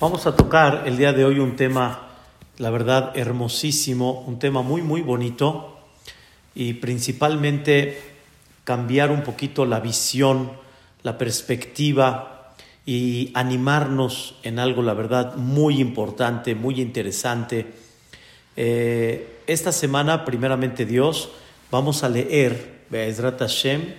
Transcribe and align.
Vamos 0.00 0.26
a 0.26 0.34
tocar 0.34 0.82
el 0.86 0.96
día 0.96 1.12
de 1.12 1.24
hoy 1.24 1.38
un 1.38 1.54
tema, 1.54 2.08
la 2.58 2.70
verdad, 2.70 3.16
hermosísimo, 3.16 4.24
un 4.26 4.40
tema 4.40 4.60
muy, 4.60 4.82
muy 4.82 5.02
bonito 5.02 5.78
y 6.52 6.74
principalmente 6.74 8.02
cambiar 8.64 9.12
un 9.12 9.22
poquito 9.22 9.64
la 9.64 9.78
visión, 9.78 10.50
la 11.04 11.16
perspectiva 11.16 12.54
y 12.84 13.30
animarnos 13.34 14.34
en 14.42 14.58
algo, 14.58 14.82
la 14.82 14.94
verdad, 14.94 15.36
muy 15.36 15.80
importante, 15.80 16.56
muy 16.56 16.80
interesante. 16.80 17.64
Eh, 18.56 19.42
esta 19.46 19.70
semana, 19.70 20.24
primeramente 20.24 20.86
Dios, 20.86 21.30
vamos 21.70 22.02
a 22.02 22.08
leer, 22.08 22.82
Be'ezrat 22.90 23.38
Hashem, 23.38 23.94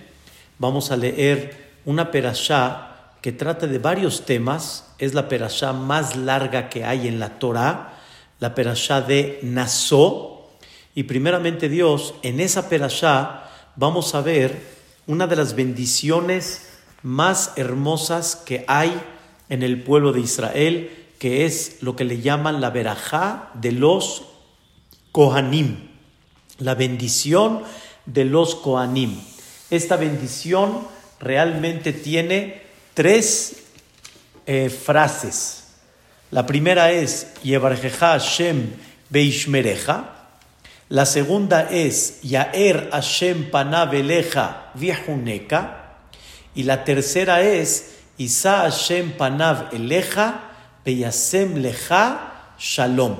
vamos 0.58 0.90
a 0.90 0.96
leer 0.98 1.72
una 1.86 2.10
perashá 2.10 2.95
que 3.20 3.32
trata 3.32 3.66
de 3.66 3.78
varios 3.78 4.24
temas, 4.24 4.86
es 4.98 5.14
la 5.14 5.28
perashá 5.28 5.72
más 5.72 6.16
larga 6.16 6.68
que 6.68 6.84
hay 6.84 7.08
en 7.08 7.18
la 7.18 7.38
Torah, 7.38 7.98
la 8.38 8.54
perashá 8.54 9.00
de 9.00 9.40
Nasó, 9.42 10.50
y 10.94 11.02
primeramente 11.02 11.68
Dios, 11.68 12.14
en 12.22 12.40
esa 12.40 12.68
perashá 12.68 13.50
vamos 13.76 14.14
a 14.14 14.22
ver 14.22 14.58
una 15.06 15.26
de 15.26 15.36
las 15.36 15.54
bendiciones 15.54 16.68
más 17.02 17.52
hermosas 17.56 18.34
que 18.34 18.64
hay 18.66 18.98
en 19.48 19.62
el 19.62 19.82
pueblo 19.82 20.12
de 20.12 20.20
Israel, 20.20 20.90
que 21.18 21.44
es 21.44 21.82
lo 21.82 21.96
que 21.96 22.04
le 22.04 22.20
llaman 22.20 22.60
la 22.60 22.70
verajá 22.70 23.50
de 23.54 23.72
los 23.72 24.24
Kohanim, 25.12 25.88
la 26.58 26.74
bendición 26.74 27.62
de 28.06 28.24
los 28.24 28.54
Kohanim. 28.54 29.20
Esta 29.70 29.96
bendición 29.96 30.80
realmente 31.20 31.92
tiene 31.92 32.65
tres 32.96 33.56
eh, 34.46 34.70
frases. 34.70 35.64
La 36.30 36.46
primera 36.46 36.92
es 36.92 37.26
Yevarjeja 37.42 38.18
Hashem 38.18 38.72
Beishmereja. 39.10 40.14
La 40.88 41.04
segunda 41.04 41.68
es 41.70 42.22
Yaer 42.22 42.88
Hashem 42.90 43.50
Panaveleja 43.50 44.70
Viejuneka. 44.72 45.98
Y 46.54 46.62
la 46.62 46.84
tercera 46.84 47.42
es 47.42 47.96
Isa 48.16 48.60
Hashem 48.60 49.12
Panav 49.12 49.74
Eleja 49.74 50.52
Beyasem 50.82 51.56
Leja 51.56 52.54
Shalom. 52.58 53.16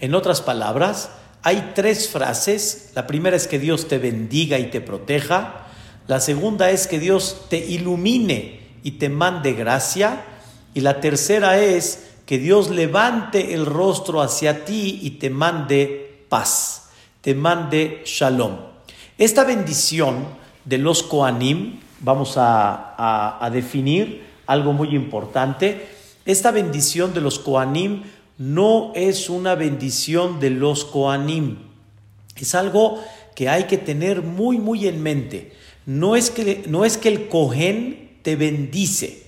En 0.00 0.14
otras 0.14 0.40
palabras, 0.40 1.10
hay 1.42 1.72
tres 1.74 2.08
frases. 2.08 2.92
La 2.94 3.06
primera 3.06 3.36
es 3.36 3.48
que 3.48 3.58
Dios 3.58 3.86
te 3.86 3.98
bendiga 3.98 4.58
y 4.58 4.70
te 4.70 4.80
proteja. 4.80 5.66
La 6.06 6.20
segunda 6.20 6.70
es 6.70 6.86
que 6.86 6.98
Dios 6.98 7.48
te 7.50 7.58
ilumine 7.58 8.63
y 8.84 8.92
te 8.92 9.08
mande 9.08 9.54
gracia. 9.54 10.22
Y 10.74 10.80
la 10.82 11.00
tercera 11.00 11.58
es 11.58 12.12
que 12.26 12.38
Dios 12.38 12.70
levante 12.70 13.54
el 13.54 13.66
rostro 13.66 14.22
hacia 14.22 14.64
ti 14.64 15.00
y 15.02 15.12
te 15.12 15.30
mande 15.30 16.24
paz, 16.28 16.90
te 17.20 17.34
mande 17.34 18.02
shalom. 18.04 18.56
Esta 19.18 19.42
bendición 19.42 20.24
de 20.64 20.78
los 20.78 21.02
Koanim, 21.02 21.80
vamos 22.00 22.36
a, 22.36 23.42
a 23.44 23.50
definir 23.50 24.24
algo 24.46 24.72
muy 24.72 24.94
importante. 24.94 25.88
Esta 26.24 26.50
bendición 26.50 27.14
de 27.14 27.20
los 27.20 27.38
Koanim 27.38 28.02
no 28.38 28.92
es 28.94 29.30
una 29.30 29.54
bendición 29.54 30.40
de 30.40 30.50
los 30.50 30.84
Koanim. 30.84 31.58
Es 32.36 32.54
algo 32.54 33.02
que 33.34 33.48
hay 33.48 33.64
que 33.64 33.78
tener 33.78 34.22
muy, 34.22 34.58
muy 34.58 34.86
en 34.86 35.02
mente. 35.02 35.52
No 35.86 36.16
es 36.16 36.30
que, 36.30 36.64
no 36.66 36.84
es 36.84 36.96
que 36.96 37.08
el 37.08 37.28
Kohen 37.28 38.03
te 38.24 38.34
bendice, 38.34 39.22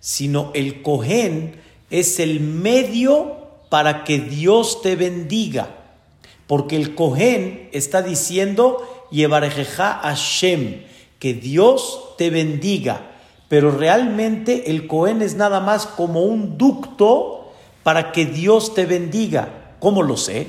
sino 0.00 0.50
el 0.52 0.82
Cohen 0.82 1.54
es 1.90 2.20
el 2.20 2.40
medio 2.40 3.36
para 3.70 4.04
que 4.04 4.18
Dios 4.18 4.82
te 4.82 4.96
bendiga. 4.96 5.70
Porque 6.46 6.76
el 6.76 6.94
Cohen 6.94 7.70
está 7.72 8.02
diciendo, 8.02 9.06
Yevarejeja 9.10 10.00
Hashem, 10.02 10.82
que 11.18 11.32
Dios 11.32 12.14
te 12.18 12.30
bendiga. 12.30 13.12
Pero 13.48 13.70
realmente 13.70 14.70
el 14.70 14.86
Cohen 14.86 15.22
es 15.22 15.36
nada 15.36 15.60
más 15.60 15.86
como 15.86 16.22
un 16.22 16.58
ducto 16.58 17.52
para 17.82 18.10
que 18.12 18.26
Dios 18.26 18.74
te 18.74 18.86
bendiga. 18.86 19.76
¿Cómo 19.78 20.02
lo 20.02 20.16
sé? 20.16 20.48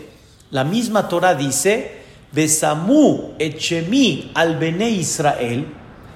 La 0.49 0.63
misma 0.63 1.07
Torah 1.09 1.35
dice, 1.35 1.91
Besamu 2.31 3.33
Echemi 3.37 4.31
al 4.33 4.57
Bene 4.57 4.89
Israel, 4.89 5.67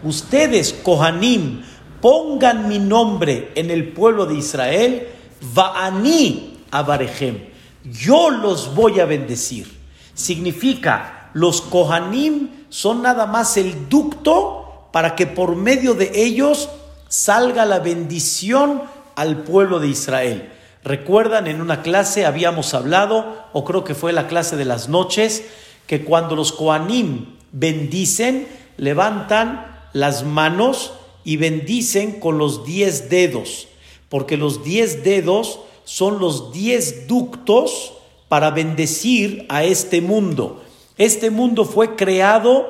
ustedes, 0.04 0.74
Kohanim, 0.74 1.64
pongan 2.02 2.68
mi 2.68 2.80
nombre 2.80 3.52
en 3.56 3.72
el 3.72 3.90
pueblo 3.90 4.26
de 4.26 4.36
Israel, 4.36 5.08
Va'ani 5.54 6.58
Abarejem, 6.72 7.38
yo 7.84 8.30
los 8.30 8.76
voy 8.76 9.00
a 9.00 9.06
bendecir. 9.06 9.78
Significa, 10.14 11.30
los 11.34 11.62
Kohanim 11.62 12.50
son 12.70 13.02
nada 13.02 13.28
más 13.28 13.58
el 13.58 13.88
ducto 13.88 14.90
para 14.92 15.16
que 15.16 15.28
por 15.28 15.56
medio 15.56 15.94
de 15.94 16.12
ellos 16.16 16.70
salga 17.08 17.66
la 17.66 17.80
bendición 17.80 18.82
al 19.16 19.44
pueblo 19.44 19.80
de 19.80 19.88
Israel. 19.88 20.52
Recuerdan, 20.84 21.48
en 21.48 21.62
una 21.62 21.82
clase 21.82 22.26
habíamos 22.26 22.74
hablado, 22.74 23.46
o 23.54 23.64
creo 23.64 23.84
que 23.84 23.96
fue 23.96 24.14
la 24.14 24.28
clase 24.28 24.56
de 24.56 24.66
las 24.66 24.90
noches, 24.90 25.44
que 25.86 26.04
cuando 26.04 26.36
los 26.36 26.52
Kohanim 26.52 27.36
bendicen, 27.52 28.48
levantan 28.78 29.88
las 29.94 30.24
manos 30.24 30.94
y 31.28 31.36
bendicen 31.36 32.22
con 32.22 32.38
los 32.38 32.64
diez 32.64 33.10
dedos, 33.10 33.68
porque 34.08 34.38
los 34.38 34.64
diez 34.64 35.04
dedos 35.04 35.60
son 35.84 36.20
los 36.20 36.54
diez 36.54 37.06
ductos 37.06 37.92
para 38.30 38.50
bendecir 38.52 39.46
a 39.50 39.66
este 39.66 40.00
mundo. 40.00 40.64
Este 40.98 41.30
mundo 41.30 41.66
fue 41.66 41.98
creado 41.98 42.66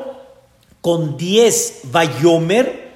con 0.82 1.18
diez 1.18 1.82
bayomer 1.92 2.96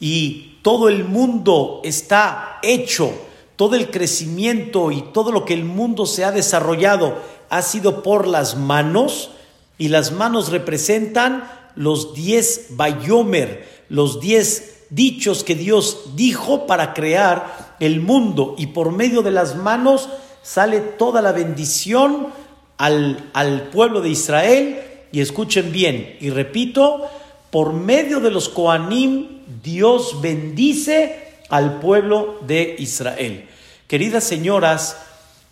y 0.00 0.58
todo 0.62 0.88
el 0.88 1.04
mundo 1.04 1.82
está 1.84 2.58
hecho, 2.64 3.12
todo 3.54 3.76
el 3.76 3.92
crecimiento 3.92 4.90
y 4.90 5.02
todo 5.12 5.30
lo 5.30 5.44
que 5.44 5.54
el 5.54 5.64
mundo 5.64 6.06
se 6.06 6.24
ha 6.24 6.32
desarrollado 6.32 7.16
ha 7.48 7.62
sido 7.62 8.02
por 8.02 8.26
las 8.26 8.56
manos 8.56 9.30
y 9.78 9.86
las 9.86 10.10
manos 10.10 10.50
representan 10.50 11.48
los 11.76 12.12
diez 12.12 12.70
bayomer, 12.70 13.84
los 13.88 14.18
diez 14.18 14.72
dichos 14.90 15.44
que 15.44 15.54
Dios 15.54 16.10
dijo 16.14 16.66
para 16.66 16.94
crear 16.94 17.76
el 17.80 18.00
mundo 18.00 18.54
y 18.58 18.68
por 18.68 18.92
medio 18.92 19.22
de 19.22 19.30
las 19.30 19.56
manos 19.56 20.08
sale 20.42 20.80
toda 20.80 21.22
la 21.22 21.32
bendición 21.32 22.28
al, 22.78 23.30
al 23.32 23.62
pueblo 23.70 24.00
de 24.00 24.10
Israel 24.10 24.82
y 25.12 25.20
escuchen 25.20 25.72
bien 25.72 26.16
y 26.20 26.30
repito, 26.30 27.08
por 27.50 27.72
medio 27.72 28.20
de 28.20 28.30
los 28.30 28.48
Koanim 28.48 29.42
Dios 29.62 30.20
bendice 30.20 31.40
al 31.48 31.78
pueblo 31.78 32.38
de 32.46 32.76
Israel. 32.78 33.48
Queridas 33.86 34.24
señoras, 34.24 34.96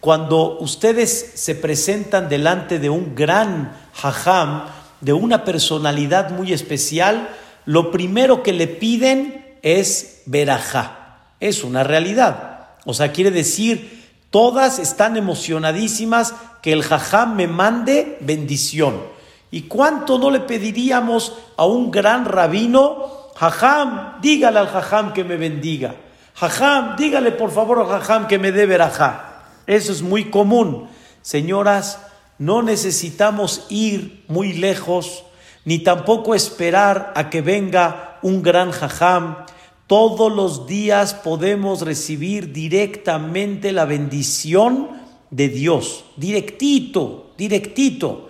cuando 0.01 0.59
ustedes 0.59 1.33
se 1.35 1.55
presentan 1.55 2.29
delante 2.29 2.79
de 2.79 2.91
un 2.91 3.15
gran 3.15 3.75
hajam, 4.03 4.65
de 5.01 5.13
una 5.13 5.45
personalidad 5.45 6.31
muy 6.31 6.53
especial, 6.53 7.29
lo 7.67 7.91
primero 7.91 8.43
que 8.43 8.53
le 8.53 8.67
piden 8.67 9.57
es 9.63 10.23
verajá. 10.27 11.19
Es 11.41 11.65
una 11.65 11.83
realidad. 11.85 12.69
O 12.85 12.95
sea, 12.95 13.13
quiere 13.13 13.31
decir, 13.31 14.05
todas 14.31 14.79
están 14.79 15.17
emocionadísimas 15.17 16.35
que 16.63 16.73
el 16.73 16.83
jajam 16.83 17.37
me 17.37 17.47
mande 17.47 18.19
bendición. 18.21 19.03
¿Y 19.51 19.63
cuánto 19.63 20.19
no 20.19 20.31
le 20.31 20.41
pediríamos 20.41 21.35
a 21.57 21.65
un 21.65 21.91
gran 21.91 22.25
rabino, 22.25 23.31
jajam, 23.37 24.21
dígale 24.21 24.59
al 24.59 24.69
jajam 24.69 25.13
que 25.13 25.25
me 25.25 25.37
bendiga? 25.37 25.95
Jajam, 26.35 26.97
dígale 26.97 27.31
por 27.33 27.53
favor 27.53 27.79
al 27.79 27.87
jajam 27.87 28.27
que 28.27 28.39
me 28.39 28.51
dé 28.51 28.67
verajá. 28.67 29.45
Eso 29.67 29.93
es 29.93 30.03
muy 30.03 30.31
común. 30.31 30.89
Señoras, 31.23 32.01
no 32.39 32.63
necesitamos 32.63 33.67
ir 33.71 34.25
muy 34.29 34.53
lejos, 34.53 35.24
ni 35.65 35.79
tampoco 35.79 36.35
esperar 36.35 37.13
a 37.17 37.31
que 37.31 37.41
venga 37.41 38.19
un 38.23 38.43
gran 38.43 38.71
jajam. 38.71 39.47
Todos 39.87 40.33
los 40.33 40.67
días 40.67 41.15
podemos 41.15 41.83
recibir 41.83 42.53
directamente 42.53 43.73
la 43.73 43.85
bendición 43.85 44.91
de 45.31 45.49
Dios, 45.49 46.05
directito, 46.17 47.33
directito. 47.37 48.29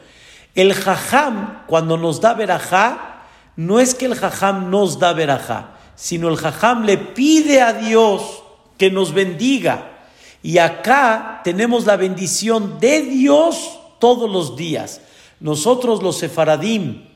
El 0.55 0.73
jajam, 0.75 1.65
cuando 1.67 1.97
nos 1.97 2.21
da 2.21 2.35
verajá, 2.35 3.25
no 3.57 3.81
es 3.81 3.95
que 3.95 4.07
el 4.07 4.15
jajam 4.15 4.71
nos 4.71 4.99
da 4.99 5.13
verajá, 5.13 5.77
sino 5.95 6.29
el 6.29 6.37
jajam 6.37 6.85
le 6.85 6.99
pide 6.99 7.61
a 7.61 7.73
Dios 7.73 8.43
que 8.79 8.91
nos 8.91 9.13
bendiga. 9.13 9.91
Y 10.43 10.59
acá 10.59 11.41
tenemos 11.45 11.87
la 11.87 11.97
bendición 11.97 12.79
de 12.81 13.03
Dios 13.03 13.79
todos 13.99 14.31
los 14.31 14.57
días. 14.57 15.01
Nosotros 15.41 16.03
los 16.03 16.19
sefaradim, 16.19 17.14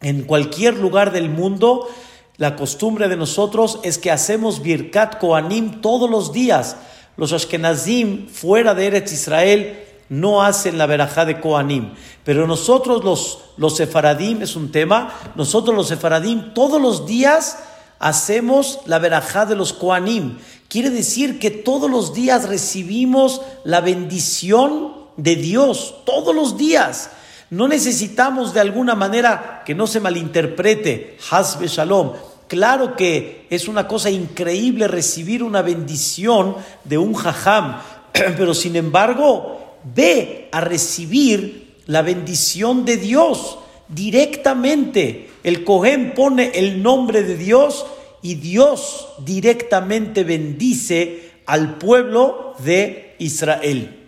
en 0.00 0.22
cualquier 0.22 0.74
lugar 0.74 1.12
del 1.12 1.28
mundo, 1.28 1.88
la 2.36 2.54
costumbre 2.54 3.08
de 3.08 3.16
nosotros 3.16 3.80
es 3.82 3.98
que 3.98 4.10
hacemos 4.10 4.62
Birkat 4.62 5.18
Koanim 5.18 5.80
todos 5.80 6.08
los 6.08 6.32
días. 6.32 6.76
los 7.16 7.32
Ashkenazim 7.32 8.28
fuera 8.28 8.74
de 8.74 8.86
Eretz 8.86 9.12
Israel 9.12 9.84
no 10.08 10.42
hacen 10.42 10.78
la 10.78 10.86
verajá 10.86 11.24
de 11.24 11.40
Koanim. 11.40 11.94
Pero 12.24 12.46
nosotros 12.46 13.02
los, 13.04 13.40
los 13.56 13.76
sefaradim, 13.76 14.42
es 14.42 14.54
un 14.54 14.70
tema, 14.70 15.12
nosotros 15.34 15.74
los 15.74 15.88
sefaradim 15.88 16.54
todos 16.54 16.80
los 16.80 17.06
días 17.06 17.58
hacemos 17.98 18.80
la 18.86 19.00
verajá 19.00 19.44
de 19.46 19.56
los 19.56 19.72
Koanim. 19.72 20.38
Quiere 20.68 20.90
decir 20.90 21.38
que 21.38 21.50
todos 21.50 21.90
los 21.90 22.14
días 22.14 22.48
recibimos 22.48 23.40
la 23.64 23.80
bendición 23.80 24.92
de 25.16 25.34
Dios, 25.34 25.96
todos 26.04 26.34
los 26.34 26.56
días. 26.56 27.10
No 27.50 27.66
necesitamos 27.66 28.52
de 28.52 28.60
alguna 28.60 28.94
manera 28.94 29.62
que 29.64 29.74
no 29.74 29.86
se 29.86 30.00
malinterprete, 30.00 31.16
Hasbe 31.30 31.66
Shalom. 31.66 32.12
Claro 32.46 32.96
que 32.96 33.46
es 33.50 33.68
una 33.68 33.86
cosa 33.86 34.10
increíble 34.10 34.88
recibir 34.88 35.42
una 35.42 35.62
bendición 35.62 36.56
de 36.84 36.98
un 36.98 37.14
jajam, 37.14 37.80
pero 38.12 38.54
sin 38.54 38.76
embargo, 38.76 39.76
ve 39.94 40.48
a 40.52 40.60
recibir 40.60 41.76
la 41.86 42.02
bendición 42.02 42.84
de 42.84 42.96
Dios 42.96 43.58
directamente. 43.88 45.30
El 45.42 45.64
Cohen 45.64 46.12
pone 46.14 46.52
el 46.54 46.82
nombre 46.82 47.22
de 47.22 47.36
Dios 47.36 47.86
y 48.22 48.34
Dios 48.34 49.08
directamente 49.24 50.24
bendice 50.24 51.30
al 51.46 51.76
pueblo 51.76 52.54
de 52.58 53.14
Israel. 53.18 54.06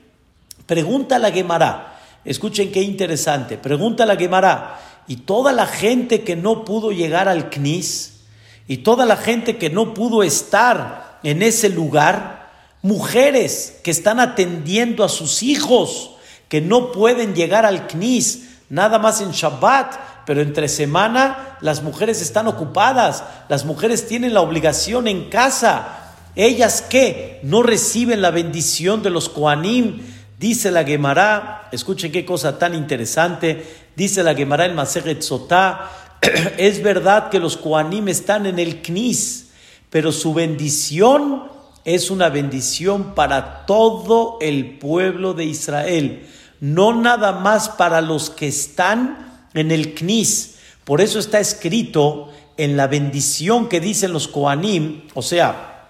Pregunta 0.67 1.19
la 1.19 1.31
Gemara, 1.31 1.90
escuchen 2.25 2.73
qué 2.73 2.83
interesante, 2.83 3.57
pregunta 3.59 4.07
la 4.07 4.17
Gemara, 4.17 4.81
y 5.07 5.17
toda 5.17 5.53
la 5.53 5.67
gente 5.67 6.23
que 6.23 6.37
no 6.37 6.65
pudo 6.65 6.93
llegar 6.93 7.29
al 7.29 7.51
Knis, 7.51 8.21
y 8.69 8.79
toda 8.79 9.05
la 9.07 9.17
gente 9.17 9.57
que 9.57 9.71
no 9.71 9.95
pudo 9.95 10.23
estar 10.23 11.19
en 11.23 11.43
ese 11.43 11.69
lugar, 11.69 12.51
mujeres 12.83 13.81
que 13.83 13.91
están 13.91 14.21
atendiendo 14.21 15.03
a 15.05 15.09
sus 15.09 15.43
hijos, 15.43 16.13
que 16.49 16.61
no 16.61 16.93
pueden 16.93 17.35
llegar 17.35 17.67
al 17.67 17.87
Knis, 17.87 18.49
nada 18.69 18.99
más 18.99 19.21
en 19.21 19.33
Shabbat, 19.33 20.25
pero 20.27 20.43
entre 20.43 20.69
semana 20.69 21.59
las 21.61 21.83
mujeres 21.83 22.23
están 22.23 22.47
ocupadas, 22.47 23.25
las 23.49 23.65
mujeres 23.65 24.07
tienen 24.07 24.35
la 24.35 24.41
obligación 24.41 25.09
en 25.09 25.29
casa. 25.29 26.13
Ellas 26.37 26.83
que 26.83 27.41
no 27.43 27.63
reciben 27.63 28.23
la 28.23 28.31
bendición 28.31 29.03
de 29.03 29.11
los 29.11 29.29
Koanim, 29.29 30.01
dice 30.41 30.71
la 30.71 30.85
Gemara, 30.85 31.69
escuchen 31.71 32.11
qué 32.11 32.25
cosa 32.25 32.59
tan 32.59 32.75
interesante, 32.75 33.63
dice 33.95 34.23
la 34.23 34.35
Gemara 34.35 34.65
en 34.65 34.75
Maseret 34.75 35.21
Sotá, 35.21 35.91
es 36.57 36.83
verdad 36.83 37.29
que 37.29 37.39
los 37.39 37.59
Koanim 37.59 38.09
están 38.09 38.47
en 38.47 38.59
el 38.59 38.81
Knis, 38.81 39.51
pero 39.91 40.13
su 40.13 40.33
bendición 40.33 41.43
es 41.85 42.11
una 42.11 42.31
bendición 42.31 43.15
para 43.15 43.67
todo 43.67 44.39
el 44.41 44.79
pueblo 44.79 45.35
de 45.35 45.45
Israel, 45.45 46.27
no 46.61 46.95
nada 46.95 47.33
más 47.33 47.69
para 47.69 48.01
los 48.01 48.31
que 48.31 48.49
están 48.49 49.45
en 49.53 49.71
el 49.71 49.95
Knis. 49.95 50.57
Por 50.85 51.03
eso 51.03 51.19
está 51.19 51.39
escrito 51.39 52.31
en 52.57 52.79
la 52.79 52.87
bendición 52.87 53.69
que 53.69 53.81
dicen 53.81 54.15
los 54.15 54.27
Koanim, 54.27 55.03
o 55.13 55.21
sea, 55.21 55.89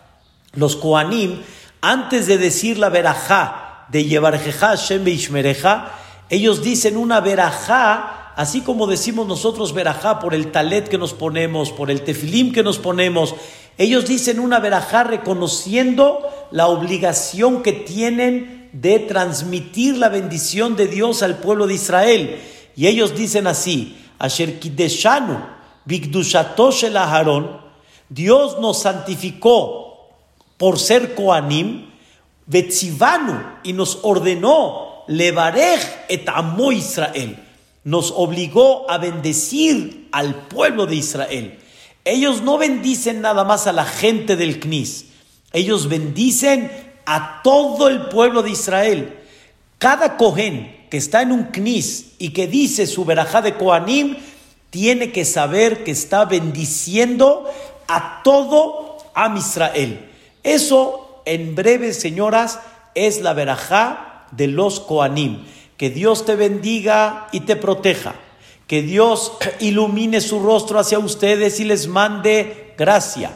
los 0.55 0.75
Koanim, 0.75 1.41
antes 1.81 2.26
de 2.26 2.37
decir 2.37 2.79
la 2.79 2.88
verajá 2.88 3.69
de 3.91 4.05
Yevarjeja 4.05 4.69
Hashem 4.69 5.07
Ishmereja, 5.07 5.93
ellos 6.29 6.63
dicen 6.63 6.97
una 6.97 7.21
verajá, 7.21 8.33
así 8.37 8.61
como 8.61 8.87
decimos 8.87 9.27
nosotros 9.27 9.75
verajá 9.75 10.21
por 10.21 10.35
el 10.35 10.53
talet 10.53 10.89
que 10.89 10.99
nos 10.99 11.13
ponemos, 11.13 11.73
por 11.73 11.91
el 11.91 12.03
tefilim 12.03 12.53
que 12.53 12.63
nos 12.63 12.79
ponemos, 12.79 13.35
ellos 13.79 14.07
dicen 14.07 14.41
una 14.41 14.61
verajá 14.61 15.05
reconociendo 15.05 16.21
la 16.51 16.69
obligación 16.69 17.63
que 17.63 17.73
tienen 17.73 18.69
de 18.73 18.99
transmitir 19.01 19.97
la 19.97 20.09
bendición 20.09 20.77
de 20.77 20.87
Dios 20.87 21.23
al 21.23 21.39
pueblo 21.39 21.67
de 21.67 21.75
Israel. 21.75 22.41
Y 22.77 22.87
ellos 22.87 23.17
dicen 23.17 23.47
así, 23.47 23.97
Asher 24.19 24.61
Kideshanu, 24.61 25.39
Bigdushatosh 25.85 26.85
Dios 28.09 28.61
nos 28.61 28.83
santificó 28.83 30.09
por 30.57 30.79
ser 30.79 31.15
Koanim, 31.15 31.90
Y 33.62 33.73
nos 33.73 33.99
ordenó, 34.02 35.05
Levarej 35.06 35.81
et 36.08 36.29
amo 36.29 36.73
Israel, 36.73 37.37
nos 37.85 38.12
obligó 38.17 38.91
a 38.91 38.99
bendecir 38.99 40.08
al 40.12 40.35
pueblo 40.49 40.87
de 40.87 40.97
Israel. 40.97 41.58
Ellos 42.05 42.43
no 42.43 42.58
bendicen 42.58 43.20
nada 43.20 43.44
más 43.44 43.67
a 43.67 43.73
la 43.73 43.85
gente 43.85 44.37
del 44.37 44.61
Knis, 44.61 45.06
ellos 45.52 45.88
bendicen 45.88 46.70
a 47.06 47.41
todo 47.43 47.88
el 47.88 48.06
pueblo 48.06 48.43
de 48.43 48.50
Israel. 48.50 49.17
Cada 49.79 50.17
Cohen 50.17 50.81
que 50.91 50.96
está 50.96 51.23
en 51.23 51.32
un 51.32 51.44
knis 51.44 52.12
y 52.19 52.31
que 52.31 52.49
dice 52.49 52.87
su 52.87 53.05
verajá 53.05 53.41
de 53.41 53.55
Koanim, 53.55 54.17
tiene 54.70 55.12
que 55.12 55.25
saber 55.25 55.85
que 55.85 55.93
está 55.93 56.25
bendiciendo 56.25 57.49
a 57.88 58.23
todo 58.23 58.99
Am 59.14 59.37
Israel. 59.37 60.08
Eso, 60.43 61.10
en 61.25 61.55
breve, 61.55 61.93
señoras, 61.93 62.61
es 62.94 63.20
la 63.20 63.32
verajá 63.32 64.26
de 64.32 64.46
los 64.46 64.81
Koanim. 64.81 65.44
Que 65.76 65.90
Dios 65.90 66.25
te 66.25 66.37
bendiga 66.37 67.28
y 67.32 67.40
te 67.40 67.56
proteja. 67.56 68.14
Que 68.67 68.82
Dios 68.82 69.32
ilumine 69.61 70.20
su 70.20 70.40
rostro 70.40 70.78
hacia 70.78 70.99
ustedes 70.99 71.61
y 71.61 71.64
les 71.64 71.87
mande 71.87 72.75
gracia. 72.76 73.32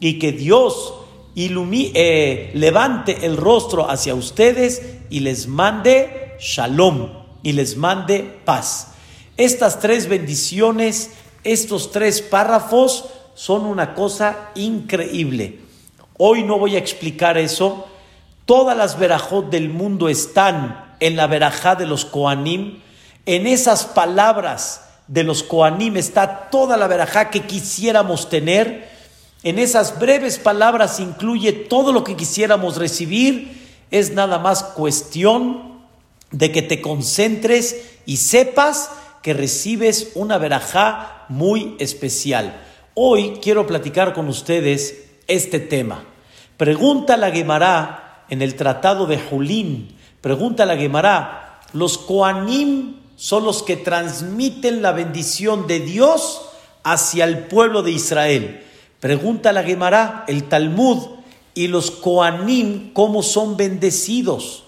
Y 0.00 0.18
que 0.18 0.32
Dios 0.32 0.94
eh, 1.36 2.50
levante 2.54 3.18
el 3.22 3.36
rostro 3.36 3.90
hacia 3.90 4.14
ustedes 4.14 4.82
y 5.10 5.20
les 5.20 5.48
mande 5.48 6.36
shalom 6.38 7.08
y 7.42 7.52
les 7.52 7.76
mande 7.76 8.38
paz. 8.44 8.88
Estas 9.36 9.80
tres 9.80 10.08
bendiciones, 10.08 11.10
estos 11.42 11.90
tres 11.90 12.22
párrafos 12.22 13.06
son 13.34 13.66
una 13.66 13.94
cosa 13.94 14.50
increíble. 14.54 15.63
Hoy 16.16 16.44
no 16.44 16.60
voy 16.60 16.76
a 16.76 16.78
explicar 16.78 17.38
eso. 17.38 17.86
Todas 18.46 18.76
las 18.76 18.98
verajot 18.98 19.50
del 19.50 19.68
mundo 19.68 20.08
están 20.08 20.94
en 21.00 21.16
la 21.16 21.26
verajá 21.26 21.74
de 21.74 21.86
los 21.86 22.04
Koanim. 22.04 22.80
En 23.26 23.48
esas 23.48 23.84
palabras 23.84 24.82
de 25.08 25.24
los 25.24 25.42
Koanim 25.42 25.96
está 25.96 26.50
toda 26.50 26.76
la 26.76 26.86
verajá 26.86 27.30
que 27.30 27.42
quisiéramos 27.42 28.28
tener. 28.28 28.88
En 29.42 29.58
esas 29.58 29.98
breves 29.98 30.38
palabras 30.38 31.00
incluye 31.00 31.52
todo 31.52 31.92
lo 31.92 32.04
que 32.04 32.14
quisiéramos 32.14 32.76
recibir. 32.76 33.76
Es 33.90 34.12
nada 34.12 34.38
más 34.38 34.62
cuestión 34.62 35.80
de 36.30 36.52
que 36.52 36.62
te 36.62 36.80
concentres 36.80 37.82
y 38.06 38.18
sepas 38.18 38.90
que 39.20 39.34
recibes 39.34 40.12
una 40.14 40.38
verajá 40.38 41.24
muy 41.28 41.74
especial. 41.80 42.60
Hoy 42.94 43.40
quiero 43.42 43.66
platicar 43.66 44.12
con 44.12 44.28
ustedes 44.28 45.03
este 45.28 45.60
tema. 45.60 46.04
Pregunta 46.56 47.16
la 47.16 47.30
Gemara 47.30 48.24
en 48.28 48.42
el 48.42 48.54
tratado 48.54 49.06
de 49.06 49.18
Julín, 49.18 49.96
pregunta 50.20 50.66
la 50.66 50.76
Gemara, 50.76 51.60
los 51.72 51.98
Koanim 51.98 52.96
son 53.16 53.44
los 53.44 53.62
que 53.62 53.76
transmiten 53.76 54.82
la 54.82 54.92
bendición 54.92 55.66
de 55.66 55.80
Dios 55.80 56.42
hacia 56.82 57.24
el 57.24 57.46
pueblo 57.46 57.82
de 57.82 57.92
Israel. 57.92 58.64
Pregunta 59.00 59.52
la 59.52 59.62
Gemara, 59.62 60.24
el 60.28 60.44
Talmud, 60.44 60.98
y 61.54 61.68
los 61.68 61.90
Koanim, 61.90 62.92
¿cómo 62.92 63.22
son 63.22 63.56
bendecidos? 63.56 64.64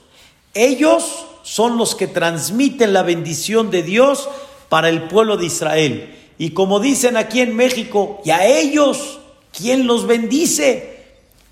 Ellos 0.54 1.26
son 1.42 1.76
los 1.76 1.94
que 1.94 2.06
transmiten 2.06 2.92
la 2.92 3.02
bendición 3.02 3.70
de 3.70 3.82
Dios 3.82 4.28
para 4.68 4.88
el 4.88 5.02
pueblo 5.04 5.36
de 5.36 5.46
Israel. 5.46 6.14
Y 6.38 6.50
como 6.50 6.80
dicen 6.80 7.16
aquí 7.16 7.40
en 7.40 7.56
México, 7.56 8.20
y 8.25 8.30
a 8.30 8.46
ellos, 8.46 9.18
¿quién 9.56 9.86
los 9.86 10.06
bendice? 10.06 10.96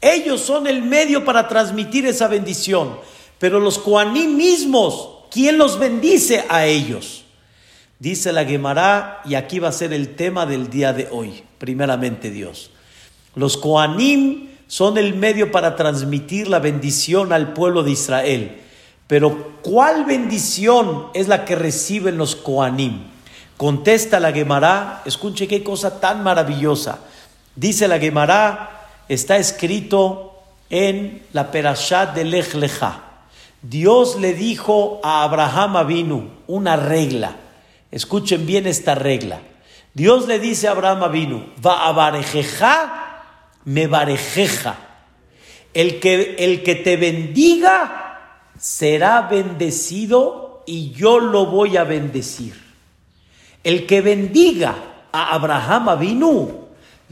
Ellos 0.01 0.41
son 0.41 0.67
el 0.67 0.83
medio 0.83 1.25
para 1.25 1.49
transmitir 1.49 2.07
esa 2.07 2.29
bendición. 2.29 2.99
Pero 3.39 3.59
los 3.59 3.79
Koaní 3.79 4.29
mismos, 4.29 5.09
¿quién 5.31 5.59
los 5.59 5.79
bendice 5.79 6.45
a 6.49 6.67
ellos? 6.67 7.25
Dice 7.99 8.33
la 8.33 8.45
Gemara, 8.45 9.23
y 9.25 9.35
aquí 9.35 9.59
va 9.59 9.69
a 9.69 9.73
ser 9.73 9.93
el 9.93 10.15
tema 10.15 10.47
del 10.47 10.69
día 10.69 10.93
de 10.93 11.09
hoy, 11.11 11.43
primeramente 11.59 12.31
Dios. 12.31 12.71
Los 13.35 13.57
Koanim 13.57 14.51
son 14.67 14.99
el 14.99 15.15
medio 15.15 15.51
para 15.51 15.75
transmitir 15.77 16.49
la 16.49 16.59
bendición 16.59 17.33
al 17.33 17.53
pueblo 17.53 17.83
de 17.83 17.93
Israel. 17.93 18.61
Pero 19.07 19.55
¿cuál 19.63 20.05
bendición 20.05 21.07
es 21.15 21.29
la 21.29 21.45
que 21.45 21.57
reciben 21.57 22.19
los 22.19 22.37
Koanim? 22.37 23.05
Contesta 23.57 24.21
la 24.21 24.33
Gemara, 24.33 25.03
escuche 25.05 25.47
qué 25.47 25.63
cosa 25.63 26.01
tan 26.01 26.23
maravillosa. 26.23 26.99
Dice 27.57 27.89
la 27.89 27.99
Gemara, 27.99 28.89
está 29.09 29.37
escrito 29.37 30.43
en 30.71 31.23
la 31.33 31.51
Perashat 31.51 32.15
de 32.15 32.25
Lech. 32.25 32.55
Dios 33.63 34.17
le 34.21 34.35
dijo 34.35 35.01
a 35.03 35.23
Abraham 35.23 35.77
Avinu 35.77 36.31
una 36.47 36.77
regla. 36.77 37.37
Escuchen 37.91 38.45
bien 38.47 38.67
esta 38.67 38.95
regla. 38.95 39.41
Dios 39.95 40.27
le 40.27 40.39
dice 40.41 40.67
a 40.69 40.73
Abraham 40.73 41.05
Avinu, 41.05 41.47
va 41.65 41.87
a 41.87 41.93
barejeja, 41.93 43.23
me 43.65 43.87
barejeja. 43.87 44.77
el 45.75 46.01
que, 46.01 46.37
el 46.39 46.63
que 46.63 46.77
te 46.77 46.97
bendiga 46.97 48.51
será 48.59 49.23
bendecido 49.23 50.63
y 50.67 50.93
yo 50.93 51.19
lo 51.19 51.47
voy 51.47 51.77
a 51.77 51.85
bendecir. 51.85 52.55
El 53.63 53.87
que 53.87 54.01
bendiga 54.01 54.75
a 55.13 55.35
Abraham 55.35 55.89
Avinu, 55.89 56.64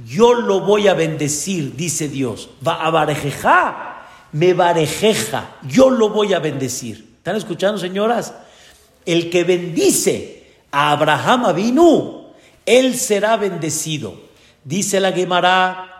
yo 0.06 0.34
lo 0.34 0.60
voy 0.60 0.88
a 0.88 0.94
bendecir, 0.94 1.76
dice 1.76 2.08
Dios. 2.08 2.50
Va 2.66 2.74
a 2.74 2.90
barejeja, 2.90 4.06
me 4.32 4.54
barejeja, 4.54 5.56
yo 5.62 5.90
lo 5.90 6.10
voy 6.10 6.34
a 6.34 6.38
bendecir. 6.38 7.14
¿Están 7.18 7.36
escuchando, 7.36 7.78
señoras? 7.78 8.34
El 9.04 9.30
que 9.30 9.44
bendice 9.44 10.54
a 10.70 10.92
Abraham 10.92 11.46
Avinu, 11.46 12.26
él 12.66 12.96
será 12.96 13.36
bendecido. 13.36 14.14
Dice 14.64 15.00
la 15.00 15.12
Gemara, 15.12 15.92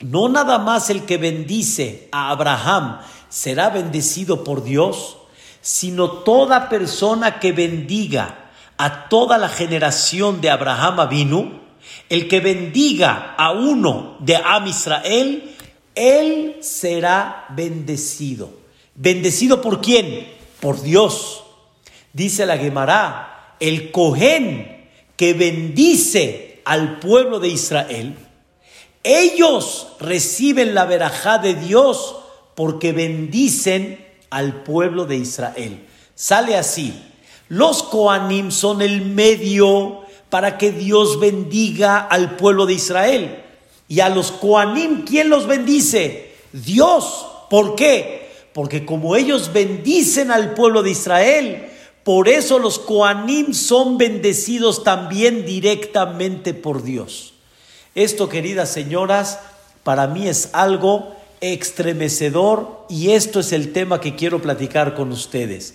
no 0.00 0.28
nada 0.28 0.58
más 0.58 0.90
el 0.90 1.04
que 1.04 1.16
bendice 1.16 2.08
a 2.12 2.30
Abraham 2.30 2.98
será 3.32 3.70
bendecido 3.70 4.44
por 4.44 4.62
Dios, 4.62 5.16
sino 5.62 6.10
toda 6.10 6.68
persona 6.68 7.40
que 7.40 7.52
bendiga 7.52 8.50
a 8.76 9.08
toda 9.08 9.38
la 9.38 9.48
generación 9.48 10.42
de 10.42 10.50
Abraham 10.50 11.00
Avinu, 11.00 11.61
el 12.08 12.28
que 12.28 12.40
bendiga 12.40 13.34
a 13.36 13.52
uno 13.52 14.16
de 14.20 14.36
Am 14.36 14.66
Israel, 14.66 15.54
él 15.94 16.56
será 16.60 17.46
bendecido. 17.50 18.50
¿Bendecido 18.94 19.60
por 19.60 19.80
quién? 19.80 20.28
Por 20.60 20.82
Dios. 20.82 21.44
Dice 22.12 22.46
la 22.46 22.58
Gemara, 22.58 23.56
el 23.60 23.90
Cohen 23.90 24.88
que 25.16 25.34
bendice 25.34 26.60
al 26.64 26.98
pueblo 26.98 27.40
de 27.40 27.48
Israel, 27.48 28.16
ellos 29.02 29.88
reciben 29.98 30.74
la 30.74 30.84
verajá 30.84 31.38
de 31.38 31.54
Dios 31.54 32.16
porque 32.54 32.92
bendicen 32.92 34.04
al 34.30 34.62
pueblo 34.62 35.04
de 35.06 35.16
Israel. 35.16 35.86
Sale 36.14 36.56
así. 36.56 36.94
Los 37.48 37.82
Koanim 37.82 38.50
son 38.50 38.80
el 38.80 39.02
medio 39.02 40.01
para 40.32 40.56
que 40.56 40.72
Dios 40.72 41.20
bendiga 41.20 41.98
al 41.98 42.36
pueblo 42.36 42.64
de 42.64 42.72
Israel. 42.72 43.44
Y 43.86 44.00
a 44.00 44.08
los 44.08 44.32
Koanim, 44.32 45.04
¿quién 45.04 45.28
los 45.28 45.46
bendice? 45.46 46.32
Dios. 46.54 47.26
¿Por 47.50 47.74
qué? 47.74 48.30
Porque 48.54 48.86
como 48.86 49.14
ellos 49.14 49.52
bendicen 49.52 50.30
al 50.30 50.54
pueblo 50.54 50.82
de 50.82 50.92
Israel, 50.92 51.68
por 52.02 52.30
eso 52.30 52.58
los 52.58 52.78
Koanim 52.78 53.52
son 53.52 53.98
bendecidos 53.98 54.84
también 54.84 55.44
directamente 55.44 56.54
por 56.54 56.82
Dios. 56.82 57.34
Esto, 57.94 58.30
queridas 58.30 58.70
señoras, 58.70 59.38
para 59.82 60.06
mí 60.06 60.28
es 60.28 60.48
algo 60.54 61.14
extremecedor 61.42 62.86
y 62.88 63.10
esto 63.10 63.40
es 63.40 63.52
el 63.52 63.74
tema 63.74 64.00
que 64.00 64.16
quiero 64.16 64.40
platicar 64.40 64.94
con 64.94 65.12
ustedes. 65.12 65.74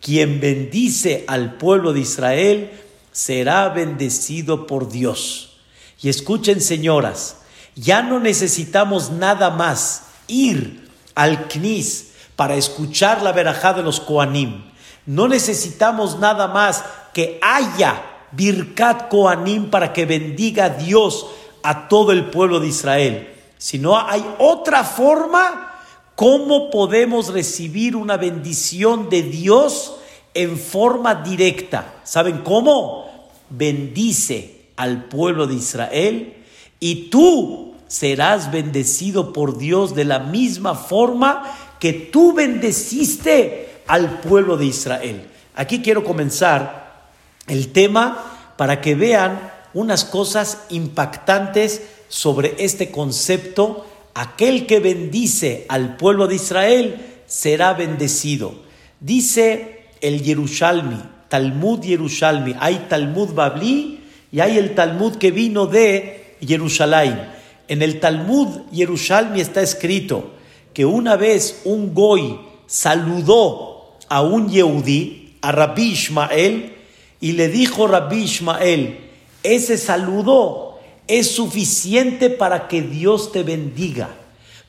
Quien 0.00 0.38
bendice 0.38 1.24
al 1.26 1.56
pueblo 1.56 1.92
de 1.92 2.00
Israel 2.00 2.70
será 3.16 3.70
bendecido 3.70 4.66
por 4.66 4.90
Dios. 4.90 5.56
Y 6.02 6.10
escuchen, 6.10 6.60
señoras, 6.60 7.38
ya 7.74 8.02
no 8.02 8.20
necesitamos 8.20 9.10
nada 9.10 9.48
más 9.48 10.02
ir 10.28 10.86
al 11.14 11.48
Knis 11.48 12.08
para 12.36 12.56
escuchar 12.56 13.22
la 13.22 13.32
verajá 13.32 13.72
de 13.72 13.82
los 13.82 14.00
Koanim. 14.00 14.70
No 15.06 15.28
necesitamos 15.28 16.18
nada 16.18 16.48
más 16.48 16.84
que 17.14 17.40
haya 17.40 18.02
Birkat 18.32 19.08
Koanim 19.08 19.70
para 19.70 19.94
que 19.94 20.04
bendiga 20.04 20.66
a 20.66 20.68
Dios 20.68 21.26
a 21.62 21.88
todo 21.88 22.12
el 22.12 22.26
pueblo 22.26 22.60
de 22.60 22.66
Israel, 22.66 23.34
sino 23.56 23.98
hay 23.98 24.22
otra 24.38 24.84
forma 24.84 25.72
cómo 26.16 26.70
podemos 26.70 27.32
recibir 27.32 27.96
una 27.96 28.18
bendición 28.18 29.08
de 29.08 29.22
Dios 29.22 29.94
en 30.36 30.58
forma 30.58 31.16
directa. 31.16 32.00
¿Saben 32.04 32.38
cómo? 32.38 33.30
Bendice 33.50 34.68
al 34.76 35.04
pueblo 35.04 35.46
de 35.46 35.54
Israel 35.54 36.34
y 36.78 37.08
tú 37.10 37.74
serás 37.88 38.50
bendecido 38.50 39.32
por 39.32 39.58
Dios 39.58 39.94
de 39.94 40.04
la 40.04 40.18
misma 40.18 40.74
forma 40.74 41.44
que 41.78 41.92
tú 41.92 42.32
bendeciste 42.32 43.82
al 43.86 44.20
pueblo 44.20 44.56
de 44.56 44.66
Israel. 44.66 45.28
Aquí 45.54 45.80
quiero 45.80 46.04
comenzar 46.04 47.06
el 47.46 47.72
tema 47.72 48.52
para 48.56 48.80
que 48.80 48.94
vean 48.94 49.52
unas 49.72 50.04
cosas 50.04 50.64
impactantes 50.70 51.82
sobre 52.08 52.56
este 52.58 52.90
concepto. 52.90 53.86
Aquel 54.14 54.66
que 54.66 54.80
bendice 54.80 55.66
al 55.68 55.96
pueblo 55.96 56.26
de 56.26 56.36
Israel 56.36 57.20
será 57.26 57.74
bendecido. 57.74 58.54
Dice 59.00 59.75
el 60.00 60.22
Yerushalmi, 60.22 61.02
Talmud 61.28 61.82
Yerushalmi, 61.82 62.54
hay 62.58 62.86
Talmud 62.88 63.34
Babli 63.34 64.00
y 64.30 64.40
hay 64.40 64.58
el 64.58 64.74
Talmud 64.74 65.16
que 65.16 65.30
vino 65.30 65.66
de 65.66 66.36
Jerusalén. 66.40 67.28
En 67.68 67.82
el 67.82 68.00
Talmud 68.00 68.48
Yerushalmi 68.72 69.40
está 69.40 69.62
escrito 69.62 70.30
que 70.72 70.84
una 70.84 71.16
vez 71.16 71.62
un 71.64 71.94
goy 71.94 72.38
saludó 72.66 73.96
a 74.08 74.22
un 74.22 74.48
Yehudí, 74.50 75.36
a 75.40 75.52
Rabbi 75.52 75.92
Ishmael, 75.92 76.72
y 77.20 77.32
le 77.32 77.48
dijo 77.48 77.86
Rabbi 77.86 78.24
Ishmael, 78.24 78.98
ese 79.42 79.78
saludo 79.78 80.78
es 81.06 81.30
suficiente 81.30 82.30
para 82.30 82.68
que 82.68 82.82
Dios 82.82 83.32
te 83.32 83.42
bendiga. 83.42 84.10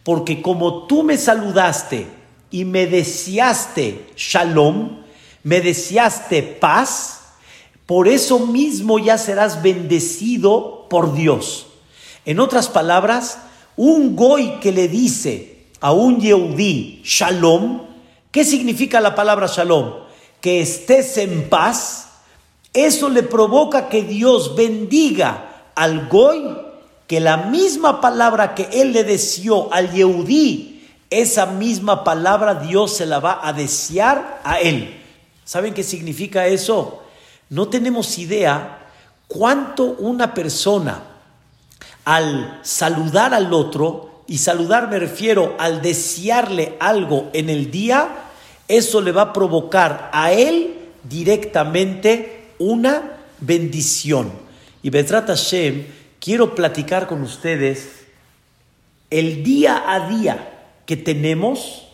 Porque 0.04 0.42
como 0.42 0.88
tú 0.88 1.04
me 1.04 1.18
saludaste 1.18 2.08
y 2.52 2.64
me 2.64 2.88
deseaste 2.88 4.06
shalom, 4.16 5.07
me 5.48 5.62
deseaste 5.62 6.44
paz, 6.44 7.22
por 7.86 8.10
eso 8.10 8.40
mismo 8.40 9.00
ya 9.00 9.18
serás 9.18 9.64
bendecido 9.64 10.88
por 10.90 11.16
Dios. 11.16 11.68
En 12.26 12.42
otras 12.42 12.68
palabras, 12.68 13.40
un 13.78 14.18
goy 14.18 14.60
que 14.60 14.74
le 14.74 14.90
dice 14.90 15.68
a 15.80 15.94
un 15.94 16.20
yehudí 16.20 17.02
shalom, 17.06 17.84
¿qué 18.30 18.44
significa 18.44 19.00
la 19.00 19.16
palabra 19.16 19.48
shalom? 19.48 19.94
Que 20.42 20.60
estés 20.60 21.18
en 21.18 21.48
paz, 21.48 22.10
eso 22.74 23.08
le 23.08 23.24
provoca 23.24 23.88
que 23.88 24.04
Dios 24.04 24.54
bendiga 24.54 25.70
al 25.76 26.10
Goy, 26.10 26.58
que 27.08 27.22
la 27.22 27.38
misma 27.38 28.02
palabra 28.02 28.54
que 28.54 28.68
él 28.74 28.92
le 28.92 29.06
deseó 29.06 29.72
al 29.72 29.94
Yehudí, 29.94 30.86
esa 31.10 31.46
misma 31.46 32.04
palabra 32.04 32.56
Dios 32.56 32.98
se 32.98 33.06
la 33.06 33.20
va 33.20 33.40
a 33.42 33.54
desear 33.54 34.42
a 34.44 34.60
él. 34.60 35.06
¿Saben 35.48 35.74
qué 35.74 35.82
significa 35.82 36.46
eso? 36.48 37.04
No 37.50 37.70
tenemos 37.70 38.18
idea 38.18 38.86
cuánto 39.30 39.86
una 39.86 40.34
persona 40.34 41.04
al 42.04 42.60
saludar 42.64 43.34
al 43.34 43.54
otro, 43.54 44.24
y 44.28 44.40
saludar 44.40 44.90
me 44.90 45.00
refiero 45.00 45.56
al 45.58 45.82
desearle 45.82 46.76
algo 46.82 47.30
en 47.32 47.50
el 47.50 47.72
día, 47.72 48.10
eso 48.68 49.00
le 49.00 49.14
va 49.14 49.22
a 49.22 49.34
provocar 49.34 50.10
a 50.12 50.34
él 50.34 50.76
directamente 51.06 52.50
una 52.60 53.14
bendición. 53.40 54.34
Y 54.84 54.90
Betrat 54.90 55.28
Hashem, 55.28 55.86
quiero 56.20 56.56
platicar 56.56 57.08
con 57.08 57.22
ustedes 57.22 58.06
el 59.10 59.46
día 59.46 59.82
a 59.88 60.10
día 60.10 60.66
que 60.86 60.98
tenemos 60.98 61.88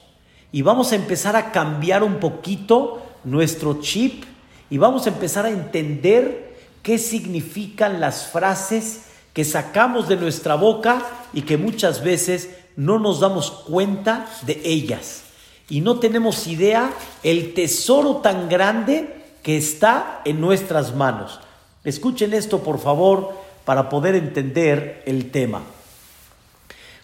y 0.52 0.64
vamos 0.64 0.92
a 0.92 0.96
empezar 0.96 1.36
a 1.36 1.52
cambiar 1.52 2.02
un 2.02 2.20
poquito 2.20 3.03
nuestro 3.24 3.80
chip 3.82 4.24
y 4.70 4.78
vamos 4.78 5.06
a 5.06 5.10
empezar 5.10 5.46
a 5.46 5.50
entender 5.50 6.58
qué 6.82 6.98
significan 6.98 8.00
las 8.00 8.28
frases 8.28 9.04
que 9.34 9.46
sacamos 9.46 10.08
de 10.08 10.18
nuestra 10.18 10.56
boca 10.56 11.06
y 11.34 11.42
que 11.44 11.58
muchas 11.58 12.04
veces 12.04 12.50
no 12.76 13.00
nos 13.00 13.20
damos 13.20 13.52
cuenta 13.52 14.28
de 14.44 14.62
ellas. 14.64 15.24
Y 15.70 15.82
no 15.82 16.00
tenemos 16.00 16.48
idea 16.48 16.92
el 17.24 17.54
tesoro 17.54 18.18
tan 18.18 18.50
grande 18.50 19.24
que 19.42 19.58
está 19.58 20.22
en 20.26 20.40
nuestras 20.40 20.96
manos. 20.96 21.40
Escuchen 21.84 22.34
esto, 22.34 22.60
por 22.60 22.80
favor, 22.80 23.34
para 23.66 23.90
poder 23.90 24.16
entender 24.16 25.04
el 25.06 25.32
tema. 25.32 25.62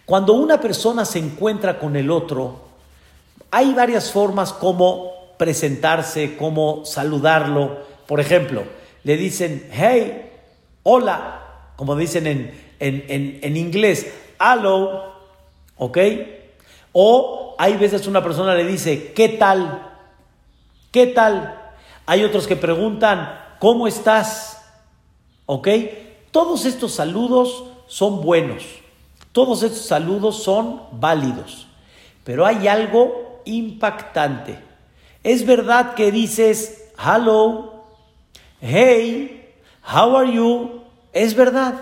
Cuando 0.06 0.34
una 0.34 0.60
persona 0.60 1.04
se 1.04 1.18
encuentra 1.18 1.78
con 1.78 1.96
el 1.96 2.10
otro, 2.10 2.60
hay 3.50 3.74
varias 3.74 4.10
formas 4.10 4.52
como 4.52 5.19
presentarse, 5.40 6.36
como 6.36 6.84
saludarlo. 6.84 7.78
Por 8.06 8.20
ejemplo, 8.20 8.62
le 9.04 9.16
dicen, 9.16 9.70
hey, 9.72 10.32
hola, 10.82 11.72
como 11.76 11.96
dicen 11.96 12.26
en, 12.26 12.74
en, 12.78 13.38
en, 13.42 13.56
inglés, 13.56 14.06
hello, 14.38 15.14
¿ok? 15.78 15.98
O 16.92 17.56
hay 17.58 17.78
veces 17.78 18.06
una 18.06 18.22
persona 18.22 18.54
le 18.54 18.66
dice, 18.66 19.14
¿qué 19.14 19.30
tal? 19.30 19.94
¿Qué 20.90 21.06
tal? 21.06 21.72
Hay 22.04 22.22
otros 22.22 22.46
que 22.46 22.56
preguntan, 22.56 23.40
¿cómo 23.58 23.88
estás? 23.88 24.62
¿Ok? 25.46 25.68
Todos 26.32 26.66
estos 26.66 26.92
saludos 26.92 27.64
son 27.86 28.20
buenos. 28.20 28.62
Todos 29.32 29.62
estos 29.62 29.86
saludos 29.86 30.42
son 30.42 30.82
válidos. 30.92 31.66
Pero 32.24 32.44
hay 32.44 32.68
algo 32.68 33.40
impactante. 33.46 34.69
Es 35.22 35.44
verdad 35.44 35.94
que 35.94 36.10
dices, 36.10 36.90
hello, 36.98 37.84
hey, 38.60 39.52
how 39.84 40.16
are 40.16 40.32
you? 40.32 40.82
Es 41.12 41.34
verdad. 41.34 41.74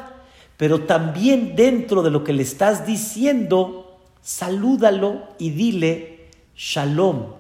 Pero 0.57 0.83
también 0.87 1.54
dentro 1.54 2.02
de 2.02 2.11
lo 2.11 2.25
que 2.25 2.33
le 2.33 2.42
estás 2.42 2.85
diciendo, 2.85 3.97
salúdalo 4.23 5.28
y 5.38 5.50
dile 5.50 6.30
shalom. 6.57 7.35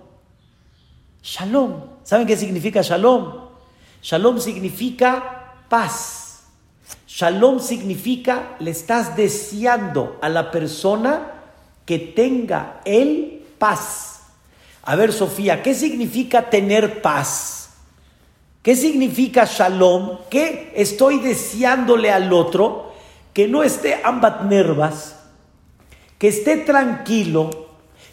Shalom. 1.22 1.82
¿Saben 2.04 2.26
qué 2.26 2.36
significa 2.36 2.82
shalom? 2.82 3.48
Shalom 4.00 4.38
significa 4.38 5.54
paz. 5.68 6.44
Shalom 7.08 7.58
significa 7.58 8.56
le 8.60 8.70
estás 8.70 9.16
deseando 9.16 10.16
a 10.22 10.28
la 10.28 10.52
persona 10.52 11.32
que 11.84 11.98
tenga 11.98 12.80
él 12.84 13.44
paz. 13.58 14.17
A 14.88 14.96
ver, 14.96 15.12
Sofía, 15.12 15.62
¿qué 15.62 15.74
significa 15.74 16.48
tener 16.48 17.02
paz? 17.02 17.74
¿Qué 18.62 18.74
significa 18.74 19.44
shalom? 19.44 20.20
¿Qué 20.30 20.72
estoy 20.74 21.18
deseándole 21.18 22.10
al 22.10 22.32
otro? 22.32 22.94
Que 23.34 23.48
no 23.48 23.62
esté 23.62 24.00
ambat 24.02 24.44
nervas, 24.44 25.20
que 26.16 26.28
esté 26.28 26.56
tranquilo, 26.56 27.50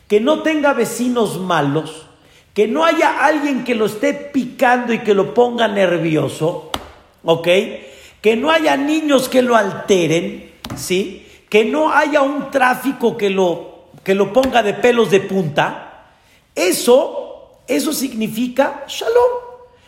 que 0.10 0.20
no 0.20 0.42
tenga 0.42 0.74
vecinos 0.74 1.40
malos, 1.40 2.08
que 2.54 2.68
no 2.68 2.84
haya 2.84 3.26
alguien 3.26 3.64
que 3.64 3.74
lo 3.74 3.86
esté 3.86 4.14
picando 4.14 4.92
y 4.92 5.00
que 5.00 5.14
lo 5.14 5.34
ponga 5.34 5.70
nervioso, 5.70 6.72
¿ok? 7.24 7.48
Que 8.20 8.36
no 8.36 8.52
haya 8.52 8.76
niños 8.76 9.30
que 9.30 9.42
lo 9.42 9.56
alteren, 9.56 10.52
¿sí? 10.76 11.26
Que 11.48 11.64
no 11.64 11.94
haya 11.94 12.22
un 12.22 12.52
tráfico 12.52 13.16
que 13.16 13.30
lo, 13.30 13.86
que 14.04 14.14
lo 14.14 14.34
ponga 14.34 14.62
de 14.62 14.74
pelos 14.74 15.10
de 15.10 15.22
punta. 15.22 15.85
Eso, 16.56 17.60
eso 17.68 17.94
significa 17.94 18.86
shalom. 18.88 19.14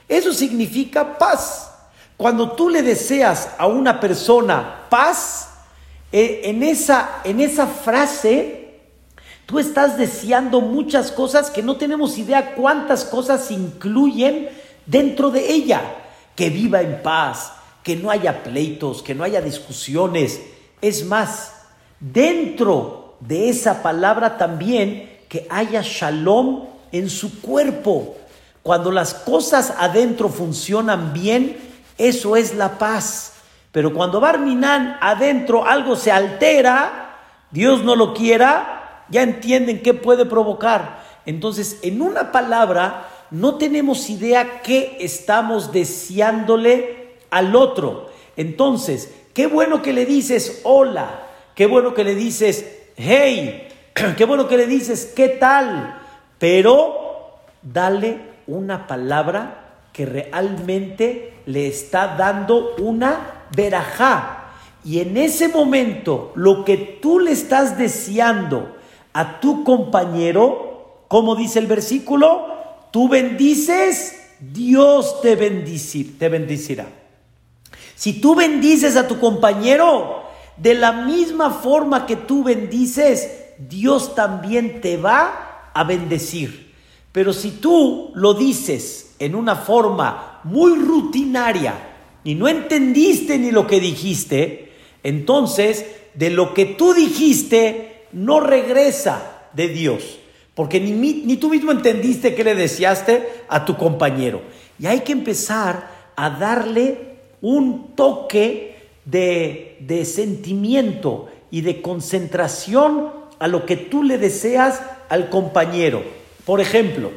Eso 0.07 0.33
significa 0.33 1.17
paz. 1.17 1.71
Cuando 2.15 2.51
tú 2.51 2.69
le 2.69 2.83
deseas 2.83 3.49
a 3.57 3.65
una 3.67 3.99
persona 3.99 4.85
paz, 4.89 5.49
eh, 6.11 6.41
en, 6.43 6.63
esa, 6.63 7.21
en 7.23 7.39
esa 7.41 7.65
frase 7.65 8.67
Tú 9.47 9.59
estás 9.59 9.97
deseando 9.97 10.59
muchas 10.59 11.09
cosas 11.09 11.49
que 11.49 11.63
no 11.63 11.77
tenemos 11.77 12.17
idea 12.17 12.53
cuántas 12.53 13.05
cosas 13.05 13.49
incluyen 13.49 14.49
dentro 14.85 15.31
de 15.31 15.53
ella. 15.53 15.81
Que 16.35 16.49
viva 16.49 16.81
en 16.81 17.01
paz, 17.01 17.53
que 17.81 17.95
no 17.95 18.11
haya 18.11 18.43
pleitos, 18.43 19.01
que 19.01 19.15
no 19.15 19.23
haya 19.23 19.39
discusiones. 19.39 20.41
Es 20.81 21.05
más, 21.05 21.53
dentro 22.01 23.15
de 23.21 23.47
esa 23.47 23.81
palabra 23.81 24.37
también 24.37 25.16
que 25.27 25.47
haya 25.49 25.81
shalom 25.83 26.65
en 26.91 27.09
su 27.09 27.41
cuerpo. 27.41 28.15
Cuando 28.63 28.91
las 28.91 29.13
cosas 29.13 29.73
adentro 29.77 30.29
funcionan 30.29 31.13
bien, 31.13 31.57
eso 31.97 32.35
es 32.35 32.55
la 32.55 32.77
paz. 32.77 33.33
Pero 33.71 33.93
cuando 33.93 34.19
Barminan 34.19 34.97
adentro 35.01 35.65
algo 35.65 35.95
se 35.95 36.11
altera, 36.11 37.17
Dios 37.51 37.83
no 37.83 37.95
lo 37.95 38.13
quiera, 38.13 39.05
ya 39.09 39.21
entienden 39.21 39.81
qué 39.81 39.93
puede 39.93 40.25
provocar. 40.25 41.03
Entonces, 41.25 41.79
en 41.81 42.01
una 42.01 42.31
palabra, 42.31 43.07
no 43.31 43.55
tenemos 43.55 44.09
idea 44.09 44.61
qué 44.61 44.97
estamos 45.01 45.71
deseándole 45.71 47.17
al 47.29 47.55
otro. 47.55 48.09
Entonces, 48.37 49.13
qué 49.33 49.47
bueno 49.47 49.81
que 49.81 49.93
le 49.93 50.05
dices 50.05 50.61
hola, 50.63 51.27
qué 51.55 51.65
bueno 51.65 51.93
que 51.93 52.03
le 52.03 52.15
dices 52.15 52.65
hey, 52.97 53.66
qué 54.17 54.25
bueno 54.25 54.47
que 54.47 54.57
le 54.57 54.67
dices 54.67 55.11
qué 55.15 55.29
tal, 55.29 55.99
pero 56.39 57.39
dale 57.61 58.19
una 58.47 58.87
palabra 58.87 59.63
que 59.93 60.05
realmente 60.05 61.41
le 61.45 61.67
está 61.67 62.15
dando 62.17 62.75
una 62.77 63.45
verajá. 63.55 64.33
Y 64.83 64.99
en 64.99 65.17
ese 65.17 65.49
momento, 65.49 66.31
lo 66.35 66.63
que 66.63 66.77
tú 66.77 67.19
le 67.19 67.31
estás 67.31 67.77
deseando, 67.77 68.75
a 69.13 69.39
tu 69.39 69.63
compañero, 69.63 71.05
como 71.07 71.35
dice 71.35 71.57
el 71.57 71.65
versículo, 71.65 72.45
tú 72.91 73.09
bendices, 73.09 74.15
Dios 74.39 75.21
te, 75.21 75.35
te 75.35 76.29
bendecirá. 76.29 76.85
Si 77.95 78.21
tú 78.21 78.35
bendices 78.35 78.95
a 78.95 79.07
tu 79.07 79.19
compañero, 79.19 80.21
de 80.57 80.75
la 80.75 80.91
misma 80.91 81.49
forma 81.49 82.05
que 82.05 82.15
tú 82.15 82.43
bendices, 82.43 83.46
Dios 83.57 84.15
también 84.15 84.81
te 84.81 84.97
va 84.97 85.71
a 85.73 85.83
bendecir. 85.83 86.73
Pero 87.11 87.33
si 87.33 87.51
tú 87.51 88.11
lo 88.15 88.33
dices 88.33 89.15
en 89.19 89.35
una 89.35 89.55
forma 89.55 90.41
muy 90.43 90.75
rutinaria 90.75 91.73
y 92.23 92.35
no 92.35 92.47
entendiste 92.47 93.37
ni 93.39 93.51
lo 93.51 93.65
que 93.65 93.79
dijiste, 93.79 94.71
entonces 95.03 95.85
de 96.13 96.29
lo 96.29 96.53
que 96.53 96.65
tú 96.65 96.93
dijiste 96.93 98.05
no 98.11 98.39
regresa 98.39 99.49
de 99.53 99.67
Dios, 99.67 100.19
porque 100.53 100.79
ni, 100.79 100.91
ni 100.91 101.37
tú 101.37 101.49
mismo 101.49 101.71
entendiste 101.71 102.35
que 102.35 102.43
le 102.43 102.55
deseaste 102.55 103.27
a 103.47 103.65
tu 103.65 103.77
compañero. 103.77 104.41
Y 104.79 104.85
hay 104.85 105.01
que 105.01 105.11
empezar 105.11 106.11
a 106.15 106.29
darle 106.29 107.17
un 107.41 107.95
toque 107.95 108.75
de, 109.05 109.77
de 109.79 110.05
sentimiento 110.05 111.29
y 111.49 111.61
de 111.61 111.81
concentración 111.81 113.16
a 113.39 113.47
lo 113.47 113.65
que 113.65 113.75
tú 113.75 114.03
le 114.03 114.17
deseas 114.17 114.81
al 115.09 115.29
compañero. 115.29 116.03
Por 116.45 116.61
ejemplo, 116.61 117.11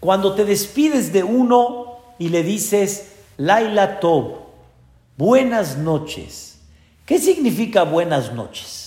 cuando 0.00 0.34
te 0.34 0.44
despides 0.44 1.12
de 1.12 1.22
uno 1.22 1.98
y 2.18 2.28
le 2.28 2.42
dices, 2.42 3.12
Laila 3.36 4.00
Tob, 4.00 4.38
buenas 5.16 5.78
noches. 5.78 6.60
¿Qué 7.06 7.18
significa 7.18 7.82
buenas 7.82 8.32
noches? 8.32 8.82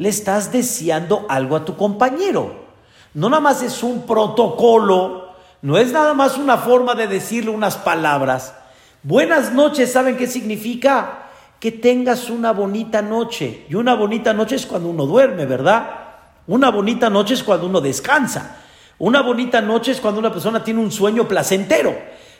le 0.00 0.08
estás 0.08 0.50
deseando 0.50 1.26
algo 1.28 1.56
a 1.56 1.64
tu 1.66 1.76
compañero. 1.76 2.54
No 3.12 3.28
nada 3.28 3.42
más 3.42 3.62
es 3.62 3.82
un 3.82 4.06
protocolo, 4.06 5.34
no 5.60 5.76
es 5.76 5.92
nada 5.92 6.14
más 6.14 6.38
una 6.38 6.56
forma 6.56 6.94
de 6.94 7.06
decirle 7.06 7.50
unas 7.50 7.76
palabras. 7.76 8.54
Buenas 9.02 9.52
noches, 9.52 9.92
¿saben 9.92 10.16
qué 10.16 10.26
significa? 10.26 11.26
Que 11.60 11.70
tengas 11.70 12.30
una 12.30 12.54
bonita 12.54 13.02
noche. 13.02 13.66
Y 13.68 13.74
una 13.74 13.94
bonita 13.94 14.32
noche 14.32 14.56
es 14.56 14.64
cuando 14.64 14.88
uno 14.88 15.04
duerme, 15.04 15.44
¿verdad? 15.44 16.09
Una 16.50 16.72
bonita 16.72 17.08
noche 17.08 17.34
es 17.34 17.44
cuando 17.44 17.68
uno 17.68 17.80
descansa. 17.80 18.56
Una 18.98 19.22
bonita 19.22 19.60
noche 19.60 19.92
es 19.92 20.00
cuando 20.00 20.18
una 20.18 20.32
persona 20.32 20.64
tiene 20.64 20.80
un 20.80 20.90
sueño 20.90 21.28
placentero. 21.28 21.96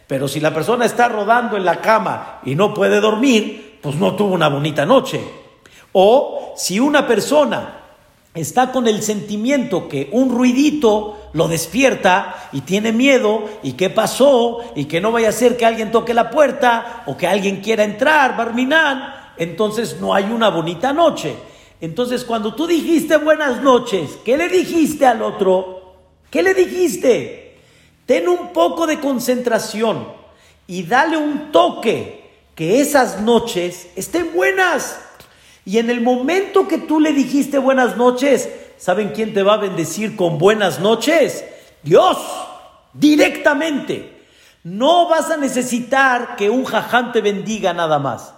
Pero 0.09 0.27
si 0.27 0.41
la 0.41 0.53
persona 0.53 0.85
está 0.85 1.07
rodando 1.07 1.57
en 1.57 1.65
la 1.65 1.81
cama 1.81 2.41
y 2.45 2.57
no 2.57 2.75
puede 2.75 3.01
dormir, 3.01 3.79
pues 3.81 3.95
no 3.95 4.17
tuvo 4.17 4.35
una 4.35 4.49
bonita 4.49 4.85
noche. 4.85 5.21
O 5.93 6.55
si 6.57 6.81
una 6.81 7.07
persona 7.07 7.83
está 8.35 8.73
con 8.73 8.89
el 8.89 9.01
sentimiento 9.05 9.89
que 9.89 10.09
un 10.11 10.31
ruidito 10.31 11.31
lo 11.33 11.47
despierta 11.47 12.49
y 12.51 12.63
tiene 12.63 12.91
miedo 12.91 13.45
y 13.63 13.75
qué 13.75 13.91
pasó 13.91 14.59
y 14.75 14.87
que 14.87 15.01
no 15.01 15.13
vaya 15.13 15.29
a 15.29 15.33
ser 15.33 15.57
que 15.57 15.67
alguien 15.67 15.93
toque 15.93 16.15
la 16.15 16.31
puerta 16.31 17.05
o 17.07 17.17
que 17.17 17.29
alguien 17.29 17.61
quiera 17.61 17.85
entrar, 17.85 18.37
Barminán, 18.37 19.33
entonces 19.37 19.99
no 20.01 20.13
hay 20.13 20.25
una 20.25 20.49
bonita 20.49 20.93
noche. 20.93 21.37
Entonces 21.81 22.25
cuando 22.25 22.55
tú 22.55 22.67
dijiste 22.67 23.17
buenas 23.17 23.63
noches, 23.63 24.19
¿qué 24.25 24.37
le 24.37 24.49
dijiste 24.49 25.07
al 25.07 25.23
otro? 25.23 25.95
¿Qué 26.31 26.43
le 26.43 26.55
dijiste? 26.55 27.59
Ten 28.07 28.29
un 28.29 28.53
poco 28.53 28.87
de 28.87 29.01
concentración 29.01 30.07
y 30.67 30.83
dale 30.83 31.17
un 31.17 31.53
toque 31.53 32.31
que 32.55 32.81
esas 32.81 33.21
noches 33.21 33.89
estén 33.97 34.33
buenas. 34.35 35.01
Y 35.65 35.79
en 35.79 35.91
el 35.91 36.01
momento 36.01 36.69
que 36.69 36.79
tú 36.79 37.01
le 37.01 37.13
dijiste 37.13 37.59
buenas 37.59 37.97
noches, 37.97 38.49
¿saben 38.77 39.11
quién 39.11 39.33
te 39.33 39.43
va 39.43 39.55
a 39.55 39.59
bendecir 39.59 40.17
con 40.17 40.39
buenas 40.39 40.81
noches? 40.81 41.45
Dios, 41.83 42.19
directamente. 42.93 44.21
No 44.63 45.09
vas 45.09 45.31
a 45.31 45.39
necesitar 45.39 46.37
que 46.37 46.51
un 46.51 46.65
jaján 46.65 47.13
te 47.13 47.23
bendiga 47.23 47.73
nada 47.73 47.99
más 47.99 48.35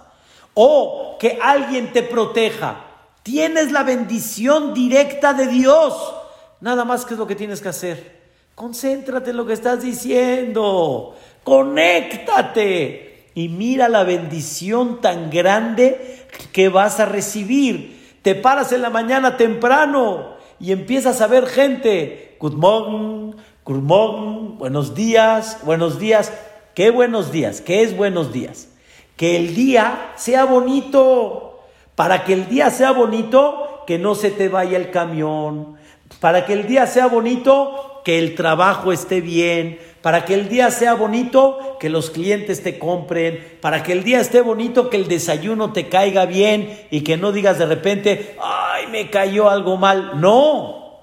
o 0.53 1.17
que 1.19 1.39
alguien 1.41 1.91
te 1.91 2.03
proteja. 2.03 2.92
Tienes 3.23 3.71
la 3.71 3.83
bendición 3.83 4.73
directa 4.73 5.33
de 5.33 5.47
Dios. 5.47 6.13
Nada 6.59 6.83
más 6.83 7.05
que 7.05 7.13
es 7.13 7.19
lo 7.19 7.25
que 7.25 7.35
tienes 7.35 7.61
que 7.61 7.69
hacer. 7.69 8.21
Concéntrate 8.53 9.31
en 9.31 9.37
lo 9.37 9.45
que 9.45 9.53
estás 9.53 9.81
diciendo. 9.81 11.15
Conéctate 11.43 13.31
y 13.33 13.49
mira 13.49 13.89
la 13.89 14.03
bendición 14.03 15.01
tan 15.01 15.29
grande 15.29 16.27
que 16.51 16.69
vas 16.69 16.99
a 16.99 17.05
recibir. 17.05 18.17
Te 18.21 18.35
paras 18.35 18.71
en 18.73 18.81
la 18.81 18.89
mañana 18.89 19.37
temprano 19.37 20.33
y 20.59 20.71
empiezas 20.71 21.21
a 21.21 21.27
ver 21.27 21.47
gente. 21.47 22.35
Good 22.39 22.53
morning, 22.53 23.33
good 23.63 23.81
morning, 23.81 24.57
buenos 24.57 24.95
días, 24.95 25.59
buenos 25.63 25.97
días. 25.97 26.31
¿Qué 26.75 26.89
buenos 26.89 27.31
días? 27.31 27.61
¿Qué 27.61 27.83
es 27.83 27.95
buenos 27.95 28.33
días? 28.33 28.67
Que 29.15 29.37
el 29.37 29.55
día 29.55 30.11
sea 30.15 30.45
bonito. 30.45 31.52
Para 31.95 32.23
que 32.23 32.33
el 32.33 32.49
día 32.49 32.69
sea 32.69 32.91
bonito, 32.91 33.83
que 33.85 33.99
no 33.99 34.15
se 34.15 34.31
te 34.31 34.49
vaya 34.49 34.77
el 34.77 34.91
camión, 34.91 35.77
Para 36.19 36.45
que 36.45 36.53
el 36.53 36.67
día 36.67 36.87
sea 36.87 37.07
bonito, 37.07 38.01
que 38.05 38.19
el 38.19 38.35
trabajo 38.35 38.91
esté 38.91 39.19
bien. 39.19 39.79
Para 40.01 40.25
que 40.25 40.33
el 40.33 40.49
día 40.49 40.69
sea 40.69 40.93
bonito, 40.93 41.77
que 41.79 41.89
los 41.89 42.11
clientes 42.11 42.61
te 42.61 42.77
compren. 42.77 43.57
Para 43.61 43.83
que 43.83 43.93
el 43.93 44.03
día 44.03 44.19
esté 44.19 44.41
bonito, 44.41 44.89
que 44.89 44.97
el 44.97 45.07
desayuno 45.07 45.73
te 45.73 45.89
caiga 45.89 46.25
bien 46.25 46.87
y 46.91 47.01
que 47.01 47.17
no 47.17 47.31
digas 47.31 47.57
de 47.57 47.65
repente, 47.65 48.35
ay, 48.41 48.87
me 48.87 49.09
cayó 49.09 49.49
algo 49.49 49.77
mal. 49.77 50.19
No, 50.19 50.99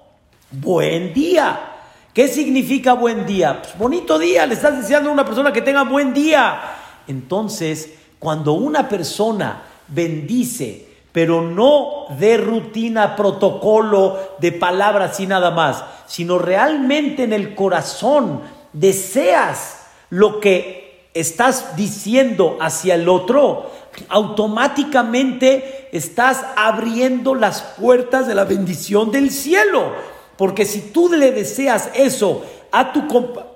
buen 0.50 1.12
día. 1.12 1.70
¿Qué 2.12 2.28
significa 2.28 2.92
buen 2.92 3.24
día? 3.24 3.62
Pues 3.62 3.78
bonito 3.78 4.18
día, 4.18 4.44
le 4.46 4.54
estás 4.54 4.76
deseando 4.76 5.10
a 5.10 5.12
una 5.12 5.24
persona 5.24 5.52
que 5.52 5.62
tenga 5.62 5.84
buen 5.84 6.12
día. 6.12 6.60
Entonces, 7.06 7.94
cuando 8.18 8.52
una 8.52 8.88
persona 8.88 9.62
bendice, 9.90 10.86
pero 11.12 11.42
no 11.42 12.06
de 12.18 12.36
rutina, 12.36 13.16
protocolo, 13.16 14.18
de 14.38 14.52
palabras 14.52 15.18
y 15.20 15.26
nada 15.26 15.50
más, 15.50 15.84
sino 16.06 16.38
realmente 16.38 17.24
en 17.24 17.32
el 17.32 17.54
corazón 17.54 18.42
deseas 18.72 19.86
lo 20.10 20.40
que 20.40 21.08
estás 21.14 21.76
diciendo 21.76 22.58
hacia 22.60 22.94
el 22.94 23.08
otro, 23.08 23.70
automáticamente 24.08 25.88
estás 25.92 26.44
abriendo 26.56 27.34
las 27.34 27.62
puertas 27.62 28.26
de 28.26 28.34
la 28.34 28.44
bendición 28.44 29.10
del 29.10 29.30
cielo. 29.30 29.92
Porque 30.36 30.64
si 30.64 30.80
tú 30.80 31.10
le 31.10 31.32
deseas 31.32 31.90
eso 31.94 32.44
a 32.70 32.92
tu, 32.92 33.02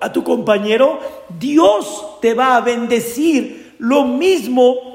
a 0.01 0.11
tu 0.11 0.23
compañero, 0.23 0.99
Dios 1.39 2.19
te 2.21 2.33
va 2.33 2.57
a 2.57 2.61
bendecir 2.61 3.75
lo 3.79 4.03
mismo 4.03 4.94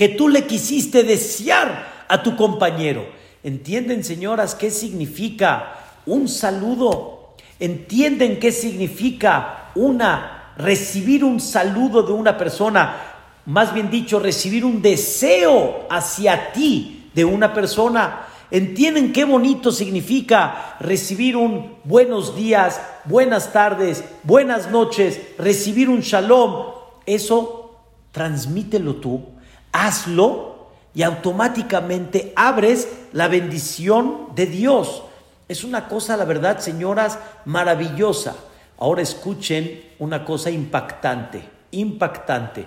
que 0.00 0.08
tú 0.08 0.30
le 0.30 0.46
quisiste 0.46 1.02
desear 1.02 2.06
a 2.08 2.22
tu 2.22 2.34
compañero. 2.34 3.04
¿Entienden, 3.42 4.02
señoras, 4.02 4.54
qué 4.54 4.70
significa 4.70 5.74
un 6.06 6.26
saludo? 6.26 7.34
¿Entienden 7.58 8.40
qué 8.40 8.50
significa 8.50 9.72
una 9.74 10.54
recibir 10.56 11.22
un 11.22 11.38
saludo 11.38 12.02
de 12.02 12.14
una 12.14 12.38
persona? 12.38 12.96
Más 13.44 13.74
bien 13.74 13.90
dicho, 13.90 14.18
recibir 14.18 14.64
un 14.64 14.80
deseo 14.80 15.86
hacia 15.90 16.50
ti 16.54 17.10
de 17.14 17.26
una 17.26 17.52
persona. 17.52 18.22
¿Entienden 18.50 19.12
qué 19.12 19.26
bonito 19.26 19.70
significa 19.70 20.76
recibir 20.80 21.36
un 21.36 21.74
buenos 21.84 22.34
días, 22.34 22.80
buenas 23.04 23.52
tardes, 23.52 24.02
buenas 24.22 24.70
noches, 24.70 25.20
recibir 25.36 25.90
un 25.90 26.00
shalom? 26.00 26.68
Eso 27.04 27.82
transmítelo 28.12 28.96
tú, 28.96 29.26
hazlo 29.72 30.68
y 30.94 31.02
automáticamente 31.02 32.32
abres 32.36 32.88
la 33.12 33.28
bendición 33.28 34.28
de 34.34 34.46
Dios. 34.46 35.02
Es 35.48 35.64
una 35.64 35.88
cosa, 35.88 36.16
la 36.16 36.24
verdad, 36.24 36.58
señoras, 36.58 37.18
maravillosa. 37.44 38.36
Ahora 38.78 39.02
escuchen 39.02 39.82
una 39.98 40.24
cosa 40.24 40.50
impactante, 40.50 41.42
impactante. 41.70 42.66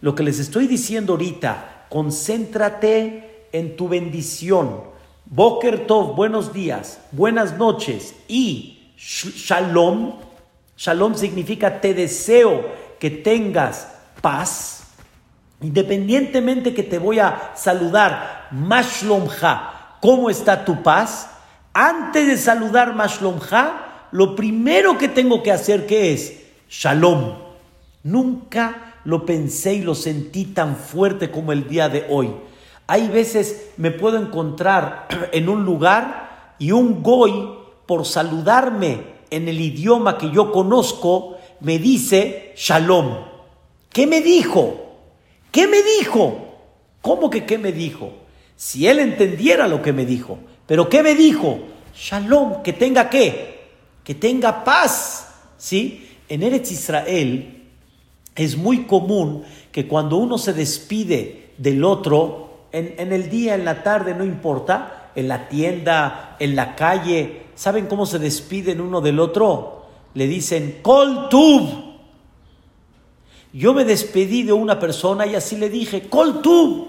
Lo 0.00 0.14
que 0.14 0.22
les 0.22 0.38
estoy 0.38 0.66
diciendo 0.66 1.14
ahorita, 1.14 1.86
concéntrate 1.88 3.48
en 3.52 3.76
tu 3.76 3.88
bendición 3.88 4.94
Boker 5.26 5.86
Tov, 5.86 6.14
buenos 6.14 6.52
días, 6.52 7.00
buenas 7.10 7.56
noches 7.56 8.14
y 8.28 8.92
Shalom. 8.98 10.20
Shalom 10.76 11.14
significa 11.14 11.80
te 11.80 11.94
deseo 11.94 12.62
que 13.00 13.10
tengas 13.10 13.88
paz. 14.20 14.83
Independientemente 15.64 16.74
que 16.74 16.82
te 16.82 16.98
voy 16.98 17.20
a 17.20 17.52
saludar, 17.54 18.48
Mashlomha, 18.50 19.96
¿cómo 20.02 20.28
está 20.28 20.62
tu 20.62 20.82
paz? 20.82 21.30
Antes 21.72 22.26
de 22.26 22.36
saludar 22.36 22.94
Mashlomha, 22.94 24.08
lo 24.10 24.36
primero 24.36 24.98
que 24.98 25.08
tengo 25.08 25.42
que 25.42 25.52
hacer 25.52 25.86
que 25.86 26.12
es 26.12 26.42
Shalom. 26.68 27.36
Nunca 28.02 28.96
lo 29.04 29.24
pensé 29.24 29.72
y 29.76 29.80
lo 29.80 29.94
sentí 29.94 30.44
tan 30.44 30.76
fuerte 30.76 31.30
como 31.30 31.50
el 31.50 31.66
día 31.66 31.88
de 31.88 32.04
hoy. 32.10 32.30
Hay 32.86 33.08
veces 33.08 33.70
me 33.78 33.90
puedo 33.90 34.18
encontrar 34.18 35.08
en 35.32 35.48
un 35.48 35.64
lugar 35.64 36.56
y 36.58 36.72
un 36.72 37.02
goy, 37.02 37.32
por 37.86 38.04
saludarme 38.04 39.14
en 39.30 39.48
el 39.48 39.58
idioma 39.62 40.18
que 40.18 40.30
yo 40.30 40.52
conozco, 40.52 41.38
me 41.60 41.78
dice 41.78 42.52
shalom. 42.54 43.16
¿Qué 43.90 44.06
me 44.06 44.20
dijo? 44.20 44.83
¿Qué 45.54 45.68
me 45.68 45.84
dijo? 45.84 46.48
¿Cómo 47.00 47.30
que 47.30 47.46
qué 47.46 47.58
me 47.58 47.70
dijo? 47.70 48.12
Si 48.56 48.88
él 48.88 48.98
entendiera 48.98 49.68
lo 49.68 49.82
que 49.82 49.92
me 49.92 50.04
dijo. 50.04 50.40
Pero 50.66 50.88
¿qué 50.88 51.00
me 51.00 51.14
dijo? 51.14 51.60
Shalom, 51.94 52.60
que 52.64 52.72
tenga 52.72 53.08
qué? 53.08 53.68
Que 54.02 54.16
tenga 54.16 54.64
paz. 54.64 55.28
¿Sí? 55.56 56.10
En 56.28 56.42
Eretz 56.42 56.72
Israel 56.72 57.68
es 58.34 58.56
muy 58.56 58.82
común 58.86 59.44
que 59.70 59.86
cuando 59.86 60.16
uno 60.16 60.38
se 60.38 60.54
despide 60.54 61.52
del 61.56 61.84
otro, 61.84 62.64
en, 62.72 63.12
el 63.12 63.30
día, 63.30 63.54
en 63.54 63.64
la 63.64 63.84
tarde, 63.84 64.12
no 64.12 64.24
importa, 64.24 65.12
en 65.14 65.28
la 65.28 65.48
tienda, 65.48 66.36
en 66.40 66.56
la 66.56 66.74
calle, 66.74 67.42
¿saben 67.54 67.86
cómo 67.86 68.06
se 68.06 68.18
despiden 68.18 68.80
uno 68.80 69.00
del 69.00 69.20
otro? 69.20 69.86
Le 70.14 70.26
dicen, 70.26 70.80
Kol 70.82 71.28
Tub. 71.28 71.93
Yo 73.54 73.72
me 73.72 73.86
despedí 73.86 74.42
de 74.42 74.52
una 74.52 74.78
persona 74.78 75.26
y 75.26 75.34
así 75.34 75.56
le 75.56 75.70
dije, 75.70 76.08
Kol 76.10 76.42
Tub. 76.42 76.88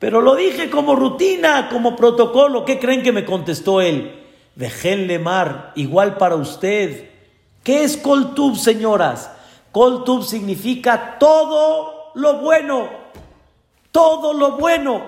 Pero 0.00 0.20
lo 0.20 0.34
dije 0.34 0.68
como 0.68 0.96
rutina, 0.96 1.68
como 1.70 1.94
protocolo. 1.94 2.64
¿Qué 2.64 2.80
creen 2.80 3.04
que 3.04 3.12
me 3.12 3.24
contestó 3.24 3.80
él? 3.80 4.18
Dejenle 4.56 5.20
mar, 5.20 5.70
igual 5.76 6.16
para 6.16 6.34
usted. 6.34 7.10
¿Qué 7.62 7.84
es 7.84 7.96
Kol 7.96 8.34
Tub, 8.34 8.56
señoras? 8.56 9.30
Kol 9.70 10.02
Tub 10.02 10.24
significa 10.24 11.16
todo 11.20 12.10
lo 12.14 12.38
bueno 12.38 13.00
todo 13.92 14.32
lo 14.34 14.52
bueno. 14.52 15.02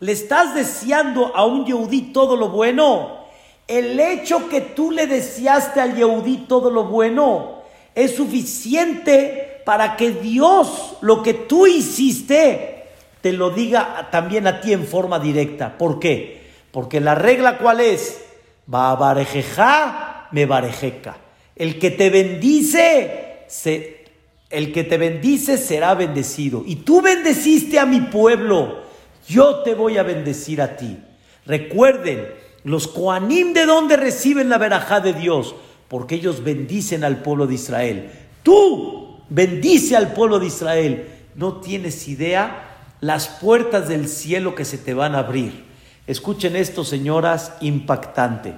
¿Le 0.00 0.12
estás 0.12 0.54
deseando 0.54 1.34
a 1.34 1.44
un 1.44 1.64
Yehudí 1.64 2.12
todo 2.12 2.36
lo 2.36 2.48
bueno? 2.48 3.22
El 3.68 3.98
hecho 4.00 4.48
que 4.48 4.60
tú 4.60 4.90
le 4.90 5.06
deseaste 5.06 5.80
al 5.80 5.94
Yehudí 5.94 6.46
todo 6.48 6.70
lo 6.70 6.84
bueno 6.84 7.62
es 7.94 8.16
suficiente 8.16 9.51
para 9.64 9.96
que 9.96 10.10
Dios, 10.10 10.96
lo 11.00 11.22
que 11.22 11.34
tú 11.34 11.66
hiciste, 11.66 12.84
te 13.20 13.32
lo 13.32 13.50
diga 13.50 14.08
también 14.10 14.46
a 14.46 14.60
ti 14.60 14.72
en 14.72 14.86
forma 14.86 15.18
directa. 15.18 15.78
¿Por 15.78 15.98
qué? 15.98 16.42
Porque 16.70 17.00
la 17.00 17.14
regla 17.14 17.58
cuál 17.58 17.80
es? 17.80 18.24
Va 18.72 18.94
barejeja, 18.96 20.28
me 20.32 20.46
barejeca. 20.46 21.16
El 21.54 21.78
que 21.78 21.90
te 21.90 22.10
bendice, 22.10 23.44
se 23.46 24.02
el 24.52 24.70
que 24.72 24.84
te 24.84 24.98
bendice 24.98 25.56
será 25.56 25.94
bendecido. 25.94 26.62
Y 26.66 26.76
tú 26.76 27.00
bendeciste 27.00 27.78
a 27.78 27.86
mi 27.86 28.00
pueblo, 28.00 28.82
yo 29.26 29.62
te 29.62 29.74
voy 29.74 29.96
a 29.96 30.02
bendecir 30.02 30.60
a 30.60 30.76
ti. 30.76 30.98
Recuerden, 31.46 32.28
los 32.64 32.86
Koanim 32.86 33.54
de 33.54 33.64
dónde 33.64 33.96
reciben 33.96 34.50
la 34.50 34.58
verajá 34.58 35.00
de 35.00 35.14
Dios, 35.14 35.54
porque 35.88 36.16
ellos 36.16 36.44
bendicen 36.44 37.02
al 37.02 37.22
pueblo 37.22 37.46
de 37.46 37.54
Israel. 37.54 38.10
Tú 38.42 39.01
bendice 39.32 39.96
al 39.96 40.12
pueblo 40.12 40.38
de 40.38 40.46
Israel. 40.46 41.08
No 41.34 41.60
tienes 41.60 42.06
idea 42.08 42.68
las 43.00 43.28
puertas 43.28 43.88
del 43.88 44.08
cielo 44.08 44.54
que 44.54 44.64
se 44.64 44.78
te 44.78 44.94
van 44.94 45.14
a 45.14 45.20
abrir. 45.20 45.64
Escuchen 46.06 46.56
esto, 46.56 46.84
señoras, 46.84 47.54
impactante. 47.60 48.54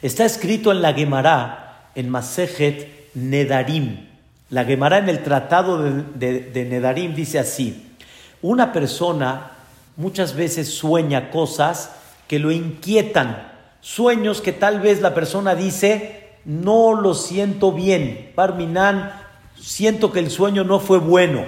Está 0.00 0.24
escrito 0.24 0.72
en 0.72 0.82
la 0.82 0.94
Gemara, 0.94 1.90
en 1.94 2.08
Masejet 2.08 3.14
Nedarim. 3.14 4.06
La 4.50 4.64
Gemara 4.64 4.98
en 4.98 5.08
el 5.08 5.22
tratado 5.22 5.82
de, 5.82 6.66
Nedarim 6.68 7.14
dice 7.14 7.38
así, 7.38 7.92
una 8.40 8.72
persona 8.72 9.50
muchas 9.96 10.34
veces 10.34 10.72
sueña 10.72 11.30
cosas 11.30 11.90
que 12.28 12.38
lo 12.38 12.50
inquietan, 12.50 13.52
sueños 13.80 14.40
que 14.40 14.52
tal 14.52 14.80
vez 14.80 15.02
la 15.02 15.14
persona 15.14 15.54
dice, 15.54 16.30
no 16.44 16.94
lo 16.94 17.14
siento 17.14 17.72
bien, 17.72 18.32
Parminan, 18.34 19.27
siento 19.60 20.12
que 20.12 20.20
el 20.20 20.30
sueño 20.30 20.64
no 20.64 20.80
fue 20.80 20.98
bueno. 20.98 21.44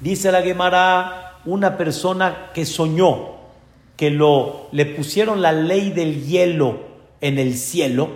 Dice 0.00 0.32
la 0.32 0.42
Gemara, 0.42 1.38
una 1.44 1.76
persona 1.76 2.50
que 2.54 2.64
soñó, 2.64 3.34
que 3.96 4.10
lo, 4.10 4.68
le 4.72 4.86
pusieron 4.86 5.42
la 5.42 5.52
ley 5.52 5.90
del 5.90 6.24
hielo 6.24 6.80
en 7.20 7.38
el 7.38 7.56
cielo, 7.56 8.10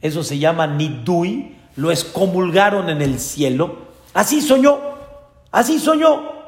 eso 0.00 0.22
se 0.22 0.38
llama 0.38 0.66
nidui, 0.66 1.56
lo 1.76 1.90
excomulgaron 1.90 2.88
en 2.88 3.02
el 3.02 3.18
cielo. 3.18 3.90
Así 4.14 4.40
soñó, 4.40 4.78
así 5.50 5.78
soñó. 5.78 6.40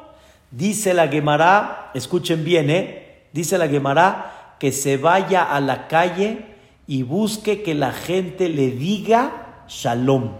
Dice 0.51 0.93
la 0.93 1.07
Gemara, 1.07 1.91
escuchen 1.93 2.43
bien, 2.43 2.69
¿eh? 2.69 3.27
Dice 3.31 3.57
la 3.57 3.67
Gemara 3.67 4.55
que 4.59 4.71
se 4.71 4.97
vaya 4.97 5.43
a 5.43 5.59
la 5.59 5.87
calle 5.87 6.45
y 6.87 7.03
busque 7.03 7.63
que 7.63 7.73
la 7.73 7.91
gente 7.91 8.49
le 8.49 8.71
diga 8.71 9.65
shalom. 9.67 10.31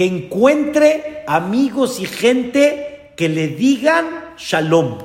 Que 0.00 0.06
encuentre 0.06 1.24
amigos 1.26 2.00
y 2.00 2.06
gente 2.06 3.12
que 3.18 3.28
le 3.28 3.48
digan 3.48 4.06
shalom. 4.38 4.96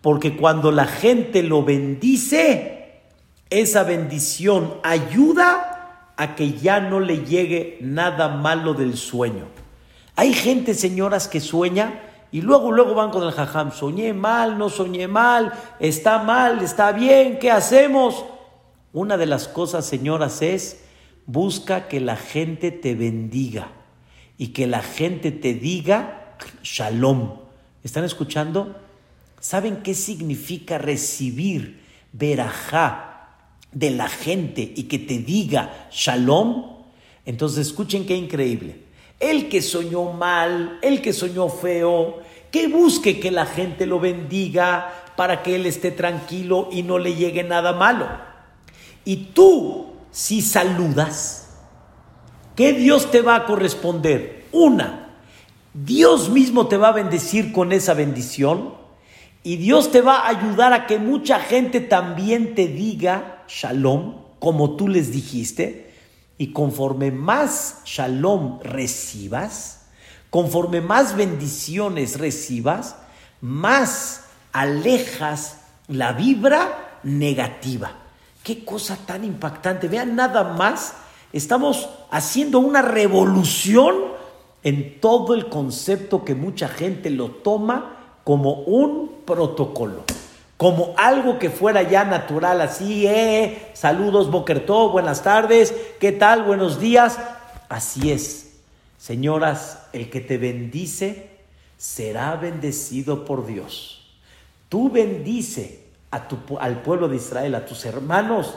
Porque 0.00 0.34
cuando 0.34 0.72
la 0.72 0.86
gente 0.86 1.42
lo 1.42 1.62
bendice, 1.62 3.02
esa 3.50 3.82
bendición 3.82 4.76
ayuda 4.82 6.14
a 6.16 6.36
que 6.36 6.54
ya 6.54 6.80
no 6.80 7.00
le 7.00 7.26
llegue 7.26 7.76
nada 7.82 8.28
malo 8.28 8.72
del 8.72 8.96
sueño. 8.96 9.44
Hay 10.16 10.32
gente, 10.32 10.72
señoras, 10.72 11.28
que 11.28 11.40
sueña 11.40 12.00
y 12.32 12.40
luego, 12.40 12.72
luego 12.72 12.94
van 12.94 13.10
con 13.10 13.24
el 13.24 13.32
jajam, 13.32 13.72
soñé 13.72 14.14
mal, 14.14 14.56
no 14.56 14.70
soñé 14.70 15.06
mal, 15.06 15.52
está 15.80 16.22
mal, 16.22 16.62
está 16.62 16.92
bien, 16.92 17.38
¿qué 17.38 17.50
hacemos? 17.50 18.24
Una 18.94 19.18
de 19.18 19.26
las 19.26 19.48
cosas, 19.48 19.84
señoras, 19.84 20.40
es 20.40 20.82
busca 21.26 21.88
que 21.88 22.00
la 22.00 22.16
gente 22.16 22.70
te 22.70 22.94
bendiga 22.94 23.83
y 24.38 24.48
que 24.48 24.66
la 24.66 24.82
gente 24.82 25.30
te 25.30 25.54
diga 25.54 26.36
shalom. 26.62 27.34
¿Están 27.82 28.04
escuchando? 28.04 28.76
¿Saben 29.40 29.82
qué 29.82 29.94
significa 29.94 30.78
recibir 30.78 31.82
verajá 32.12 33.28
de 33.72 33.90
la 33.90 34.08
gente 34.08 34.72
y 34.74 34.84
que 34.84 34.98
te 34.98 35.18
diga 35.18 35.88
shalom? 35.90 36.74
Entonces 37.26 37.66
escuchen 37.66 38.06
qué 38.06 38.16
increíble. 38.16 38.80
El 39.20 39.48
que 39.48 39.62
soñó 39.62 40.12
mal, 40.12 40.78
el 40.82 41.00
que 41.00 41.12
soñó 41.12 41.48
feo, 41.48 42.20
que 42.50 42.68
busque 42.68 43.20
que 43.20 43.30
la 43.30 43.46
gente 43.46 43.86
lo 43.86 44.00
bendiga 44.00 45.12
para 45.16 45.42
que 45.42 45.56
él 45.56 45.66
esté 45.66 45.90
tranquilo 45.90 46.68
y 46.72 46.82
no 46.82 46.98
le 46.98 47.14
llegue 47.14 47.42
nada 47.42 47.72
malo. 47.72 48.08
Y 49.04 49.16
tú, 49.34 49.92
si 50.10 50.40
saludas, 50.40 51.43
¿qué 52.56 52.72
Dios 52.72 53.10
te 53.10 53.22
va 53.22 53.36
a 53.36 53.44
corresponder? 53.46 54.46
Una, 54.52 55.08
Dios 55.72 56.28
mismo 56.28 56.68
te 56.68 56.76
va 56.76 56.88
a 56.88 56.92
bendecir 56.92 57.52
con 57.52 57.72
esa 57.72 57.94
bendición 57.94 58.74
y 59.42 59.56
Dios 59.56 59.90
te 59.90 60.00
va 60.00 60.20
a 60.20 60.28
ayudar 60.28 60.72
a 60.72 60.86
que 60.86 60.98
mucha 60.98 61.38
gente 61.38 61.80
también 61.80 62.54
te 62.54 62.66
diga 62.66 63.44
shalom, 63.46 64.14
como 64.38 64.76
tú 64.76 64.88
les 64.88 65.12
dijiste. 65.12 65.92
Y 66.38 66.52
conforme 66.52 67.12
más 67.12 67.82
shalom 67.84 68.60
recibas, 68.62 69.86
conforme 70.30 70.80
más 70.80 71.14
bendiciones 71.14 72.18
recibas, 72.18 72.96
más 73.40 74.24
alejas 74.52 75.58
la 75.88 76.12
vibra 76.12 76.98
negativa. 77.02 77.92
Qué 78.42 78.64
cosa 78.64 78.96
tan 78.96 79.24
impactante. 79.24 79.88
Vean 79.88 80.16
nada 80.16 80.42
más, 80.54 80.94
estamos 81.34 81.88
haciendo 82.12 82.60
una 82.60 82.80
revolución 82.80 83.96
en 84.62 85.00
todo 85.00 85.34
el 85.34 85.48
concepto 85.48 86.24
que 86.24 86.36
mucha 86.36 86.68
gente 86.68 87.10
lo 87.10 87.30
toma 87.30 88.18
como 88.22 88.52
un 88.52 89.10
protocolo, 89.26 90.04
como 90.56 90.94
algo 90.96 91.40
que 91.40 91.50
fuera 91.50 91.82
ya 91.82 92.04
natural, 92.04 92.60
así, 92.60 93.06
eh, 93.08 93.70
saludos, 93.74 94.30
Bokertó, 94.30 94.90
buenas 94.90 95.24
tardes, 95.24 95.74
¿qué 95.98 96.12
tal? 96.12 96.44
Buenos 96.44 96.78
días. 96.78 97.18
Así 97.68 98.12
es, 98.12 98.60
señoras, 98.96 99.88
el 99.92 100.10
que 100.10 100.20
te 100.20 100.38
bendice 100.38 101.30
será 101.76 102.36
bendecido 102.36 103.24
por 103.24 103.44
Dios. 103.44 104.06
Tú 104.68 104.88
bendice 104.88 105.84
al 106.10 106.82
pueblo 106.82 107.08
de 107.08 107.16
Israel, 107.16 107.56
a 107.56 107.66
tus 107.66 107.84
hermanos, 107.84 108.54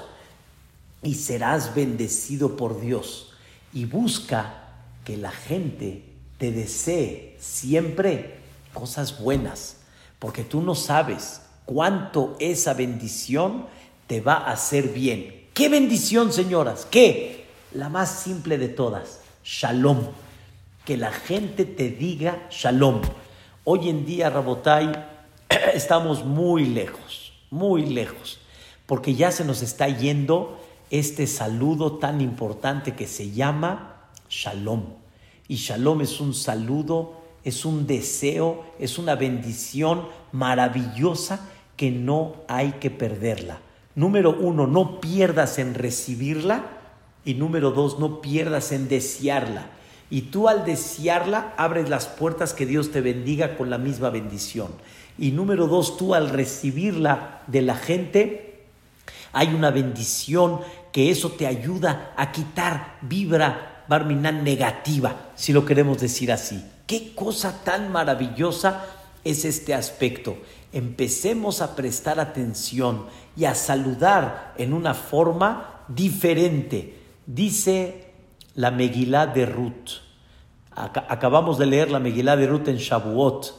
y 1.02 1.16
serás 1.16 1.76
bendecido 1.76 2.56
por 2.58 2.80
Dios. 2.82 3.34
Y 3.74 3.86
busca 3.86 4.64
que 5.04 5.18
la 5.18 5.32
gente 5.32 6.04
te 6.38 6.52
desee 6.52 7.36
siempre 7.40 8.38
cosas 8.74 9.20
buenas, 9.20 9.78
porque 10.20 10.44
tú 10.44 10.62
no 10.62 10.76
sabes 10.76 11.42
cuánto 11.66 12.36
esa 12.40 12.74
bendición 12.74 13.66
te 14.08 14.22
va 14.22 14.36
a 14.36 14.52
hacer 14.52 14.90
bien. 14.90 15.48
¿Qué 15.54 15.70
bendición, 15.70 16.32
señoras? 16.32 16.88
¿Qué? 16.90 17.46
La 17.74 17.90
más 17.90 18.10
simple 18.10 18.58
de 18.58 18.70
todas, 18.70 19.22
shalom. 19.44 20.00
Que 20.86 20.98
la 20.98 21.12
gente 21.12 21.66
te 21.66 21.90
diga 21.90 22.48
shalom. 22.50 23.02
Hoy 23.64 23.90
en 23.90 24.06
día, 24.06 24.30
Rabotai, 24.30 24.92
estamos 25.74 26.24
muy 26.24 26.66
lejos, 26.66 27.34
muy 27.50 27.86
lejos, 27.86 28.40
porque 28.86 29.16
ya 29.16 29.32
se 29.32 29.44
nos 29.44 29.62
está 29.62 29.90
yendo 29.90 30.58
este 30.90 31.28
saludo 31.28 31.98
tan 31.98 32.22
importante 32.22 32.96
que 32.96 33.08
se 33.08 33.32
llama 33.32 34.10
shalom. 34.30 34.84
Y 35.48 35.56
shalom 35.56 36.02
es 36.02 36.20
un 36.20 36.34
saludo 36.34 37.18
es 37.48 37.64
un 37.64 37.88
deseo, 37.88 38.66
es 38.78 38.98
una 38.98 39.16
bendición 39.16 40.06
maravillosa 40.34 41.48
que 41.78 41.92
no 41.92 42.36
hay 42.50 42.74
que 42.74 42.90
perderla. 42.90 43.60
Número 43.96 44.36
uno, 44.38 44.68
no 44.68 45.00
pierdas 45.00 45.58
en 45.58 45.74
recibirla 45.74 46.66
y 47.24 47.36
número 47.36 47.72
dos, 47.72 48.00
no 48.00 48.20
pierdas 48.20 48.74
en 48.74 48.90
desearla. 48.90 49.70
Y 50.10 50.24
tú 50.24 50.50
al 50.50 50.66
desearla 50.66 51.54
abres 51.56 51.88
las 51.88 52.08
puertas 52.08 52.54
que 52.54 52.66
Dios 52.66 52.92
te 52.92 53.00
bendiga 53.00 53.56
con 53.56 53.70
la 53.70 53.78
misma 53.78 54.10
bendición. 54.10 54.74
Y 55.18 55.32
número 55.32 55.68
dos, 55.68 55.96
tú 55.96 56.16
al 56.16 56.28
recibirla 56.28 57.44
de 57.48 57.62
la 57.62 57.76
gente, 57.76 58.47
hay 59.38 59.54
una 59.54 59.70
bendición 59.70 60.62
que 60.92 61.12
eso 61.12 61.30
te 61.34 61.46
ayuda 61.46 62.12
a 62.18 62.32
quitar 62.32 62.98
vibra 63.02 63.84
barminan 63.88 64.44
negativa, 64.44 65.30
si 65.36 65.54
lo 65.54 65.64
queremos 65.64 66.00
decir 66.00 66.32
así. 66.32 66.66
Qué 66.88 67.14
cosa 67.14 67.64
tan 67.64 67.92
maravillosa 67.92 68.84
es 69.24 69.46
este 69.46 69.76
aspecto. 69.76 70.38
Empecemos 70.74 71.62
a 71.62 71.76
prestar 71.76 72.20
atención 72.20 73.06
y 73.36 73.46
a 73.46 73.54
saludar 73.54 74.56
en 74.58 74.74
una 74.74 74.96
forma 74.96 75.84
diferente. 75.88 77.00
Dice 77.28 78.12
la 78.56 78.72
Megilá 78.72 79.28
de 79.28 79.46
Ruth. 79.46 80.02
Acabamos 80.72 81.60
de 81.60 81.68
leer 81.68 81.92
la 81.92 82.00
Megilá 82.00 82.36
de 82.38 82.48
Ruth 82.48 82.70
en 82.70 82.78
Shavuot. 82.78 83.54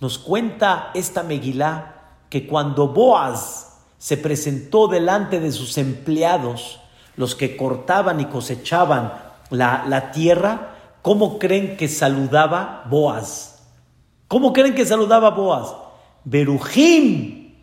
Nos 0.00 0.18
cuenta 0.18 0.90
esta 0.94 1.22
Megilá 1.22 2.16
que 2.30 2.46
cuando 2.46 2.88
Boaz 2.88 3.67
se 3.98 4.16
presentó 4.16 4.88
delante 4.88 5.40
de 5.40 5.52
sus 5.52 5.76
empleados, 5.78 6.80
los 7.16 7.34
que 7.34 7.56
cortaban 7.56 8.20
y 8.20 8.26
cosechaban 8.26 9.12
la, 9.50 9.84
la 9.88 10.12
tierra, 10.12 10.76
¿Cómo 11.02 11.38
creen 11.38 11.78
que 11.78 11.88
saludaba 11.88 12.84
Boaz? 12.90 13.62
¿Cómo 14.26 14.52
creen 14.52 14.74
que 14.74 14.84
saludaba 14.84 15.30
Boaz? 15.30 15.74
Berujim 16.24 17.54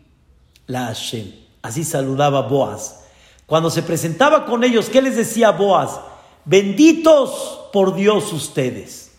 la 0.66 0.86
Hashem. 0.86 1.32
Así 1.62 1.84
saludaba 1.84 2.42
Boaz. 2.42 3.04
Cuando 3.46 3.70
se 3.70 3.84
presentaba 3.84 4.46
con 4.46 4.64
ellos, 4.64 4.88
¿qué 4.88 5.00
les 5.00 5.16
decía 5.16 5.52
Boaz? 5.52 6.00
Benditos 6.44 7.68
por 7.72 7.94
Dios 7.94 8.32
ustedes. 8.32 9.12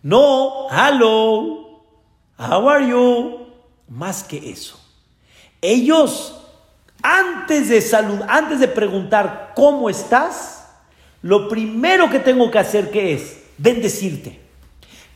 No, 0.00 0.68
hello, 0.70 1.82
how 2.38 2.68
are 2.68 2.86
you? 2.88 3.48
Más 3.88 4.22
que 4.22 4.50
eso. 4.50 4.78
Ellos, 5.60 6.35
antes 7.06 7.68
de 7.68 7.80
saludar, 7.80 8.26
antes 8.28 8.58
de 8.58 8.68
preguntar 8.68 9.52
cómo 9.54 9.88
estás, 9.88 10.66
lo 11.22 11.48
primero 11.48 12.10
que 12.10 12.18
tengo 12.18 12.50
que 12.50 12.58
hacer, 12.58 12.90
¿qué 12.90 13.14
es? 13.14 13.36
bendecirte. 13.58 14.40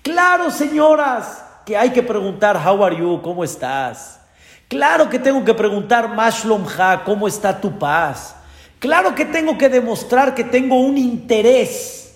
Claro, 0.02 0.50
señoras, 0.50 1.44
que 1.66 1.76
hay 1.76 1.90
que 1.90 2.02
preguntar, 2.02 2.56
how 2.56 2.84
are 2.84 2.96
you, 2.96 3.20
¿cómo 3.22 3.44
estás? 3.44 4.20
Claro 4.68 5.10
que 5.10 5.18
tengo 5.18 5.44
que 5.44 5.52
preguntar, 5.52 6.14
Mashlomha, 6.14 7.02
¿cómo 7.04 7.28
está 7.28 7.60
tu 7.60 7.78
paz? 7.78 8.34
Claro 8.78 9.14
que 9.14 9.24
tengo 9.26 9.58
que 9.58 9.68
demostrar 9.68 10.34
que 10.34 10.44
tengo 10.44 10.80
un 10.80 10.96
interés 10.96 12.14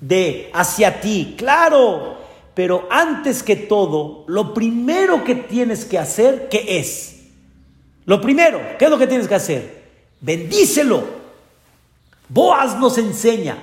de 0.00 0.50
hacia 0.54 1.00
ti, 1.00 1.34
claro. 1.36 2.18
Pero 2.54 2.86
antes 2.88 3.42
que 3.42 3.56
todo, 3.56 4.24
lo 4.28 4.54
primero 4.54 5.24
que 5.24 5.34
tienes 5.34 5.84
que 5.84 5.98
hacer, 5.98 6.48
¿qué 6.48 6.78
es? 6.78 7.13
Lo 8.06 8.20
primero, 8.20 8.60
¿qué 8.78 8.84
es 8.84 8.90
lo 8.90 8.98
que 8.98 9.06
tienes 9.06 9.28
que 9.28 9.34
hacer? 9.34 9.84
Bendícelo. 10.20 11.04
Boaz 12.28 12.78
nos 12.78 12.98
enseña 12.98 13.58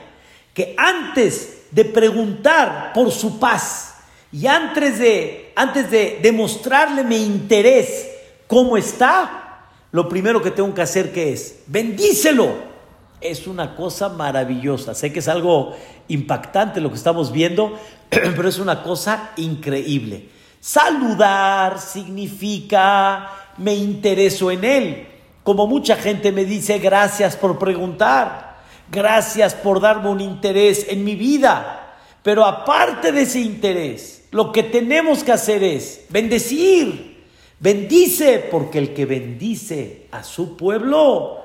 que 0.53 0.75
antes 0.77 1.63
de 1.71 1.85
preguntar 1.85 2.91
por 2.93 3.11
su 3.11 3.39
paz 3.39 3.95
y 4.31 4.47
antes 4.47 4.99
de, 4.99 5.51
antes 5.55 5.89
de 5.89 6.19
demostrarle 6.21 7.03
mi 7.03 7.17
interés 7.17 8.07
cómo 8.47 8.77
está, 8.77 9.65
lo 9.91 10.07
primero 10.07 10.41
que 10.41 10.51
tengo 10.51 10.73
que 10.73 10.81
hacer 10.81 11.11
es, 11.15 11.63
bendícelo. 11.67 12.71
Es 13.19 13.45
una 13.45 13.75
cosa 13.75 14.09
maravillosa. 14.09 14.95
Sé 14.95 15.13
que 15.13 15.19
es 15.19 15.27
algo 15.27 15.75
impactante 16.07 16.81
lo 16.81 16.89
que 16.89 16.95
estamos 16.95 17.31
viendo, 17.31 17.77
pero 18.09 18.49
es 18.49 18.57
una 18.57 18.81
cosa 18.83 19.31
increíble. 19.37 20.29
Saludar 20.59 21.79
significa 21.79 23.29
me 23.57 23.75
intereso 23.75 24.51
en 24.51 24.63
él. 24.63 25.07
Como 25.43 25.67
mucha 25.67 25.95
gente 25.95 26.31
me 26.31 26.45
dice 26.45 26.79
gracias 26.79 27.35
por 27.35 27.57
preguntar. 27.57 28.61
Gracias 28.91 29.55
por 29.55 29.79
darme 29.79 30.09
un 30.09 30.21
interés 30.21 30.85
en 30.89 31.03
mi 31.03 31.15
vida. 31.15 31.95
Pero 32.23 32.45
aparte 32.45 33.11
de 33.11 33.23
ese 33.23 33.39
interés, 33.39 34.25
lo 34.31 34.51
que 34.51 34.63
tenemos 34.63 35.23
que 35.23 35.31
hacer 35.31 35.63
es 35.63 36.05
bendecir. 36.09 37.25
Bendice, 37.59 38.39
porque 38.51 38.79
el 38.79 38.93
que 38.93 39.05
bendice 39.05 40.07
a 40.11 40.23
su 40.23 40.57
pueblo 40.57 41.41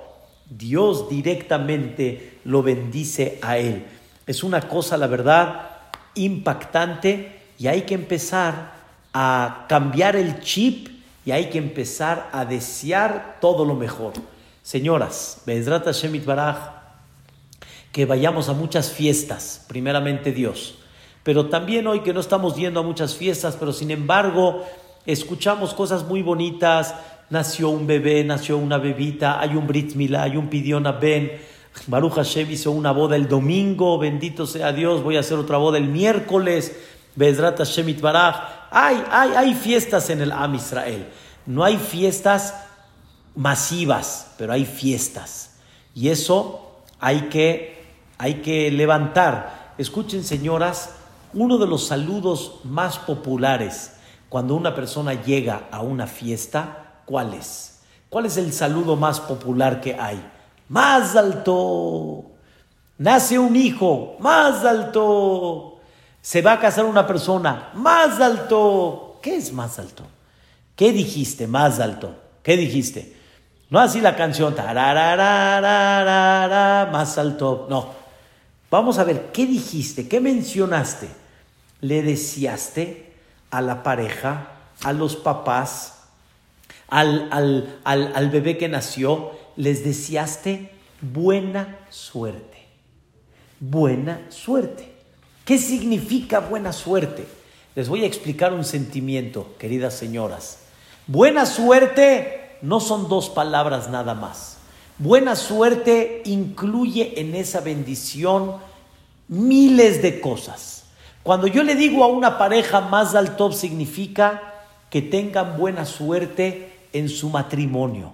Dios 0.48 1.08
directamente 1.08 2.38
lo 2.44 2.62
bendice 2.62 3.38
a 3.42 3.58
él. 3.58 3.84
Es 4.26 4.44
una 4.44 4.62
cosa, 4.62 4.96
la 4.96 5.06
verdad, 5.06 5.70
impactante 6.14 7.40
y 7.58 7.66
hay 7.66 7.82
que 7.82 7.94
empezar 7.94 8.74
a 9.12 9.66
cambiar 9.68 10.16
el 10.16 10.40
chip 10.40 10.88
y 11.26 11.32
hay 11.32 11.50
que 11.50 11.58
empezar 11.58 12.30
a 12.32 12.44
desear 12.44 13.38
todo 13.40 13.64
lo 13.64 13.74
mejor. 13.74 14.14
Señoras, 14.62 15.42
Bezrat 15.44 15.90
Shemit 15.90 16.24
Baraj, 16.24 16.56
que 17.92 18.06
vayamos 18.06 18.48
a 18.48 18.52
muchas 18.52 18.92
fiestas, 18.92 19.64
primeramente 19.68 20.30
Dios, 20.32 20.78
pero 21.24 21.46
también 21.46 21.88
hoy 21.88 22.00
que 22.00 22.14
no 22.14 22.20
estamos 22.20 22.54
yendo 22.54 22.78
a 22.78 22.84
muchas 22.84 23.16
fiestas, 23.16 23.56
pero 23.58 23.72
sin 23.72 23.90
embargo 23.90 24.64
escuchamos 25.04 25.74
cosas 25.74 26.04
muy 26.04 26.22
bonitas, 26.22 26.94
nació 27.28 27.70
un 27.70 27.88
bebé, 27.88 28.22
nació 28.22 28.56
una 28.56 28.78
bebita, 28.78 29.40
hay 29.40 29.56
un 29.56 29.66
Brit 29.66 29.94
Milá, 29.96 30.22
hay 30.22 30.36
un 30.36 30.48
Pidión 30.48 30.84
Ben, 31.00 31.32
Baruch 31.88 32.14
Hashem 32.14 32.50
hizo 32.52 32.70
una 32.70 32.92
boda 32.92 33.16
el 33.16 33.28
domingo, 33.28 33.98
bendito 33.98 34.46
sea 34.46 34.72
Dios, 34.72 35.02
voy 35.02 35.16
a 35.16 35.20
hacer 35.20 35.38
otra 35.38 35.56
boda 35.56 35.76
el 35.78 35.88
miércoles, 35.88 36.76
Bezrat 37.16 37.58
Hashem 37.58 38.00
Baraj. 38.00 38.55
Hay, 38.70 39.02
hay, 39.10 39.32
hay 39.32 39.54
fiestas 39.54 40.10
en 40.10 40.20
el 40.20 40.32
Am 40.32 40.54
Israel, 40.54 41.08
no 41.46 41.64
hay 41.64 41.76
fiestas 41.76 42.54
masivas, 43.34 44.32
pero 44.38 44.52
hay 44.52 44.64
fiestas. 44.64 45.56
Y 45.94 46.08
eso 46.08 46.82
hay 47.00 47.22
que, 47.28 47.84
hay 48.18 48.42
que 48.42 48.70
levantar. 48.70 49.74
Escuchen, 49.78 50.24
señoras, 50.24 50.90
uno 51.32 51.58
de 51.58 51.66
los 51.66 51.86
saludos 51.86 52.60
más 52.64 52.98
populares 52.98 53.92
cuando 54.28 54.54
una 54.54 54.74
persona 54.74 55.14
llega 55.14 55.68
a 55.70 55.80
una 55.80 56.06
fiesta 56.06 56.82
¿Cuál 57.06 57.34
es? 57.34 57.78
¿Cuál 58.10 58.26
es 58.26 58.36
el 58.36 58.52
saludo 58.52 58.96
más 58.96 59.20
popular 59.20 59.80
que 59.80 59.94
hay? 59.94 60.20
Más 60.68 61.14
alto. 61.14 62.24
Nace 62.98 63.38
un 63.38 63.54
hijo, 63.54 64.16
más 64.18 64.64
alto. 64.64 65.75
Se 66.26 66.42
va 66.42 66.54
a 66.54 66.58
casar 66.58 66.84
una 66.86 67.06
persona, 67.06 67.70
más 67.74 68.18
alto. 68.20 69.20
¿Qué 69.22 69.36
es 69.36 69.52
más 69.52 69.78
alto? 69.78 70.02
¿Qué 70.74 70.90
dijiste, 70.90 71.46
más 71.46 71.78
alto? 71.78 72.16
¿Qué 72.42 72.56
dijiste? 72.56 73.14
No 73.70 73.78
así 73.78 74.00
la 74.00 74.16
canción, 74.16 74.52
más 74.56 74.76
alto. 77.16 77.68
No. 77.70 77.94
Vamos 78.72 78.98
a 78.98 79.04
ver, 79.04 79.30
¿qué 79.32 79.46
dijiste? 79.46 80.08
¿Qué 80.08 80.18
mencionaste? 80.18 81.06
Le 81.80 82.02
deseaste 82.02 83.12
a 83.50 83.60
la 83.60 83.84
pareja, 83.84 84.48
a 84.82 84.92
los 84.92 85.14
papás, 85.14 86.08
al, 86.88 87.28
al, 87.84 88.30
bebé 88.30 88.58
que 88.58 88.68
nació, 88.68 89.30
les 89.54 89.84
deseaste 89.84 90.72
buena 91.00 91.78
suerte. 91.88 92.66
Buena 93.60 94.22
suerte. 94.28 94.95
¿Qué 95.46 95.58
significa 95.58 96.40
buena 96.40 96.72
suerte? 96.72 97.24
Les 97.76 97.88
voy 97.88 98.02
a 98.02 98.06
explicar 98.06 98.52
un 98.52 98.64
sentimiento, 98.64 99.54
queridas 99.60 99.94
señoras. 99.94 100.58
Buena 101.06 101.46
suerte 101.46 102.58
no 102.62 102.80
son 102.80 103.08
dos 103.08 103.30
palabras 103.30 103.88
nada 103.88 104.14
más. 104.14 104.58
Buena 104.98 105.36
suerte 105.36 106.22
incluye 106.24 107.20
en 107.20 107.36
esa 107.36 107.60
bendición 107.60 108.56
miles 109.28 110.02
de 110.02 110.20
cosas. 110.20 110.86
Cuando 111.22 111.46
yo 111.46 111.62
le 111.62 111.76
digo 111.76 112.02
a 112.02 112.08
una 112.08 112.38
pareja 112.38 112.80
más 112.80 113.14
al 113.14 113.36
top 113.36 113.52
significa 113.52 114.64
que 114.90 115.00
tengan 115.00 115.56
buena 115.56 115.86
suerte 115.86 116.72
en 116.92 117.08
su 117.08 117.30
matrimonio, 117.30 118.12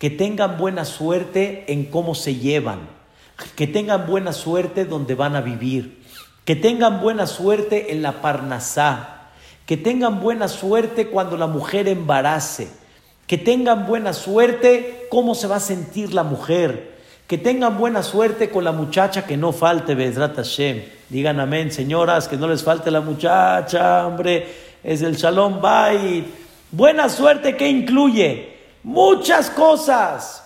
que 0.00 0.10
tengan 0.10 0.58
buena 0.58 0.84
suerte 0.84 1.72
en 1.72 1.84
cómo 1.84 2.16
se 2.16 2.34
llevan, 2.34 2.88
que 3.54 3.68
tengan 3.68 4.08
buena 4.08 4.32
suerte 4.32 4.84
donde 4.84 5.14
van 5.14 5.36
a 5.36 5.40
vivir, 5.40 6.02
que 6.44 6.56
tengan 6.56 7.00
buena 7.00 7.26
suerte 7.26 7.92
en 7.92 8.02
la 8.02 8.20
parnasá, 8.20 9.28
que 9.66 9.76
tengan 9.76 10.20
buena 10.20 10.48
suerte 10.48 11.08
cuando 11.08 11.36
la 11.36 11.46
mujer 11.46 11.88
embarace, 11.88 12.68
que 13.26 13.38
tengan 13.38 13.86
buena 13.86 14.12
suerte 14.12 15.06
cómo 15.10 15.34
se 15.34 15.46
va 15.46 15.56
a 15.56 15.60
sentir 15.60 16.12
la 16.12 16.22
mujer, 16.22 16.94
que 17.26 17.38
tengan 17.38 17.78
buena 17.78 18.02
suerte 18.02 18.50
con 18.50 18.64
la 18.64 18.72
muchacha, 18.72 19.24
que 19.24 19.36
no 19.36 19.52
falte 19.52 19.94
Bezrat 19.94 20.36
Hashem. 20.36 20.82
Digan 21.08 21.40
amén, 21.40 21.72
señoras, 21.72 22.28
que 22.28 22.36
no 22.36 22.46
les 22.46 22.62
falte 22.62 22.90
la 22.90 23.00
muchacha, 23.00 24.06
hombre, 24.06 24.46
es 24.82 25.00
el 25.00 25.16
Shalom 25.16 25.60
Bait. 25.62 26.26
Buena 26.70 27.08
suerte 27.08 27.56
que 27.56 27.68
incluye 27.68 28.58
muchas 28.82 29.48
cosas, 29.48 30.44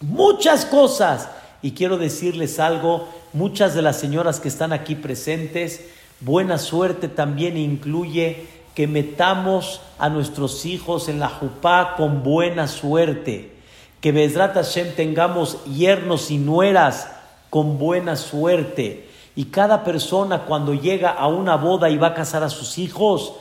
muchas 0.00 0.66
cosas. 0.66 1.28
Y 1.62 1.72
quiero 1.72 1.96
decirles 1.96 2.58
algo, 2.58 3.08
muchas 3.32 3.74
de 3.74 3.82
las 3.82 3.98
señoras 3.98 4.40
que 4.40 4.48
están 4.48 4.72
aquí 4.72 4.94
presentes, 4.94 5.86
buena 6.20 6.58
suerte 6.58 7.08
también 7.08 7.56
incluye 7.56 8.46
que 8.74 8.86
metamos 8.86 9.80
a 9.98 10.08
nuestros 10.08 10.64
hijos 10.64 11.08
en 11.08 11.20
la 11.20 11.28
jupá 11.28 11.94
con 11.96 12.22
buena 12.22 12.68
suerte. 12.68 13.52
Que 14.00 14.12
Bezrat 14.12 14.54
Hashem 14.54 14.94
tengamos 14.94 15.64
yernos 15.64 16.30
y 16.30 16.38
nueras 16.38 17.08
con 17.50 17.78
buena 17.78 18.16
suerte. 18.16 19.08
Y 19.36 19.46
cada 19.46 19.84
persona 19.84 20.40
cuando 20.40 20.74
llega 20.74 21.10
a 21.10 21.28
una 21.28 21.56
boda 21.56 21.90
y 21.90 21.96
va 21.96 22.08
a 22.08 22.14
casar 22.14 22.42
a 22.42 22.50
sus 22.50 22.78
hijos, 22.78 23.34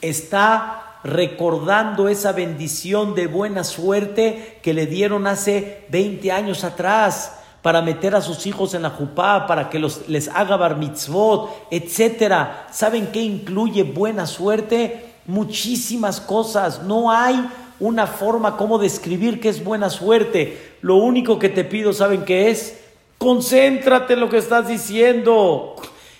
está 0.00 0.98
recordando 1.04 2.08
esa 2.08 2.32
bendición 2.32 3.14
de 3.14 3.28
buena 3.28 3.62
suerte 3.62 4.58
que 4.62 4.74
le 4.74 4.86
dieron 4.86 5.26
hace 5.26 5.86
20 5.90 6.32
años 6.32 6.64
atrás 6.64 7.32
para 7.66 7.82
meter 7.82 8.14
a 8.14 8.20
sus 8.20 8.46
hijos 8.46 8.74
en 8.74 8.82
la 8.82 8.90
jupá, 8.90 9.44
para 9.48 9.68
que 9.68 9.80
los, 9.80 10.08
les 10.08 10.28
haga 10.28 10.56
bar 10.56 10.76
mitzvot, 10.76 11.66
etcétera. 11.68 12.68
¿Saben 12.70 13.08
qué 13.08 13.20
incluye 13.20 13.82
buena 13.82 14.24
suerte? 14.26 15.14
Muchísimas 15.26 16.20
cosas. 16.20 16.84
No 16.84 17.10
hay 17.10 17.44
una 17.80 18.06
forma 18.06 18.56
como 18.56 18.78
describir 18.78 19.40
qué 19.40 19.48
es 19.48 19.64
buena 19.64 19.90
suerte. 19.90 20.76
Lo 20.80 20.94
único 20.94 21.40
que 21.40 21.48
te 21.48 21.64
pido, 21.64 21.92
¿saben 21.92 22.24
qué 22.24 22.52
es? 22.52 22.78
Concéntrate 23.18 24.14
en 24.14 24.20
lo 24.20 24.28
que 24.28 24.38
estás 24.38 24.68
diciendo. 24.68 25.74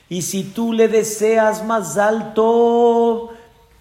Y 0.09 0.22
si 0.22 0.42
tú 0.42 0.72
le 0.72 0.88
deseas 0.88 1.64
más 1.64 1.96
alto, 1.96 3.30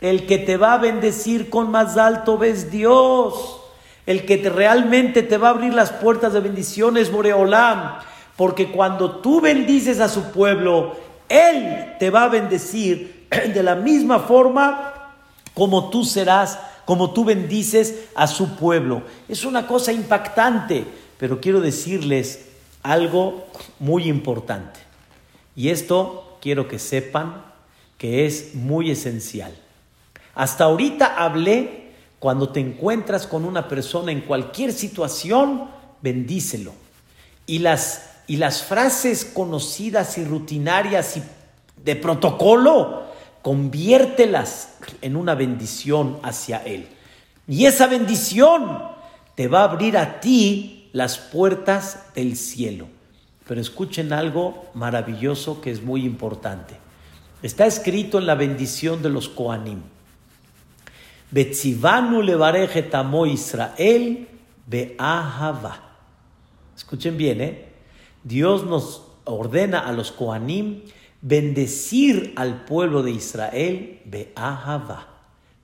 el 0.02 0.28
que 0.28 0.38
te 0.38 0.58
va 0.58 0.74
a 0.74 0.78
bendecir 0.78 1.50
con 1.50 1.72
más 1.72 1.98
alto 1.98 2.38
ves 2.38 2.70
Dios. 2.70 3.65
El 4.06 4.26
que 4.26 4.38
realmente 4.50 5.24
te 5.24 5.38
va 5.38 5.48
a 5.48 5.52
abrir 5.52 5.74
las 5.74 5.92
puertas 5.92 6.34
de 6.34 6.40
bendiciones, 6.40 7.12
Moreolam. 7.12 8.00
Porque 8.36 8.72
cuando 8.72 9.18
tú 9.18 9.42
bendices 9.42 10.00
a 10.00 10.10
su 10.10 10.32
pueblo, 10.32 10.96
Él 11.30 11.94
te 12.00 12.10
va 12.10 12.24
a 12.24 12.30
bendecir 12.30 13.28
de 13.54 13.64
la 13.64 13.76
misma 13.76 14.20
forma 14.20 15.14
como 15.54 15.90
tú 15.90 16.04
serás, 16.04 16.60
como 16.86 17.12
tú 17.12 17.26
bendices 17.26 18.06
a 18.16 18.28
su 18.28 18.56
pueblo. 18.56 19.04
Es 19.28 19.46
una 19.46 19.66
cosa 19.66 19.92
impactante, 19.92 20.86
pero 21.18 21.40
quiero 21.40 21.62
decirles 21.62 22.48
algo 22.84 23.48
muy 23.80 24.08
importante. 24.08 24.80
Y 25.56 25.70
esto 25.70 26.38
quiero 26.42 26.68
que 26.68 26.78
sepan 26.78 27.42
que 27.98 28.26
es 28.26 28.54
muy 28.54 28.92
esencial. 28.92 29.56
Hasta 30.36 30.66
ahorita 30.66 31.16
hablé 31.18 31.85
cuando 32.26 32.50
te 32.50 32.60
encuentras 32.60 33.28
con 33.28 33.46
una 33.46 33.68
persona 33.68 34.12
en 34.12 34.22
cualquier 34.22 34.74
situación, 34.74 35.70
bendícelo. 36.02 36.74
Y 37.46 37.60
las, 37.60 38.24
y 38.26 38.38
las 38.38 38.64
frases 38.64 39.26
conocidas 39.26 40.18
y 40.18 40.26
rutinarias 40.26 41.18
y 41.18 41.24
de 41.84 41.96
protocolo, 41.96 43.04
conviértelas 43.44 44.70
en 45.04 45.18
una 45.18 45.36
bendición 45.36 46.18
hacia 46.24 46.64
Él. 46.64 46.88
Y 47.48 47.68
esa 47.68 47.86
bendición 47.86 48.82
te 49.36 49.48
va 49.48 49.60
a 49.60 49.66
abrir 49.66 49.96
a 49.96 50.20
ti 50.20 50.90
las 50.94 51.20
puertas 51.20 52.06
del 52.16 52.38
cielo. 52.38 52.88
Pero 53.48 53.62
escuchen 53.62 54.14
algo 54.14 54.66
maravilloso 54.74 55.62
que 55.62 55.70
es 55.70 55.84
muy 55.84 56.04
importante. 56.04 56.74
Está 57.44 57.68
escrito 57.68 58.18
en 58.18 58.26
la 58.26 58.34
bendición 58.34 59.04
de 59.04 59.10
los 59.10 59.30
Koanim. 59.30 59.84
Betzivanu 61.32 62.22
levareje 62.22 62.84
tamo 62.84 63.26
Israel 63.26 64.28
be'ahava. 64.66 65.82
Escuchen 66.76 67.18
bien, 67.18 67.42
¿eh? 67.42 67.66
Dios 68.24 68.66
nos 68.66 69.04
ordena 69.26 69.80
a 69.80 69.92
los 69.92 70.12
Koanim 70.12 70.82
bendecir 71.22 72.34
al 72.36 72.66
pueblo 72.66 73.02
de 73.02 73.12
Israel 73.12 74.02
be'ahava, 74.06 75.08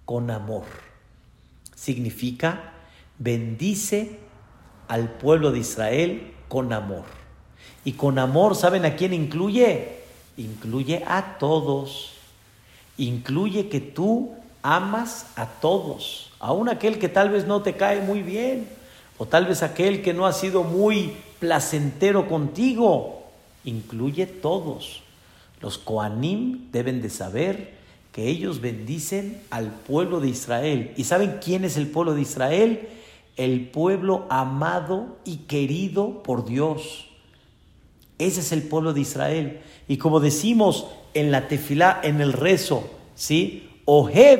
con 0.05 0.31
amor. 0.31 0.65
Significa, 1.75 2.73
bendice 3.19 4.19
al 4.87 5.09
pueblo 5.09 5.51
de 5.51 5.59
Israel 5.59 6.33
con 6.47 6.73
amor. 6.73 7.05
Y 7.85 7.93
con 7.93 8.19
amor, 8.19 8.55
¿saben 8.55 8.85
a 8.85 8.95
quién 8.95 9.13
incluye? 9.13 9.99
Incluye 10.37 11.03
a 11.07 11.37
todos. 11.37 12.13
Incluye 12.97 13.69
que 13.69 13.79
tú 13.79 14.35
amas 14.63 15.27
a 15.35 15.45
todos, 15.45 16.31
aun 16.39 16.69
aquel 16.69 16.99
que 16.99 17.09
tal 17.09 17.29
vez 17.29 17.45
no 17.45 17.61
te 17.61 17.75
cae 17.75 18.01
muy 18.01 18.21
bien, 18.21 18.67
o 19.17 19.25
tal 19.25 19.45
vez 19.45 19.63
aquel 19.63 20.01
que 20.01 20.13
no 20.13 20.25
ha 20.25 20.33
sido 20.33 20.63
muy 20.63 21.13
placentero 21.39 22.27
contigo. 22.27 23.23
Incluye 23.63 24.25
todos. 24.25 25.03
Los 25.61 25.77
Koanim 25.77 26.71
deben 26.71 27.01
de 27.01 27.09
saber 27.09 27.75
que 28.11 28.27
ellos 28.27 28.61
bendicen 28.61 29.41
al 29.51 29.71
pueblo 29.71 30.19
de 30.19 30.29
Israel. 30.29 30.91
¿Y 30.97 31.03
saben 31.03 31.39
quién 31.43 31.63
es 31.63 31.77
el 31.77 31.87
pueblo 31.87 32.13
de 32.13 32.21
Israel? 32.21 32.89
El 33.37 33.69
pueblo 33.69 34.25
amado 34.29 35.17
y 35.23 35.37
querido 35.37 36.23
por 36.23 36.45
Dios. 36.45 37.07
Ese 38.17 38.41
es 38.41 38.51
el 38.51 38.63
pueblo 38.63 38.93
de 38.93 39.01
Israel. 39.01 39.61
Y 39.87 39.97
como 39.97 40.19
decimos 40.19 40.87
en 41.13 41.31
la 41.31 41.47
tefilá, 41.47 41.99
en 42.03 42.21
el 42.21 42.33
rezo, 42.33 42.89
¿sí? 43.15 43.69
Ohev 43.91 44.39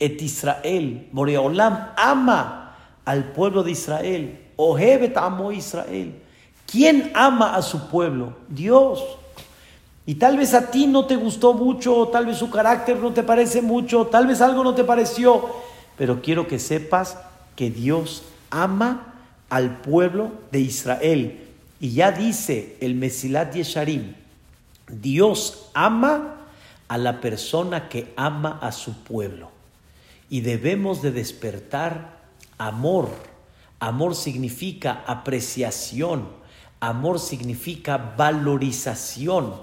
et 0.00 0.22
Israel. 0.22 1.06
Moreolam 1.12 1.92
ama 1.94 2.74
al 3.04 3.32
pueblo 3.32 3.62
de 3.62 3.72
Israel. 3.72 4.38
Ohev 4.56 5.02
et 5.02 5.16
amo 5.18 5.52
Israel. 5.52 6.14
¿Quién 6.66 7.10
ama 7.14 7.54
a 7.54 7.60
su 7.60 7.90
pueblo? 7.90 8.32
Dios. 8.48 9.04
Y 10.06 10.14
tal 10.14 10.38
vez 10.38 10.54
a 10.54 10.70
ti 10.70 10.86
no 10.86 11.04
te 11.04 11.16
gustó 11.16 11.52
mucho, 11.52 12.08
tal 12.08 12.24
vez 12.24 12.38
su 12.38 12.50
carácter 12.50 12.96
no 12.96 13.12
te 13.12 13.22
parece 13.22 13.60
mucho, 13.60 14.06
tal 14.06 14.26
vez 14.26 14.40
algo 14.40 14.64
no 14.64 14.74
te 14.74 14.84
pareció, 14.84 15.50
pero 15.98 16.22
quiero 16.22 16.48
que 16.48 16.58
sepas 16.58 17.18
que 17.54 17.70
Dios 17.70 18.22
ama 18.50 19.14
al 19.50 19.82
pueblo 19.82 20.32
de 20.50 20.60
Israel. 20.60 21.46
Y 21.78 21.92
ya 21.92 22.10
dice 22.10 22.78
el 22.80 22.94
Mesilat 22.94 23.54
Yesharim, 23.54 24.14
Dios 24.88 25.68
ama 25.74 26.41
a 26.92 26.98
la 26.98 27.22
persona 27.22 27.88
que 27.88 28.12
ama 28.16 28.58
a 28.60 28.70
su 28.70 28.92
pueblo. 29.02 29.50
Y 30.28 30.42
debemos 30.42 31.00
de 31.00 31.10
despertar 31.10 32.18
amor. 32.58 33.08
Amor 33.80 34.14
significa 34.14 35.02
apreciación. 35.06 36.28
Amor 36.80 37.18
significa 37.18 37.96
valorización 37.96 39.54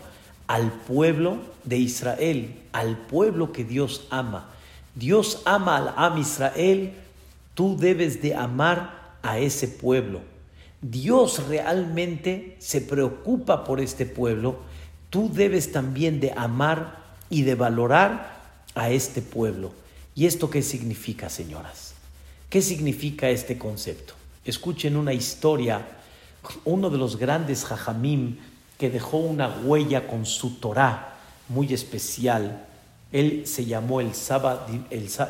al 0.48 0.72
pueblo 0.72 1.38
de 1.66 1.78
Israel, 1.78 2.64
al 2.72 2.98
pueblo 2.98 3.52
que 3.52 3.64
Dios 3.64 4.08
ama. 4.10 4.50
Dios 4.96 5.44
ama 5.46 5.78
al 5.78 5.94
Am 5.98 6.18
Israel, 6.18 6.94
tú 7.54 7.78
debes 7.78 8.24
de 8.24 8.34
amar 8.34 9.18
a 9.22 9.38
ese 9.38 9.68
pueblo. 9.68 10.22
Dios 10.82 11.48
realmente 11.48 12.56
se 12.58 12.82
preocupa 12.82 13.66
por 13.66 13.82
este 13.82 14.08
pueblo, 14.08 14.62
tú 15.12 15.32
debes 15.32 15.72
también 15.72 16.20
de 16.20 16.32
amar 16.36 16.98
y 17.30 17.44
de 17.44 17.56
valorar 17.56 18.40
a 18.76 18.90
este 18.90 19.22
pueblo. 19.22 19.72
¿Y 20.16 20.26
esto 20.26 20.50
qué 20.50 20.62
significa, 20.62 21.30
señoras? 21.30 21.94
¿Qué 22.50 22.62
significa 22.62 23.30
este 23.30 23.58
concepto? 23.58 24.14
Escuchen 24.44 24.96
una 24.98 25.14
historia, 25.14 25.86
uno 26.66 26.90
de 26.90 26.98
los 26.98 27.18
grandes 27.18 27.66
jajamim 27.66 28.38
que 28.78 28.90
dejó 28.90 29.18
una 29.18 29.50
huella 29.64 30.08
con 30.08 30.26
su 30.26 30.56
Torah 30.56 31.16
muy 31.50 31.74
especial. 31.74 32.66
Él 33.12 33.44
se 33.46 33.66
llamó 33.66 34.02
el 34.02 34.14
Saba, 34.14 34.66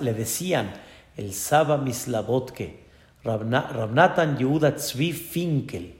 le 0.01 0.13
decían 0.13 0.71
el 1.17 1.33
Saba 1.33 1.77
Mislavotke, 1.77 2.79
Rabnatan 3.23 4.37
Yehuda 4.37 4.75
Tzvi 4.75 5.11
Finkel. 5.11 5.95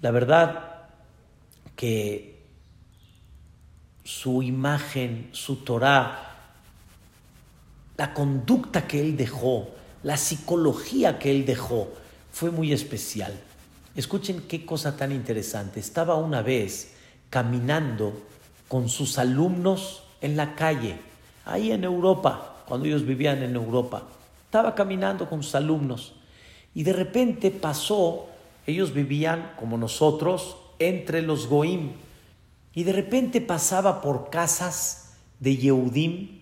La 0.00 0.10
verdad 0.10 0.88
que 1.76 2.39
su 4.10 4.42
imagen, 4.42 5.28
su 5.30 5.56
Torah, 5.56 6.34
la 7.96 8.12
conducta 8.12 8.88
que 8.88 9.00
él 9.00 9.16
dejó, 9.16 9.70
la 10.02 10.16
psicología 10.16 11.18
que 11.20 11.30
él 11.30 11.46
dejó, 11.46 11.88
fue 12.32 12.50
muy 12.50 12.72
especial. 12.72 13.32
Escuchen 13.94 14.42
qué 14.48 14.66
cosa 14.66 14.96
tan 14.96 15.12
interesante. 15.12 15.78
Estaba 15.78 16.16
una 16.16 16.42
vez 16.42 16.94
caminando 17.30 18.12
con 18.66 18.88
sus 18.88 19.16
alumnos 19.16 20.02
en 20.20 20.36
la 20.36 20.56
calle, 20.56 20.96
ahí 21.44 21.70
en 21.70 21.84
Europa, 21.84 22.64
cuando 22.66 22.86
ellos 22.86 23.06
vivían 23.06 23.44
en 23.44 23.54
Europa. 23.54 24.02
Estaba 24.44 24.74
caminando 24.74 25.30
con 25.30 25.44
sus 25.44 25.54
alumnos 25.54 26.14
y 26.74 26.82
de 26.82 26.94
repente 26.94 27.52
pasó, 27.52 28.26
ellos 28.66 28.92
vivían 28.92 29.52
como 29.56 29.78
nosotros 29.78 30.56
entre 30.80 31.22
los 31.22 31.46
Goim 31.46 31.92
y 32.74 32.84
de 32.84 32.92
repente 32.92 33.40
pasaba 33.40 34.00
por 34.00 34.30
casas 34.30 35.14
de 35.38 35.56
Yehudim 35.56 36.40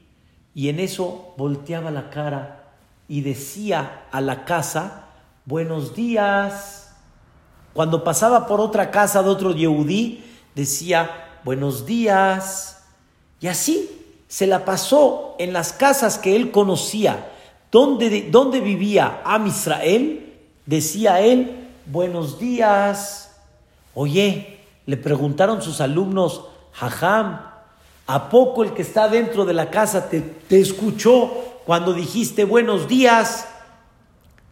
y 0.54 0.68
en 0.68 0.80
eso 0.80 1.34
volteaba 1.36 1.90
la 1.90 2.10
cara 2.10 2.64
y 3.06 3.22
decía 3.22 4.06
a 4.10 4.20
la 4.20 4.44
casa, 4.44 5.06
buenos 5.46 5.94
días. 5.94 6.94
Cuando 7.72 8.04
pasaba 8.04 8.46
por 8.46 8.60
otra 8.60 8.90
casa 8.90 9.22
de 9.22 9.30
otro 9.30 9.52
Yehudí, 9.52 10.24
decía, 10.54 11.38
buenos 11.44 11.86
días. 11.86 12.84
Y 13.40 13.46
así 13.46 13.88
se 14.26 14.46
la 14.46 14.64
pasó 14.64 15.36
en 15.38 15.52
las 15.52 15.72
casas 15.72 16.18
que 16.18 16.36
él 16.36 16.50
conocía. 16.50 17.32
Donde, 17.70 18.28
donde 18.30 18.60
vivía 18.60 19.22
Am 19.24 19.46
Israel, 19.46 20.34
decía 20.66 21.20
él, 21.20 21.68
buenos 21.86 22.38
días. 22.38 23.36
Oye, 23.94 24.57
le 24.88 24.96
preguntaron 24.96 25.60
sus 25.60 25.82
alumnos, 25.82 26.46
Jajam, 26.72 27.42
¿a 28.06 28.30
poco 28.30 28.64
el 28.64 28.72
que 28.72 28.80
está 28.80 29.06
dentro 29.06 29.44
de 29.44 29.52
la 29.52 29.68
casa 29.68 30.08
te, 30.08 30.40
escuchó 30.48 31.30
cuando 31.66 31.92
dijiste 31.92 32.44
buenos 32.44 32.88
días? 32.88 33.46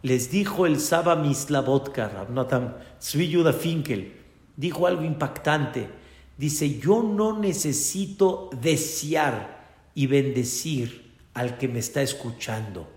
les 0.03 0.29
dijo 0.29 0.67
el 0.67 0.79
Saba 0.79 1.15
Mislavotka, 1.15 2.07
Rabnatan 2.07 2.75
Yuda 3.13 3.51
Finkel, 3.51 4.13
dijo 4.55 4.85
algo 4.85 5.03
impactante. 5.03 5.89
Dice, 6.37 6.77
yo 6.79 7.01
no 7.01 7.39
necesito 7.39 8.51
desear 8.61 9.65
y 9.95 10.05
bendecir 10.05 11.15
al 11.33 11.57
que 11.57 11.67
me 11.67 11.79
está 11.79 12.03
escuchando. 12.03 12.87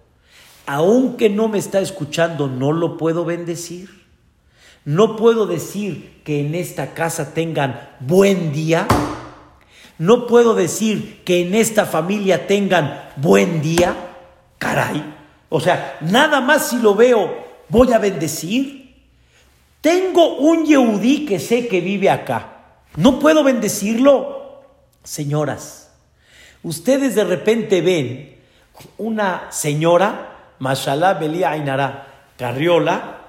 Aunque 0.67 1.31
no 1.31 1.49
me 1.49 1.57
está 1.57 1.81
escuchando, 1.81 2.49
no 2.49 2.71
lo 2.71 2.99
puedo 2.99 3.25
bendecir. 3.25 4.00
No 4.85 5.17
puedo 5.17 5.47
decir 5.47 6.23
que 6.25 6.41
en 6.41 6.55
esta 6.55 6.95
casa 6.95 7.35
tengan 7.35 7.91
buen 8.01 8.53
día. 8.53 8.87
No 9.99 10.27
puedo 10.27 10.55
decir 10.55 11.23
que 11.25 11.43
en 11.43 11.55
esta 11.55 11.85
familia 11.85 12.47
tengan 12.47 13.11
buen 13.17 13.61
día. 13.61 13.95
Caray. 14.59 15.15
O 15.49 15.61
sea, 15.61 15.99
nada 16.01 16.41
más 16.41 16.69
si 16.69 16.79
lo 16.79 16.95
veo, 16.95 17.31
voy 17.69 17.93
a 17.93 17.99
bendecir. 17.99 18.81
Tengo 19.81 20.37
un 20.37 20.65
Yehudí 20.65 21.27
que 21.27 21.39
sé 21.39 21.69
que 21.69 21.81
vive 21.81 22.09
acá. 22.09 22.61
¿No 22.97 23.19
puedo 23.19 23.45
bendecirlo? 23.45 24.63
Señoras, 25.03 25.93
ustedes 26.63 27.15
de 27.15 27.25
repente 27.25 27.81
ven 27.81 28.37
una 28.99 29.51
señora, 29.51 30.55
Mashallah 30.59 31.15
Belia 31.15 31.51
Ainara, 31.51 32.07
carriola, 32.37 33.20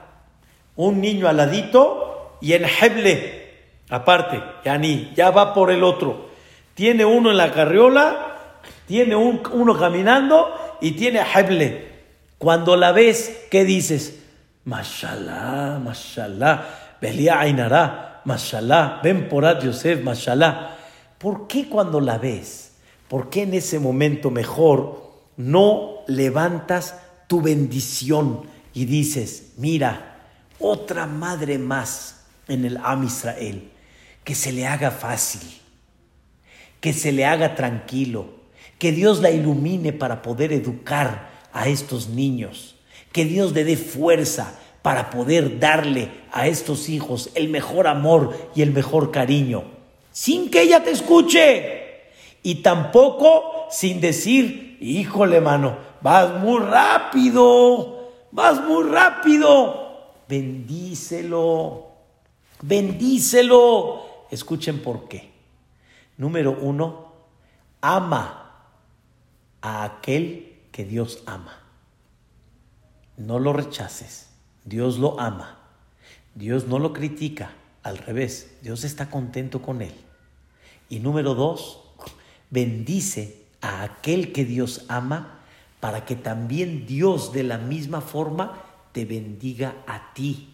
un 0.76 1.02
niño 1.02 1.28
aladito 1.28 2.38
y 2.42 2.54
en 2.54 2.66
Heble, 2.66 3.50
aparte, 3.90 4.42
ni 4.80 5.12
ya 5.16 5.32
va 5.32 5.54
por 5.54 5.72
el 5.72 5.84
otro. 5.84 6.30
Tiene 6.74 7.06
uno 7.06 7.32
en 7.32 7.38
la 7.38 7.52
carriola, 7.52 8.60
tiene 8.88 9.16
uno 9.16 9.78
caminando 9.78 10.78
y 10.82 10.92
tiene 10.92 11.22
Heble. 11.22 11.90
Cuando 12.38 12.76
la 12.76 12.92
ves, 12.92 13.46
¿qué 13.52 13.64
dices? 13.66 14.20
Mashallah, 14.66 15.80
mashallah, 15.80 16.66
Belia 17.00 17.40
Ainara, 17.40 18.22
mashallah, 18.26 19.02
Ben 19.04 19.30
Porat 19.30 19.64
Yosef, 19.64 20.04
mashallah. 20.04 20.78
¿Por 21.18 21.48
qué 21.48 21.68
cuando 21.70 22.00
la 22.00 22.18
ves? 22.18 22.74
¿Por 23.08 23.30
qué 23.30 23.44
en 23.44 23.54
ese 23.54 23.78
momento 23.78 24.32
mejor 24.32 25.02
no 25.38 26.00
levantas 26.08 27.00
tu 27.28 27.42
bendición 27.42 28.42
y 28.74 28.86
dices, 28.86 29.54
mira, 29.58 30.11
otra 30.62 31.08
madre 31.08 31.58
más 31.58 32.26
en 32.48 32.66
el 32.66 32.78
Am 32.78 33.04
Israel, 33.04 33.72
que 34.24 34.36
se 34.36 34.52
le 34.52 34.68
haga 34.68 34.92
fácil, 34.92 35.42
que 36.80 36.94
se 36.94 37.12
le 37.12 37.26
haga 37.26 37.56
tranquilo, 37.56 38.42
que 38.78 38.92
Dios 38.92 39.22
la 39.22 39.32
ilumine 39.32 39.94
para 39.94 40.22
poder 40.22 40.54
educar 40.54 41.30
a 41.54 41.68
estos 41.68 42.10
niños. 42.10 42.76
Que 43.12 43.26
Dios 43.26 43.52
le 43.52 43.64
dé 43.64 43.78
fuerza 43.78 44.58
para 44.82 45.10
poder 45.10 45.60
darle 45.60 46.10
a 46.32 46.48
estos 46.48 46.90
hijos 46.90 47.30
el 47.36 47.50
mejor 47.50 47.88
amor 47.88 48.52
y 48.56 48.62
el 48.62 48.72
mejor 48.72 49.12
cariño, 49.12 49.64
sin 50.12 50.50
que 50.50 50.64
ella 50.64 50.84
te 50.84 50.92
escuche. 50.92 51.82
Y 52.42 52.56
tampoco 52.56 53.68
sin 53.70 54.02
decir, 54.02 54.78
híjole 54.82 55.42
mano, 55.42 55.78
vas 56.02 56.42
muy 56.42 56.60
rápido, 56.62 58.12
vas 58.32 58.62
muy 58.62 58.90
rápido. 58.90 59.81
Bendícelo, 60.32 61.92
bendícelo. 62.62 64.28
Escuchen 64.32 64.82
por 64.82 65.10
qué. 65.10 65.30
Número 66.16 66.58
uno, 66.58 67.12
ama 67.82 68.64
a 69.62 69.84
aquel 69.84 70.62
que 70.72 70.86
Dios 70.86 71.22
ama. 71.26 71.60
No 73.18 73.40
lo 73.40 73.52
rechaces, 73.52 74.30
Dios 74.64 75.00
lo 75.00 75.20
ama. 75.20 75.60
Dios 76.34 76.66
no 76.66 76.80
lo 76.80 76.94
critica, 76.94 77.52
al 77.84 77.98
revés, 77.98 78.56
Dios 78.62 78.86
está 78.86 79.10
contento 79.10 79.62
con 79.62 79.82
él. 79.82 79.94
Y 80.88 81.00
número 81.00 81.36
dos, 81.36 81.82
bendice 82.50 83.48
a 83.60 83.84
aquel 83.84 84.32
que 84.32 84.46
Dios 84.46 84.86
ama 84.88 85.42
para 85.82 86.06
que 86.06 86.16
también 86.16 86.86
Dios 86.86 87.34
de 87.34 87.44
la 87.44 87.58
misma 87.58 88.00
forma 88.00 88.71
te 88.92 89.06
bendiga 89.06 89.76
a 89.88 90.14
ti. 90.14 90.50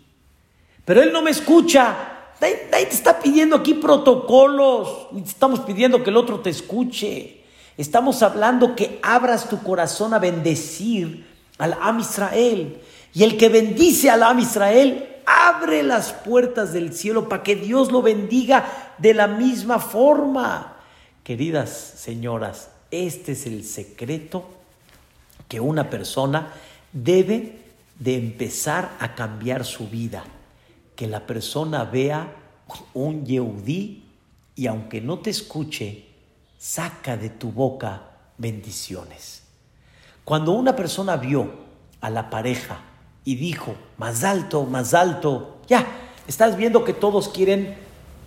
Pero 0.86 1.02
Él 1.02 1.12
no 1.12 1.22
me 1.22 1.32
escucha. 1.32 1.96
Nadie, 2.40 2.68
te 2.70 2.82
está 2.82 3.20
pidiendo 3.20 3.56
aquí 3.56 3.74
protocolos. 3.74 5.08
Estamos 5.26 5.62
pidiendo 5.62 6.04
que 6.04 6.10
el 6.10 6.18
otro 6.18 6.40
te 6.40 6.50
escuche. 6.50 7.42
Estamos 7.78 8.24
hablando 8.24 8.76
que 8.76 9.00
abras 9.04 9.50
tu 9.50 9.62
corazón 9.62 10.14
a 10.14 10.20
bendecir 10.20 11.28
al 11.58 11.78
Am 11.82 12.00
Israel. 12.00 12.80
Y 13.14 13.24
el 13.24 13.38
que 13.38 13.50
bendice 13.50 14.10
al 14.10 14.24
Am 14.24 14.40
Israel 14.40 15.18
abre 15.26 15.84
las 15.84 16.14
puertas 16.14 16.72
del 16.72 16.94
cielo 16.94 17.28
para 17.28 17.44
que 17.44 17.56
Dios 17.56 17.92
lo 17.92 18.02
bendiga 18.02 18.94
de 18.98 19.14
la 19.14 19.28
misma 19.28 19.80
forma. 19.80 20.78
Queridas 21.24 21.70
señoras, 21.70 22.70
este 22.92 23.34
es 23.34 23.46
el 23.46 23.66
secreto 23.66 24.46
que 25.50 25.60
una 25.60 25.90
persona 25.90 26.54
debe 26.94 27.57
de 28.00 28.16
empezar 28.16 28.96
a 29.00 29.16
cambiar 29.16 29.66
su 29.66 29.88
vida. 29.88 30.24
Que 30.96 31.08
la 31.08 31.26
persona 31.26 31.84
vea 31.84 32.34
un 32.94 33.26
Yehudí 33.26 34.04
y 34.56 34.68
aunque 34.68 35.02
no 35.02 35.20
te 35.20 35.30
escuche, 35.30 36.06
saca 36.58 37.18
de 37.18 37.30
tu 37.30 37.52
boca 37.52 38.02
bendiciones. 38.38 39.44
Cuando 40.24 40.52
una 40.52 40.76
persona 40.76 41.16
vio 41.16 41.52
a 42.02 42.10
la 42.10 42.30
pareja 42.30 42.80
y 43.24 43.36
dijo, 43.36 43.76
más 43.98 44.24
alto, 44.24 44.64
más 44.66 44.94
alto, 44.94 45.62
ya, 45.68 45.86
estás 46.28 46.58
viendo 46.58 46.84
que 46.84 46.94
todos 46.94 47.30
quieren 47.30 47.76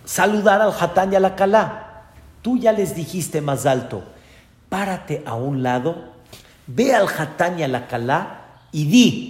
saludar 0.04 0.60
al 0.60 0.72
Hatán 0.72 1.12
y 1.12 1.16
a 1.16 1.20
la. 1.20 2.04
Tú 2.42 2.58
ya 2.58 2.72
les 2.72 2.94
dijiste 2.94 3.40
más 3.40 3.66
alto, 3.66 4.02
párate 4.68 5.22
a 5.26 5.34
un 5.34 5.62
lado, 5.62 6.12
ve 6.66 6.94
al 6.94 7.06
Hatán 7.06 7.58
y 7.58 7.62
a 7.62 7.68
la 7.68 7.86
y 8.72 8.84
di 8.86 9.29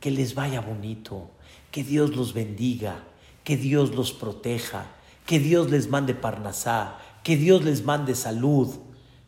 que 0.00 0.10
les 0.10 0.34
vaya 0.34 0.60
bonito, 0.60 1.30
que 1.70 1.84
Dios 1.84 2.16
los 2.16 2.34
bendiga, 2.34 3.04
que 3.44 3.56
Dios 3.56 3.94
los 3.94 4.12
proteja, 4.12 4.86
que 5.26 5.38
Dios 5.38 5.70
les 5.70 5.88
mande 5.88 6.14
parnasá, 6.14 6.98
que 7.22 7.36
Dios 7.36 7.64
les 7.64 7.84
mande 7.84 8.14
salud. 8.14 8.78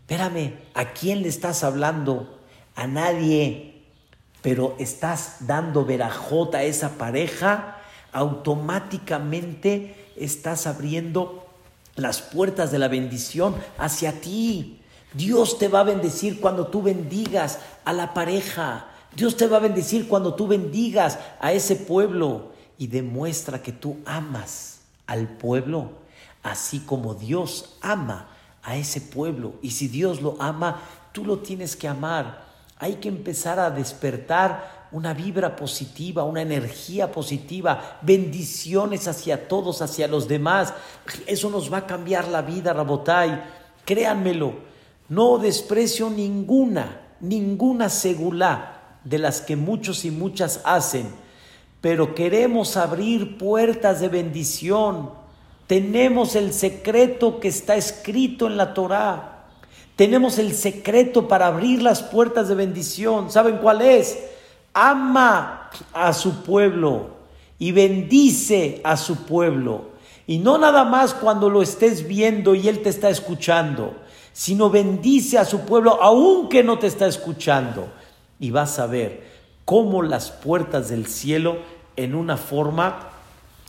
Espérame, 0.00 0.54
¿a 0.74 0.92
quién 0.92 1.22
le 1.22 1.28
estás 1.28 1.64
hablando? 1.64 2.38
A 2.74 2.86
nadie. 2.86 3.84
Pero 4.42 4.74
estás 4.78 5.46
dando 5.46 5.84
verajota 5.84 6.58
a 6.58 6.62
esa 6.62 6.96
pareja, 6.96 7.78
automáticamente 8.12 9.94
estás 10.16 10.66
abriendo 10.66 11.46
las 11.96 12.22
puertas 12.22 12.72
de 12.72 12.78
la 12.78 12.88
bendición 12.88 13.54
hacia 13.78 14.20
ti. 14.20 14.80
Dios 15.12 15.58
te 15.58 15.68
va 15.68 15.80
a 15.80 15.84
bendecir 15.84 16.40
cuando 16.40 16.68
tú 16.68 16.82
bendigas 16.82 17.58
a 17.84 17.92
la 17.92 18.14
pareja. 18.14 18.89
Dios 19.14 19.36
te 19.36 19.46
va 19.46 19.56
a 19.58 19.61
bendecir 19.61 20.08
cuando 20.08 20.34
tú 20.34 20.46
bendigas 20.46 21.18
a 21.40 21.52
ese 21.52 21.76
pueblo 21.76 22.52
y 22.78 22.86
demuestra 22.86 23.62
que 23.62 23.72
tú 23.72 23.98
amas 24.04 24.80
al 25.06 25.28
pueblo 25.28 26.00
así 26.42 26.80
como 26.80 27.14
Dios 27.14 27.76
ama 27.80 28.28
a 28.62 28.76
ese 28.76 29.00
pueblo. 29.00 29.54
Y 29.62 29.70
si 29.72 29.88
Dios 29.88 30.20
lo 30.20 30.36
ama, 30.40 30.82
tú 31.12 31.24
lo 31.24 31.38
tienes 31.38 31.76
que 31.76 31.88
amar. 31.88 32.44
Hay 32.78 32.94
que 32.94 33.08
empezar 33.08 33.58
a 33.58 33.70
despertar 33.70 34.88
una 34.92 35.14
vibra 35.14 35.54
positiva, 35.54 36.24
una 36.24 36.42
energía 36.42 37.12
positiva, 37.12 37.98
bendiciones 38.02 39.06
hacia 39.06 39.48
todos, 39.48 39.82
hacia 39.82 40.08
los 40.08 40.26
demás. 40.26 40.74
Eso 41.26 41.50
nos 41.50 41.72
va 41.72 41.78
a 41.78 41.86
cambiar 41.86 42.28
la 42.28 42.42
vida, 42.42 42.72
Rabotai. 42.72 43.42
Créanmelo, 43.84 44.54
no 45.08 45.38
desprecio 45.38 46.11
ninguna, 46.11 47.00
ninguna 47.20 47.88
segulá 47.88 48.79
de 49.05 49.18
las 49.18 49.40
que 49.40 49.57
muchos 49.57 50.05
y 50.05 50.11
muchas 50.11 50.61
hacen, 50.64 51.09
pero 51.80 52.14
queremos 52.14 52.76
abrir 52.76 53.38
puertas 53.38 54.01
de 54.01 54.09
bendición 54.09 55.20
tenemos 55.70 56.34
el 56.34 56.53
secreto 56.53 57.38
que 57.38 57.46
está 57.46 57.76
escrito 57.76 58.48
en 58.48 58.57
la 58.57 58.74
Torá. 58.74 59.44
Tenemos 59.94 60.40
el 60.40 60.53
secreto 60.53 61.28
para 61.28 61.46
abrir 61.46 61.80
las 61.80 62.03
puertas 62.03 62.48
de 62.48 62.57
bendición. 62.57 63.30
¿Saben 63.30 63.59
cuál 63.59 63.80
es? 63.80 64.18
Ama 64.74 65.70
a 65.92 66.12
su 66.12 66.42
pueblo 66.42 67.11
y 67.57 67.70
bendice 67.70 68.80
a 68.82 68.96
su 68.96 69.24
pueblo. 69.26 69.90
Y 70.26 70.38
no 70.38 70.59
nada 70.59 70.82
más 70.82 71.14
cuando 71.14 71.48
lo 71.48 71.62
estés 71.62 72.09
viendo 72.09 72.57
y 72.57 72.66
él 72.66 72.82
te 72.82 72.88
está 72.88 73.09
escuchando, 73.09 73.94
sino 74.32 74.70
bendice 74.70 75.38
a 75.38 75.44
su 75.44 75.61
pueblo 75.61 76.03
aunque 76.03 76.64
no 76.64 76.80
te 76.80 76.88
está 76.88 77.07
escuchando. 77.07 77.92
Y 78.41 78.51
vas 78.51 78.80
a 78.80 78.86
ver 78.86 79.22
cómo 79.64 80.03
las 80.03 80.32
puertas 80.32 80.88
del 80.88 81.07
cielo 81.07 81.59
en 81.95 82.16
una 82.16 82.36
forma 82.36 83.11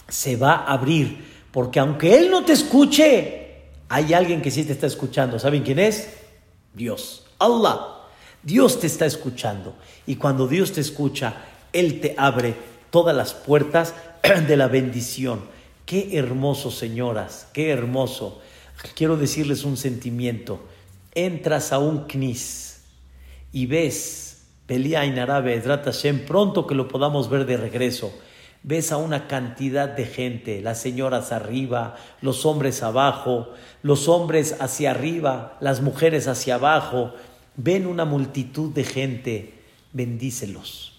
se 0.07 0.35
va 0.35 0.53
a 0.53 0.73
abrir 0.73 1.31
porque 1.51 1.79
aunque 1.79 2.17
Él 2.17 2.31
no 2.31 2.45
te 2.45 2.53
escuche, 2.53 3.47
hay 3.89 4.13
alguien 4.13 4.41
que 4.41 4.51
sí 4.51 4.63
te 4.63 4.71
está 4.71 4.87
escuchando. 4.87 5.37
¿Saben 5.37 5.63
quién 5.63 5.79
es? 5.79 6.09
Dios. 6.73 7.25
Allah. 7.39 7.97
Dios 8.41 8.79
te 8.79 8.87
está 8.87 9.05
escuchando. 9.05 9.75
Y 10.07 10.15
cuando 10.15 10.47
Dios 10.47 10.71
te 10.71 10.81
escucha, 10.81 11.35
Él 11.73 11.99
te 11.99 12.15
abre 12.17 12.55
todas 12.89 13.15
las 13.15 13.33
puertas 13.33 13.93
de 14.47 14.57
la 14.57 14.67
bendición. 14.67 15.41
Qué 15.85 16.17
hermoso, 16.17 16.71
señoras. 16.71 17.47
Qué 17.53 17.69
hermoso. 17.69 18.41
Quiero 18.95 19.17
decirles 19.17 19.65
un 19.65 19.75
sentimiento. 19.75 20.61
Entras 21.13 21.73
a 21.73 21.79
un 21.79 22.05
knis 22.07 22.83
y 23.51 23.65
ves, 23.65 24.30
pelea 24.71 25.03
en 25.03 25.19
árabe, 25.19 25.61
Hashem, 25.61 26.25
pronto 26.25 26.65
que 26.65 26.75
lo 26.75 26.87
podamos 26.87 27.29
ver 27.29 27.45
de 27.45 27.57
regreso. 27.57 28.17
Ves 28.63 28.93
a 28.93 28.95
una 28.95 29.27
cantidad 29.27 29.89
de 29.89 30.05
gente, 30.05 30.61
las 30.61 30.79
señoras 30.79 31.33
arriba, 31.33 31.97
los 32.21 32.45
hombres 32.45 32.81
abajo, 32.81 33.49
los 33.83 34.07
hombres 34.07 34.55
hacia 34.61 34.91
arriba, 34.91 35.57
las 35.59 35.81
mujeres 35.81 36.29
hacia 36.29 36.55
abajo, 36.55 37.11
ven 37.57 37.85
una 37.85 38.05
multitud 38.05 38.73
de 38.73 38.85
gente, 38.85 39.53
bendícelos, 39.91 40.93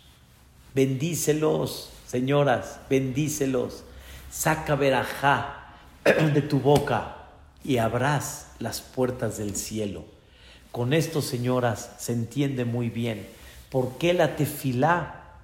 bendícelos, 0.74 1.88
señoras, 2.06 2.78
bendícelos, 2.90 3.84
saca 4.30 4.74
verajá 4.74 5.76
de 6.04 6.42
tu 6.42 6.60
boca 6.60 7.16
y 7.64 7.78
abrás 7.78 8.48
las 8.58 8.82
puertas 8.82 9.38
del 9.38 9.56
cielo. 9.56 10.04
Con 10.72 10.92
esto, 10.92 11.22
señoras, 11.22 11.92
se 11.96 12.12
entiende 12.12 12.66
muy 12.66 12.90
bien 12.90 13.40
por 13.72 13.96
qué 13.96 14.12
la 14.12 14.36
tefilá, 14.36 15.38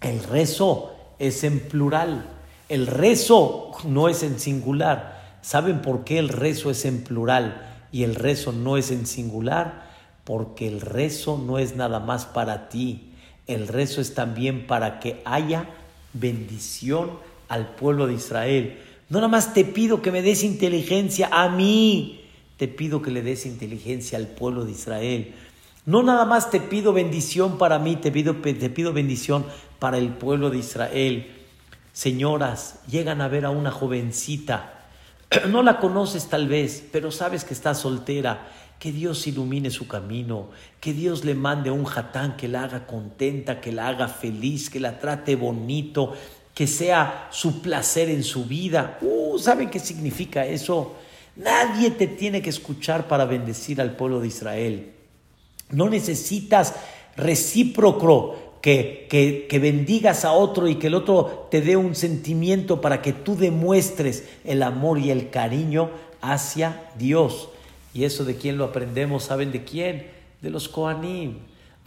el 0.00 0.22
rezo, 0.22 0.92
es 1.18 1.42
en 1.42 1.58
plural. 1.58 2.24
El 2.68 2.86
rezo 2.86 3.72
no 3.84 4.08
es 4.08 4.22
en 4.22 4.38
singular. 4.38 5.38
¿Saben 5.42 5.82
por 5.82 6.04
qué 6.04 6.20
el 6.20 6.28
rezo 6.28 6.70
es 6.70 6.84
en 6.84 7.02
plural 7.02 7.88
y 7.90 8.04
el 8.04 8.14
rezo 8.14 8.52
no 8.52 8.76
es 8.76 8.92
en 8.92 9.04
singular? 9.04 9.90
Porque 10.22 10.68
el 10.68 10.80
rezo 10.80 11.36
no 11.36 11.58
es 11.58 11.74
nada 11.74 11.98
más 11.98 12.24
para 12.24 12.68
ti. 12.68 13.10
El 13.48 13.66
rezo 13.66 14.00
es 14.00 14.14
también 14.14 14.68
para 14.68 15.00
que 15.00 15.20
haya 15.24 15.68
bendición 16.12 17.10
al 17.48 17.74
pueblo 17.74 18.06
de 18.06 18.14
Israel. 18.14 18.78
No 19.08 19.18
nada 19.18 19.28
más 19.28 19.54
te 19.54 19.64
pido 19.64 20.02
que 20.02 20.12
me 20.12 20.22
des 20.22 20.44
inteligencia 20.44 21.28
a 21.32 21.48
mí, 21.48 22.20
te 22.58 22.68
pido 22.68 23.02
que 23.02 23.10
le 23.10 23.22
des 23.22 23.44
inteligencia 23.44 24.18
al 24.18 24.28
pueblo 24.28 24.64
de 24.64 24.70
Israel. 24.70 25.34
No 25.84 26.04
nada 26.04 26.24
más 26.24 26.50
te 26.50 26.60
pido 26.60 26.92
bendición 26.92 27.58
para 27.58 27.80
mí, 27.80 27.96
te 27.96 28.12
pido, 28.12 28.36
te 28.36 28.70
pido 28.70 28.92
bendición 28.92 29.44
para 29.80 29.98
el 29.98 30.10
pueblo 30.10 30.48
de 30.48 30.58
Israel. 30.58 31.26
Señoras, 31.92 32.80
llegan 32.88 33.20
a 33.20 33.26
ver 33.26 33.44
a 33.44 33.50
una 33.50 33.72
jovencita, 33.72 34.86
no 35.48 35.62
la 35.64 35.80
conoces 35.80 36.28
tal 36.28 36.46
vez, 36.46 36.84
pero 36.92 37.10
sabes 37.10 37.44
que 37.44 37.54
está 37.54 37.74
soltera. 37.74 38.48
Que 38.78 38.90
Dios 38.90 39.28
ilumine 39.28 39.70
su 39.70 39.86
camino, 39.86 40.50
que 40.80 40.92
Dios 40.92 41.24
le 41.24 41.36
mande 41.36 41.70
un 41.70 41.84
jatán 41.84 42.36
que 42.36 42.48
la 42.48 42.64
haga 42.64 42.84
contenta, 42.84 43.60
que 43.60 43.70
la 43.70 43.86
haga 43.86 44.08
feliz, 44.08 44.70
que 44.70 44.80
la 44.80 44.98
trate 44.98 45.36
bonito, 45.36 46.14
que 46.52 46.66
sea 46.66 47.28
su 47.30 47.62
placer 47.62 48.10
en 48.10 48.24
su 48.24 48.44
vida. 48.44 48.98
Uh, 49.00 49.38
¿Saben 49.38 49.70
qué 49.70 49.78
significa 49.78 50.44
eso? 50.46 50.96
Nadie 51.36 51.92
te 51.92 52.08
tiene 52.08 52.42
que 52.42 52.50
escuchar 52.50 53.06
para 53.06 53.24
bendecir 53.24 53.80
al 53.80 53.94
pueblo 53.94 54.18
de 54.18 54.26
Israel. 54.26 54.92
No 55.72 55.88
necesitas 55.88 56.74
recíproco 57.16 58.36
que, 58.62 59.08
que, 59.50 59.58
bendigas 59.58 60.24
a 60.24 60.32
otro 60.32 60.68
y 60.68 60.76
que 60.76 60.86
el 60.86 60.94
otro 60.94 61.48
te 61.50 61.60
dé 61.60 61.76
un 61.76 61.94
sentimiento 61.96 62.80
para 62.80 63.02
que 63.02 63.12
tú 63.12 63.36
demuestres 63.36 64.28
el 64.44 64.62
amor 64.62 65.00
y 65.00 65.10
el 65.10 65.30
cariño 65.30 65.90
hacia 66.20 66.90
Dios. 66.96 67.48
¿Y 67.92 68.04
eso 68.04 68.24
de 68.24 68.36
quién 68.36 68.56
lo 68.56 68.64
aprendemos? 68.64 69.24
¿Saben 69.24 69.50
de 69.50 69.64
quién? 69.64 70.06
De 70.40 70.50
los 70.50 70.68
Koanim. 70.68 71.38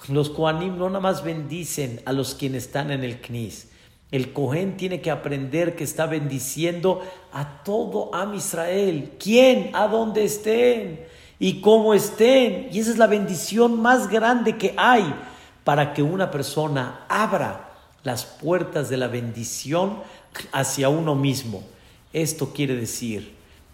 Los 0.10 0.30
Koanim 0.30 0.78
no 0.78 0.90
nada 0.90 1.00
más 1.00 1.24
bendicen 1.24 2.02
a 2.06 2.12
los 2.12 2.36
quienes 2.36 2.66
están 2.66 2.92
en 2.92 3.04
el 3.04 3.22
Knis. 3.22 3.70
El 4.12 4.34
Cohen 4.34 4.78
tiene 4.78 5.02
que 5.02 5.12
aprender 5.12 5.76
que 5.76 5.84
está 5.84 6.06
bendiciendo 6.06 7.02
a 7.32 7.64
todo 7.64 8.14
Am 8.14 8.36
Israel. 8.36 9.14
¿Quién? 9.18 9.72
A 9.74 9.88
dónde 9.88 10.26
estén 10.26 11.00
y 11.40 11.62
cómo 11.62 11.94
estén. 11.94 12.70
Y 12.72 12.80
esa 12.80 12.92
es 12.92 12.98
la 12.98 13.08
bendición 13.08 13.82
más 13.82 14.10
grande 14.10 14.58
que 14.58 14.74
hay 14.78 15.14
para 15.64 15.94
que 15.94 16.04
una 16.04 16.32
persona 16.32 17.06
abra 17.10 17.72
las 18.04 18.26
puertas 18.26 18.90
de 18.90 18.98
la 18.98 19.08
bendición 19.08 20.00
hacia 20.52 20.90
uno 20.90 21.16
mismo. 21.16 21.64
Esto 22.14 22.54
quiere 22.54 22.76
decir 22.76 23.34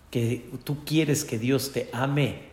que 0.09 0.49
tú 0.63 0.83
quieres 0.85 1.25
que 1.25 1.37
Dios 1.37 1.71
te 1.71 1.89
ame 1.93 2.49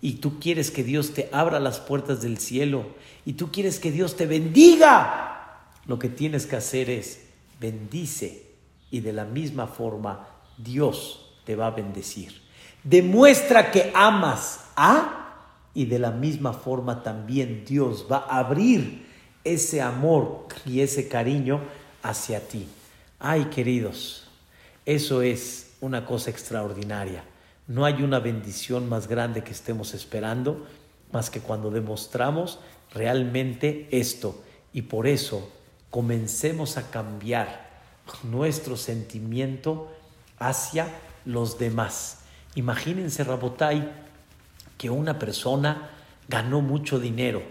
y 0.00 0.14
tú 0.14 0.38
quieres 0.38 0.70
que 0.70 0.84
Dios 0.84 1.14
te 1.14 1.28
abra 1.32 1.58
las 1.60 1.80
puertas 1.80 2.20
del 2.20 2.38
cielo 2.38 2.86
y 3.24 3.34
tú 3.34 3.50
quieres 3.50 3.78
que 3.78 3.90
Dios 3.90 4.16
te 4.16 4.26
bendiga. 4.26 5.68
Lo 5.86 5.98
que 5.98 6.08
tienes 6.08 6.46
que 6.46 6.56
hacer 6.56 6.90
es 6.90 7.22
bendice 7.60 8.46
y 8.90 9.00
de 9.00 9.12
la 9.12 9.24
misma 9.24 9.66
forma 9.66 10.28
Dios 10.58 11.32
te 11.44 11.56
va 11.56 11.68
a 11.68 11.70
bendecir. 11.70 12.41
Demuestra 12.84 13.70
que 13.70 13.92
amas 13.94 14.60
a 14.76 15.18
y 15.74 15.86
de 15.86 15.98
la 15.98 16.10
misma 16.10 16.52
forma 16.52 17.02
también 17.02 17.64
Dios 17.64 18.06
va 18.10 18.26
a 18.28 18.38
abrir 18.38 19.06
ese 19.44 19.80
amor 19.80 20.46
y 20.66 20.80
ese 20.80 21.08
cariño 21.08 21.60
hacia 22.02 22.46
ti. 22.46 22.68
Ay, 23.18 23.46
queridos, 23.46 24.28
eso 24.84 25.22
es 25.22 25.74
una 25.80 26.04
cosa 26.04 26.30
extraordinaria. 26.30 27.24
No 27.68 27.84
hay 27.84 28.02
una 28.02 28.18
bendición 28.18 28.88
más 28.88 29.06
grande 29.06 29.44
que 29.44 29.52
estemos 29.52 29.94
esperando 29.94 30.66
más 31.12 31.30
que 31.30 31.40
cuando 31.40 31.70
demostramos 31.70 32.58
realmente 32.92 33.86
esto. 33.92 34.42
Y 34.72 34.82
por 34.82 35.06
eso 35.06 35.48
comencemos 35.90 36.78
a 36.78 36.90
cambiar 36.90 37.70
nuestro 38.24 38.76
sentimiento 38.76 39.92
hacia 40.38 40.88
los 41.24 41.58
demás. 41.58 42.21
Imagínense, 42.54 43.24
Rabotai, 43.24 43.90
que 44.76 44.90
una 44.90 45.18
persona 45.18 45.90
ganó 46.28 46.60
mucho 46.60 46.98
dinero. 46.98 47.42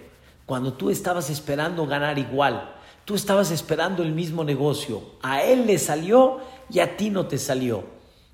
Cuando 0.45 0.73
tú 0.73 0.89
estabas 0.89 1.29
esperando 1.29 1.87
ganar 1.87 2.19
igual, 2.19 2.75
tú 3.05 3.15
estabas 3.15 3.51
esperando 3.51 4.03
el 4.03 4.11
mismo 4.11 4.43
negocio, 4.43 5.15
a 5.21 5.43
él 5.43 5.65
le 5.65 5.77
salió 5.79 6.39
y 6.69 6.79
a 6.79 6.97
ti 6.97 7.09
no 7.09 7.27
te 7.27 7.37
salió. 7.37 7.83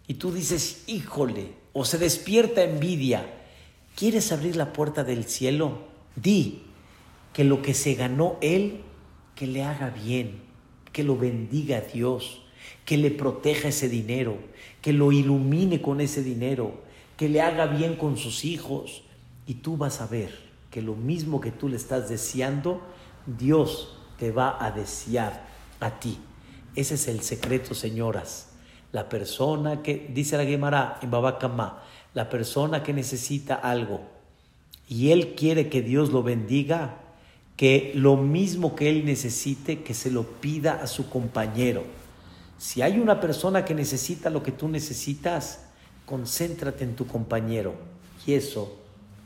Y 0.07 0.15
tú 0.15 0.31
dices, 0.31 0.83
híjole, 0.87 1.53
o 1.73 1.85
se 1.85 1.97
despierta 1.97 2.63
envidia. 2.63 3.25
¿Quieres 3.95 4.31
abrir 4.31 4.55
la 4.55 4.73
puerta 4.73 5.03
del 5.03 5.25
cielo? 5.25 5.79
Di 6.15 6.63
que 7.33 7.43
lo 7.43 7.61
que 7.61 7.73
se 7.73 7.93
ganó 7.93 8.37
él, 8.41 8.81
que 9.35 9.45
le 9.47 9.63
haga 9.63 9.89
bien, 9.89 10.41
que 10.91 11.03
lo 11.03 11.17
bendiga 11.17 11.81
Dios, 11.81 12.41
que 12.85 12.97
le 12.97 13.11
proteja 13.11 13.69
ese 13.69 13.89
dinero, 13.89 14.37
que 14.81 14.93
lo 14.93 15.11
ilumine 15.11 15.81
con 15.81 16.01
ese 16.01 16.23
dinero, 16.23 16.73
que 17.17 17.29
le 17.29 17.41
haga 17.41 17.65
bien 17.65 17.95
con 17.95 18.17
sus 18.17 18.45
hijos. 18.45 19.03
Y 19.45 19.55
tú 19.55 19.77
vas 19.77 20.01
a 20.01 20.07
ver 20.07 20.37
que 20.71 20.81
lo 20.81 20.95
mismo 20.95 21.41
que 21.41 21.51
tú 21.51 21.69
le 21.69 21.77
estás 21.77 22.09
deseando, 22.09 22.81
Dios 23.25 23.97
te 24.19 24.31
va 24.31 24.63
a 24.63 24.71
desear 24.71 25.45
a 25.79 25.99
ti. 25.99 26.17
Ese 26.75 26.95
es 26.95 27.07
el 27.07 27.21
secreto, 27.21 27.73
señoras. 27.73 28.49
La 28.91 29.09
persona 29.09 29.81
que, 29.81 30.09
dice 30.13 30.37
la 30.37 30.45
Gemara 30.45 30.99
en 31.01 31.11
Babacamá, 31.11 31.83
la 32.13 32.29
persona 32.29 32.83
que 32.83 32.93
necesita 32.93 33.55
algo 33.55 34.17
y 34.89 35.11
él 35.11 35.35
quiere 35.35 35.69
que 35.69 35.81
Dios 35.81 36.11
lo 36.11 36.23
bendiga, 36.23 36.95
que 37.57 37.91
lo 37.95 38.15
mismo 38.15 38.75
que 38.75 38.89
él 38.89 39.05
necesite, 39.05 39.83
que 39.83 39.93
se 39.93 40.11
lo 40.11 40.23
pida 40.23 40.81
a 40.81 40.87
su 40.87 41.09
compañero. 41.09 41.83
Si 42.57 42.81
hay 42.81 42.99
una 42.99 43.19
persona 43.19 43.63
que 43.63 43.73
necesita 43.73 44.29
lo 44.29 44.41
que 44.41 44.51
tú 44.51 44.67
necesitas, 44.67 45.59
concéntrate 46.05 46.83
en 46.83 46.95
tu 46.95 47.05
compañero 47.05 47.75
y 48.25 48.33
eso 48.33 48.77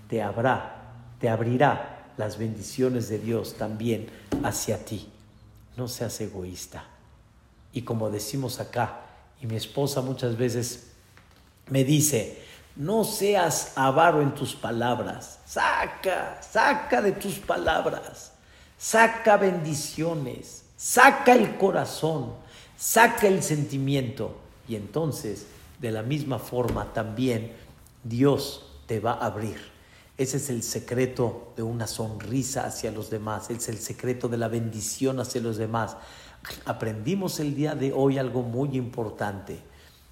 te 0.09 0.21
habrá, 0.21 0.93
te 1.19 1.29
abrirá 1.29 2.09
las 2.17 2.38
bendiciones 2.38 3.07
de 3.07 3.19
Dios 3.19 3.55
también 3.55 4.07
hacia 4.43 4.84
ti. 4.84 5.09
No 5.77 5.88
seas 5.88 6.19
egoísta. 6.19 6.84
Y 7.73 7.84
como 7.84 8.09
decimos 8.09 8.59
acá, 8.59 9.01
y 9.41 9.47
mi 9.47 9.55
esposa 9.55 10.01
muchas 10.01 10.38
veces 10.38 10.88
me 11.69 11.84
dice, 11.84 12.43
no 12.75 13.03
seas 13.03 13.73
avaro 13.75 14.21
en 14.21 14.34
tus 14.36 14.55
palabras, 14.55 15.39
saca, 15.45 16.41
saca 16.41 17.01
de 17.01 17.13
tus 17.13 17.36
palabras, 17.39 18.34
saca 18.77 19.38
bendiciones, 19.38 20.63
saca 20.77 21.34
el 21.34 21.57
corazón, 21.57 22.34
saca 22.82 23.27
el 23.27 23.43
sentimiento 23.43 24.34
y 24.67 24.75
entonces 24.75 25.45
de 25.79 25.91
la 25.91 26.01
misma 26.01 26.39
forma 26.39 26.93
también 26.93 27.51
Dios 28.03 28.65
te 28.88 28.99
va 28.99 29.11
a 29.11 29.27
abrir. 29.27 29.57
Ese 30.17 30.38
es 30.38 30.49
el 30.49 30.63
secreto 30.63 31.53
de 31.55 31.61
una 31.61 31.86
sonrisa 31.86 32.65
hacia 32.65 32.91
los 32.91 33.11
demás, 33.11 33.51
es 33.51 33.69
el 33.69 33.77
secreto 33.77 34.27
de 34.29 34.38
la 34.38 34.47
bendición 34.47 35.19
hacia 35.19 35.41
los 35.41 35.57
demás. 35.57 35.95
Aprendimos 36.65 37.39
el 37.39 37.53
día 37.53 37.75
de 37.75 37.93
hoy 37.93 38.17
algo 38.17 38.41
muy 38.41 38.75
importante. 38.75 39.59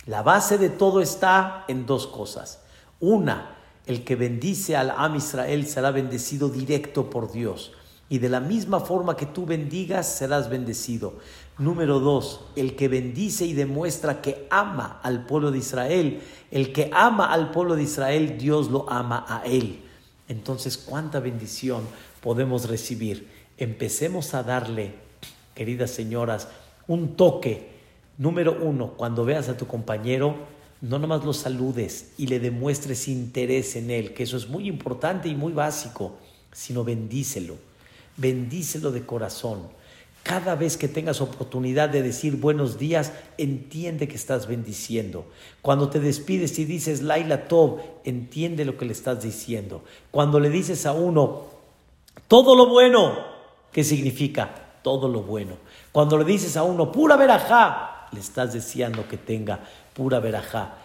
La 0.06 0.22
base 0.22 0.60
de 0.60 0.70
todo 0.70 1.02
está 1.02 1.66
en 1.68 1.88
dos 1.88 2.06
cosas. 2.06 2.60
Una, 3.00 3.58
el 3.88 4.04
que 4.04 4.16
bendice 4.16 4.78
al 4.78 4.92
Am 4.92 5.16
Israel 5.16 5.66
será 5.66 5.90
bendecido 5.90 6.50
directo 6.50 7.10
por 7.10 7.32
Dios. 7.32 7.72
Y 8.10 8.18
de 8.18 8.30
la 8.30 8.40
misma 8.40 8.80
forma 8.80 9.16
que 9.16 9.28
tú 9.28 9.46
bendigas, 9.46 10.08
serás 10.08 10.50
bendecido. 10.50 11.20
Número 11.60 12.00
dos, 12.00 12.40
el 12.56 12.78
que 12.78 12.88
bendice 12.88 13.46
y 13.46 13.52
demuestra 13.52 14.22
que 14.22 14.48
ama 14.50 15.02
al 15.04 15.26
pueblo 15.26 15.52
de 15.52 15.58
Israel, 15.58 16.22
el 16.52 16.72
que 16.72 16.90
ama 16.94 17.34
al 17.34 17.52
pueblo 17.52 17.76
de 17.76 17.84
Israel, 17.84 18.38
Dios 18.38 18.72
lo 18.72 18.90
ama 18.90 19.26
a 19.28 19.44
él. 19.46 19.82
Entonces, 20.30 20.78
¿cuánta 20.78 21.20
bendición 21.20 21.84
podemos 22.22 22.70
recibir? 22.70 23.28
Empecemos 23.58 24.34
a 24.34 24.44
darle, 24.44 24.94
queridas 25.54 25.92
señoras, 25.92 26.48
un 26.88 27.18
toque. 27.18 27.72
Número 28.18 28.58
uno, 28.62 28.94
cuando 28.96 29.26
veas 29.26 29.50
a 29.50 29.58
tu 29.58 29.68
compañero, 29.68 30.38
no 30.80 30.98
nomás 30.98 31.26
lo 31.26 31.34
saludes 31.34 32.14
y 32.18 32.28
le 32.28 32.40
demuestres 32.40 33.10
interés 33.10 33.76
en 33.76 33.92
él, 33.92 34.14
que 34.14 34.24
eso 34.24 34.38
es 34.38 34.48
muy 34.48 34.70
importante 34.70 35.28
y 35.28 35.36
muy 35.36 35.52
básico, 35.52 36.14
sino 36.54 36.86
bendícelo. 36.86 37.58
Bendícelo 38.16 38.94
de 38.94 39.06
corazón 39.06 39.79
cada 40.30 40.54
vez 40.54 40.78
que 40.78 40.88
tengas 40.88 41.22
oportunidad 41.22 41.90
de 41.90 42.04
decir 42.04 42.36
buenos 42.36 42.78
días, 42.78 43.14
entiende 43.40 44.08
que 44.08 44.16
estás 44.16 44.46
bendiciendo. 44.46 45.26
Cuando 45.64 45.90
te 45.90 46.00
despides 46.00 46.60
y 46.60 46.66
dices 46.66 47.02
Laila 47.02 47.48
Tov, 47.48 47.80
entiende 48.04 48.64
lo 48.64 48.78
que 48.78 48.86
le 48.86 48.92
estás 48.92 49.24
diciendo. 49.24 49.82
Cuando 50.12 50.40
le 50.40 50.52
dices 50.52 50.86
a 50.86 50.94
uno 50.94 51.46
todo 52.28 52.56
lo 52.56 52.68
bueno, 52.68 53.12
¿qué 53.72 53.84
significa? 53.84 54.54
Todo 54.84 55.08
lo 55.08 55.24
bueno. 55.24 55.54
Cuando 55.92 56.16
le 56.16 56.26
dices 56.26 56.56
a 56.58 56.62
uno 56.62 56.92
pura 56.92 57.16
verajá, 57.16 58.08
le 58.12 58.20
estás 58.20 58.54
deseando 58.54 59.08
que 59.08 59.18
tenga 59.18 59.62
pura 59.96 60.20
verajá. 60.20 60.76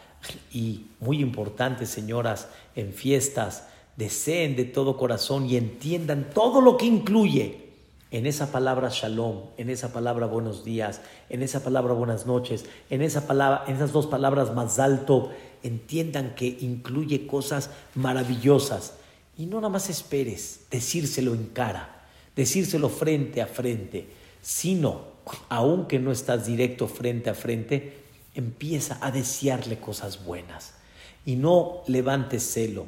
Y 0.54 0.86
muy 1.00 1.20
importante, 1.20 1.84
señoras, 1.84 2.48
en 2.74 2.94
fiestas, 2.94 3.66
deseen 3.94 4.56
de 4.56 4.64
todo 4.64 4.96
corazón 4.96 5.44
y 5.44 5.58
entiendan 5.58 6.30
todo 6.32 6.62
lo 6.62 6.78
que 6.78 6.86
incluye 6.86 7.63
en 8.14 8.26
esa 8.26 8.52
palabra 8.52 8.90
shalom, 8.92 9.40
en 9.56 9.70
esa 9.70 9.92
palabra 9.92 10.26
buenos 10.26 10.64
días, 10.64 11.00
en 11.30 11.42
esa 11.42 11.64
palabra 11.64 11.94
buenas 11.94 12.26
noches, 12.26 12.64
en, 12.88 13.02
esa 13.02 13.26
palabra, 13.26 13.64
en 13.66 13.74
esas 13.74 13.90
dos 13.90 14.06
palabras 14.06 14.54
más 14.54 14.78
alto, 14.78 15.32
entiendan 15.64 16.36
que 16.36 16.46
incluye 16.60 17.26
cosas 17.26 17.70
maravillosas. 17.96 18.94
Y 19.36 19.46
no 19.46 19.56
nada 19.56 19.68
más 19.68 19.90
esperes 19.90 20.60
decírselo 20.70 21.34
en 21.34 21.46
cara, 21.46 22.06
decírselo 22.36 22.88
frente 22.88 23.42
a 23.42 23.48
frente, 23.48 24.06
sino, 24.40 25.06
aunque 25.48 25.98
no 25.98 26.12
estás 26.12 26.46
directo 26.46 26.86
frente 26.86 27.30
a 27.30 27.34
frente, 27.34 28.04
empieza 28.36 28.96
a 29.00 29.10
desearle 29.10 29.80
cosas 29.80 30.24
buenas. 30.24 30.74
Y 31.26 31.34
no 31.34 31.82
levantes 31.88 32.44
celo. 32.44 32.86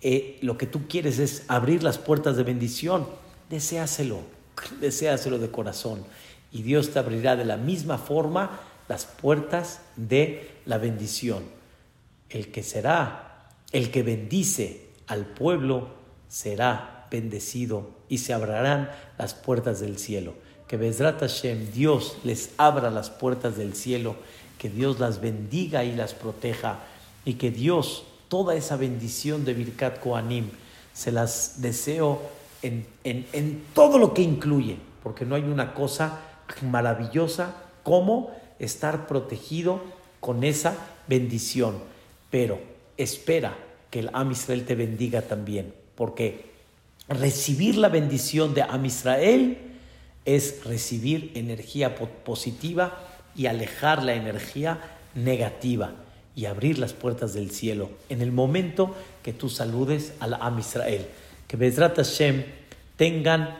Eh, 0.00 0.38
lo 0.42 0.58
que 0.58 0.66
tú 0.66 0.88
quieres 0.88 1.20
es 1.20 1.44
abrir 1.46 1.84
las 1.84 1.98
puertas 1.98 2.36
de 2.36 2.42
bendición, 2.42 3.06
deséaselo 3.48 4.34
deséaselo 4.80 5.38
de 5.38 5.50
corazón 5.50 6.04
y 6.52 6.62
Dios 6.62 6.90
te 6.90 6.98
abrirá 6.98 7.36
de 7.36 7.44
la 7.44 7.56
misma 7.56 7.98
forma 7.98 8.60
las 8.88 9.04
puertas 9.04 9.80
de 9.96 10.50
la 10.64 10.78
bendición. 10.78 11.44
El 12.30 12.50
que 12.50 12.62
será, 12.62 13.50
el 13.72 13.90
que 13.90 14.02
bendice 14.02 14.88
al 15.06 15.26
pueblo 15.26 15.88
será 16.28 17.06
bendecido 17.10 17.90
y 18.08 18.18
se 18.18 18.32
abrirán 18.32 18.90
las 19.18 19.34
puertas 19.34 19.80
del 19.80 19.98
cielo. 19.98 20.34
Que 20.68 20.76
Bezrat 20.76 21.20
Hashem, 21.20 21.72
Dios 21.72 22.16
les 22.24 22.50
abra 22.56 22.90
las 22.90 23.10
puertas 23.10 23.56
del 23.56 23.74
cielo, 23.74 24.16
que 24.58 24.68
Dios 24.68 24.98
las 24.98 25.20
bendiga 25.20 25.84
y 25.84 25.94
las 25.94 26.14
proteja 26.14 26.80
y 27.24 27.34
que 27.34 27.50
Dios, 27.50 28.04
toda 28.28 28.54
esa 28.54 28.76
bendición 28.76 29.44
de 29.44 29.54
Birkat 29.54 30.00
Koanim, 30.00 30.50
se 30.92 31.12
las 31.12 31.60
deseo 31.60 32.22
en, 32.62 33.64
todo 33.74 33.98
lo 33.98 34.14
que 34.14 34.22
incluye, 34.22 34.76
porque 35.02 35.24
no 35.24 35.34
hay 35.34 35.42
una 35.42 35.74
cosa 35.74 36.20
maravillosa 36.62 37.54
cómo 37.82 38.30
estar 38.58 39.06
protegido 39.06 39.80
con 40.20 40.44
esa 40.44 40.76
bendición. 41.06 41.78
Pero 42.30 42.58
espera 42.96 43.56
que 43.90 44.00
el 44.00 44.10
Am 44.12 44.32
Israel 44.32 44.64
te 44.64 44.74
bendiga 44.74 45.22
también, 45.22 45.74
porque 45.94 46.50
recibir 47.08 47.76
la 47.76 47.88
bendición 47.88 48.54
de 48.54 48.62
Am 48.62 48.84
Israel 48.84 49.58
es 50.24 50.64
recibir 50.64 51.32
energía 51.34 51.94
positiva 51.94 52.98
y 53.36 53.46
alejar 53.46 54.02
la 54.02 54.14
energía 54.14 54.80
negativa 55.14 55.92
y 56.34 56.46
abrir 56.46 56.78
las 56.78 56.92
puertas 56.92 57.32
del 57.32 57.50
cielo 57.50 57.90
en 58.08 58.20
el 58.20 58.32
momento 58.32 58.94
que 59.22 59.32
tú 59.32 59.48
saludes 59.48 60.12
al 60.20 60.34
Am 60.34 60.58
Israel. 60.58 61.06
Que 61.46 61.56
Bezrat 61.56 61.96
Hashem 61.96 62.44
tengan 62.96 63.56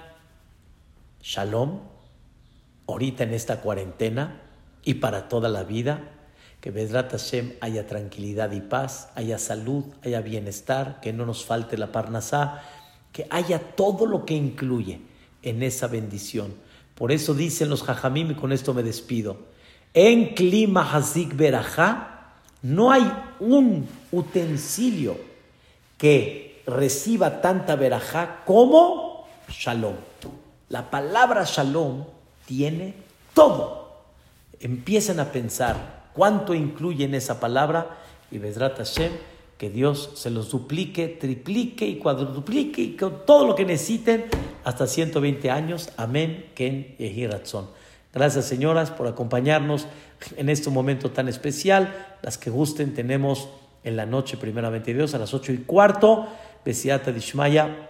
shalom 1.22 1.80
ahorita 2.86 3.24
en 3.24 3.34
esta 3.34 3.60
cuarentena 3.60 4.40
y 4.84 4.94
para 4.94 5.28
toda 5.28 5.48
la 5.48 5.64
vida. 5.64 6.10
Que 6.60 6.70
Bezrat 6.70 7.12
Hashem 7.12 7.54
haya 7.60 7.86
tranquilidad 7.86 8.50
y 8.52 8.60
paz, 8.60 9.10
haya 9.14 9.38
salud, 9.38 9.84
haya 10.02 10.20
bienestar, 10.20 11.00
que 11.00 11.12
no 11.12 11.26
nos 11.26 11.44
falte 11.44 11.76
la 11.78 11.92
parnasá, 11.92 12.62
que 13.12 13.26
haya 13.30 13.58
todo 13.58 14.06
lo 14.06 14.24
que 14.24 14.34
incluye 14.34 15.00
en 15.42 15.62
esa 15.62 15.86
bendición. 15.86 16.54
Por 16.96 17.12
eso 17.12 17.34
dicen 17.34 17.68
los 17.68 17.82
jajamim, 17.82 18.32
y 18.32 18.34
con 18.34 18.52
esto 18.52 18.74
me 18.74 18.82
despido. 18.82 19.36
En 19.94 20.34
clima 20.34 20.92
hazik 20.92 21.36
berajá, 21.36 22.34
no 22.62 22.90
hay 22.90 23.10
un 23.38 23.86
utensilio 24.10 25.18
que 25.98 26.45
reciba 26.66 27.40
tanta 27.40 27.76
verajá 27.76 28.42
como 28.44 29.26
shalom. 29.48 29.94
La 30.68 30.90
palabra 30.90 31.44
shalom 31.44 32.04
tiene 32.44 32.94
todo. 33.34 33.86
Empiecen 34.60 35.20
a 35.20 35.32
pensar 35.32 36.06
cuánto 36.12 36.54
incluye 36.54 37.04
en 37.04 37.14
esa 37.14 37.38
palabra 37.38 37.98
y 38.30 38.38
Vedrat 38.38 38.78
Hashem, 38.78 39.12
que 39.58 39.70
Dios 39.70 40.10
se 40.14 40.30
los 40.30 40.50
duplique, 40.50 41.08
triplique 41.08 41.86
y 41.86 41.96
cuadruplique 41.96 42.82
y 42.82 42.96
con 42.96 43.24
todo 43.24 43.46
lo 43.46 43.54
que 43.54 43.64
necesiten 43.64 44.26
hasta 44.64 44.86
120 44.86 45.50
años. 45.50 45.90
Amén. 45.96 46.50
Ken 46.54 46.96
Gracias, 48.12 48.46
señoras, 48.46 48.90
por 48.90 49.06
acompañarnos 49.06 49.86
en 50.36 50.48
este 50.48 50.70
momento 50.70 51.10
tan 51.10 51.28
especial. 51.28 51.94
Las 52.22 52.38
que 52.38 52.50
gusten, 52.50 52.94
tenemos 52.94 53.48
en 53.84 53.96
la 53.96 54.04
noche, 54.04 54.36
primeramente 54.36 54.92
Dios, 54.92 55.14
a 55.14 55.18
las 55.18 55.32
8 55.32 55.52
y 55.52 55.58
cuarto, 55.58 56.26
Besiata 56.66 57.12
Dishmaya, 57.12 57.88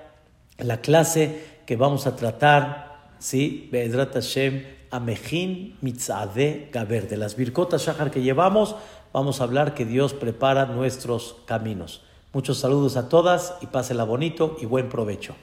la 0.58 0.82
clase 0.82 1.62
que 1.64 1.76
vamos 1.76 2.06
a 2.06 2.14
tratar, 2.14 3.14
¿sí? 3.18 3.70
Be'edrat 3.72 4.12
Hashem, 4.12 4.64
Amejin 4.90 5.78
Mitzadeh 5.80 6.68
Gaber. 6.70 7.08
De 7.08 7.16
las 7.16 7.36
Birkotas 7.36 7.86
Shahar 7.86 8.10
que 8.10 8.20
llevamos, 8.20 8.76
vamos 9.14 9.40
a 9.40 9.44
hablar 9.44 9.72
que 9.72 9.86
Dios 9.86 10.12
prepara 10.12 10.66
nuestros 10.66 11.36
caminos. 11.46 12.02
Muchos 12.34 12.58
saludos 12.58 12.98
a 12.98 13.08
todas 13.08 13.54
y 13.62 13.66
pásela 13.66 14.04
bonito 14.04 14.58
y 14.60 14.66
buen 14.66 14.90
provecho. 14.90 15.34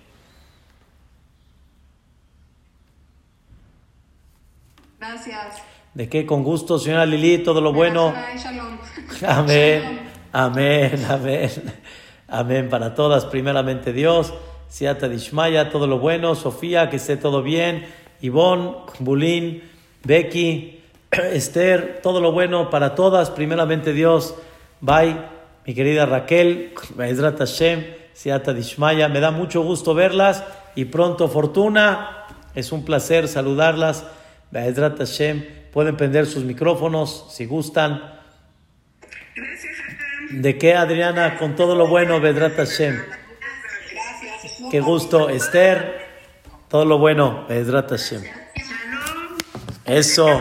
Gracias. 4.99 5.55
¿De 5.95 6.07
qué? 6.07 6.27
Con 6.27 6.43
gusto, 6.43 6.77
señora 6.77 7.07
Lili, 7.07 7.39
todo 7.39 7.61
lo 7.61 7.73
bueno. 7.73 8.13
Amén, 9.25 10.11
amén, 10.31 11.05
amén. 11.09 11.51
Amén 12.33 12.67
para 12.67 12.95
todas, 12.95 13.25
primeramente 13.25 13.93
Dios. 13.93 14.33
Siata 14.67 15.07
Dishmaya, 15.07 15.69
todo 15.69 15.85
lo 15.85 15.99
bueno. 15.99 16.33
Sofía, 16.33 16.89
que 16.89 16.95
esté 16.95 17.15
todo 17.15 17.43
bien. 17.43 17.85
Ivonne, 18.21 18.73
Bulín, 18.97 19.61
Becky, 20.03 20.81
Esther, 21.11 21.99
todo 22.01 22.21
lo 22.21 22.31
bueno 22.31 22.71
para 22.71 22.95
todas, 22.95 23.29
primeramente 23.29 23.93
Dios. 23.93 24.33
Bye, 24.81 25.15
mi 25.67 25.75
querida 25.75 26.07
Raquel, 26.07 26.73
Maizrat 26.95 27.37
Hashem, 27.37 27.85
Siata 28.13 28.51
Dishmaya. 28.51 29.07
Me 29.09 29.19
da 29.19 29.29
mucho 29.29 29.61
gusto 29.61 29.93
verlas 29.93 30.43
y 30.73 30.85
pronto 30.85 31.27
fortuna. 31.27 32.25
Es 32.55 32.71
un 32.71 32.83
placer 32.83 33.27
saludarlas. 33.27 34.07
Be'ezrat 34.49 34.97
Hashem, 34.97 35.45
pueden 35.71 35.97
prender 35.97 36.25
sus 36.25 36.43
micrófonos 36.43 37.27
si 37.29 37.45
gustan. 37.45 38.12
¿De 40.41 40.57
qué, 40.57 40.73
Adriana? 40.73 41.37
Con 41.37 41.55
todo 41.55 41.75
lo 41.75 41.85
bueno, 41.85 42.19
Be'ezrat 42.19 42.55
Hashem. 42.55 43.03
Qué 44.71 44.79
gusto, 44.79 45.29
Esther. 45.29 46.07
Todo 46.69 46.85
lo 46.85 46.97
bueno, 46.97 47.45
Be'ezrat 47.47 47.91
Hashem. 47.91 48.23
Eso. 49.85 50.27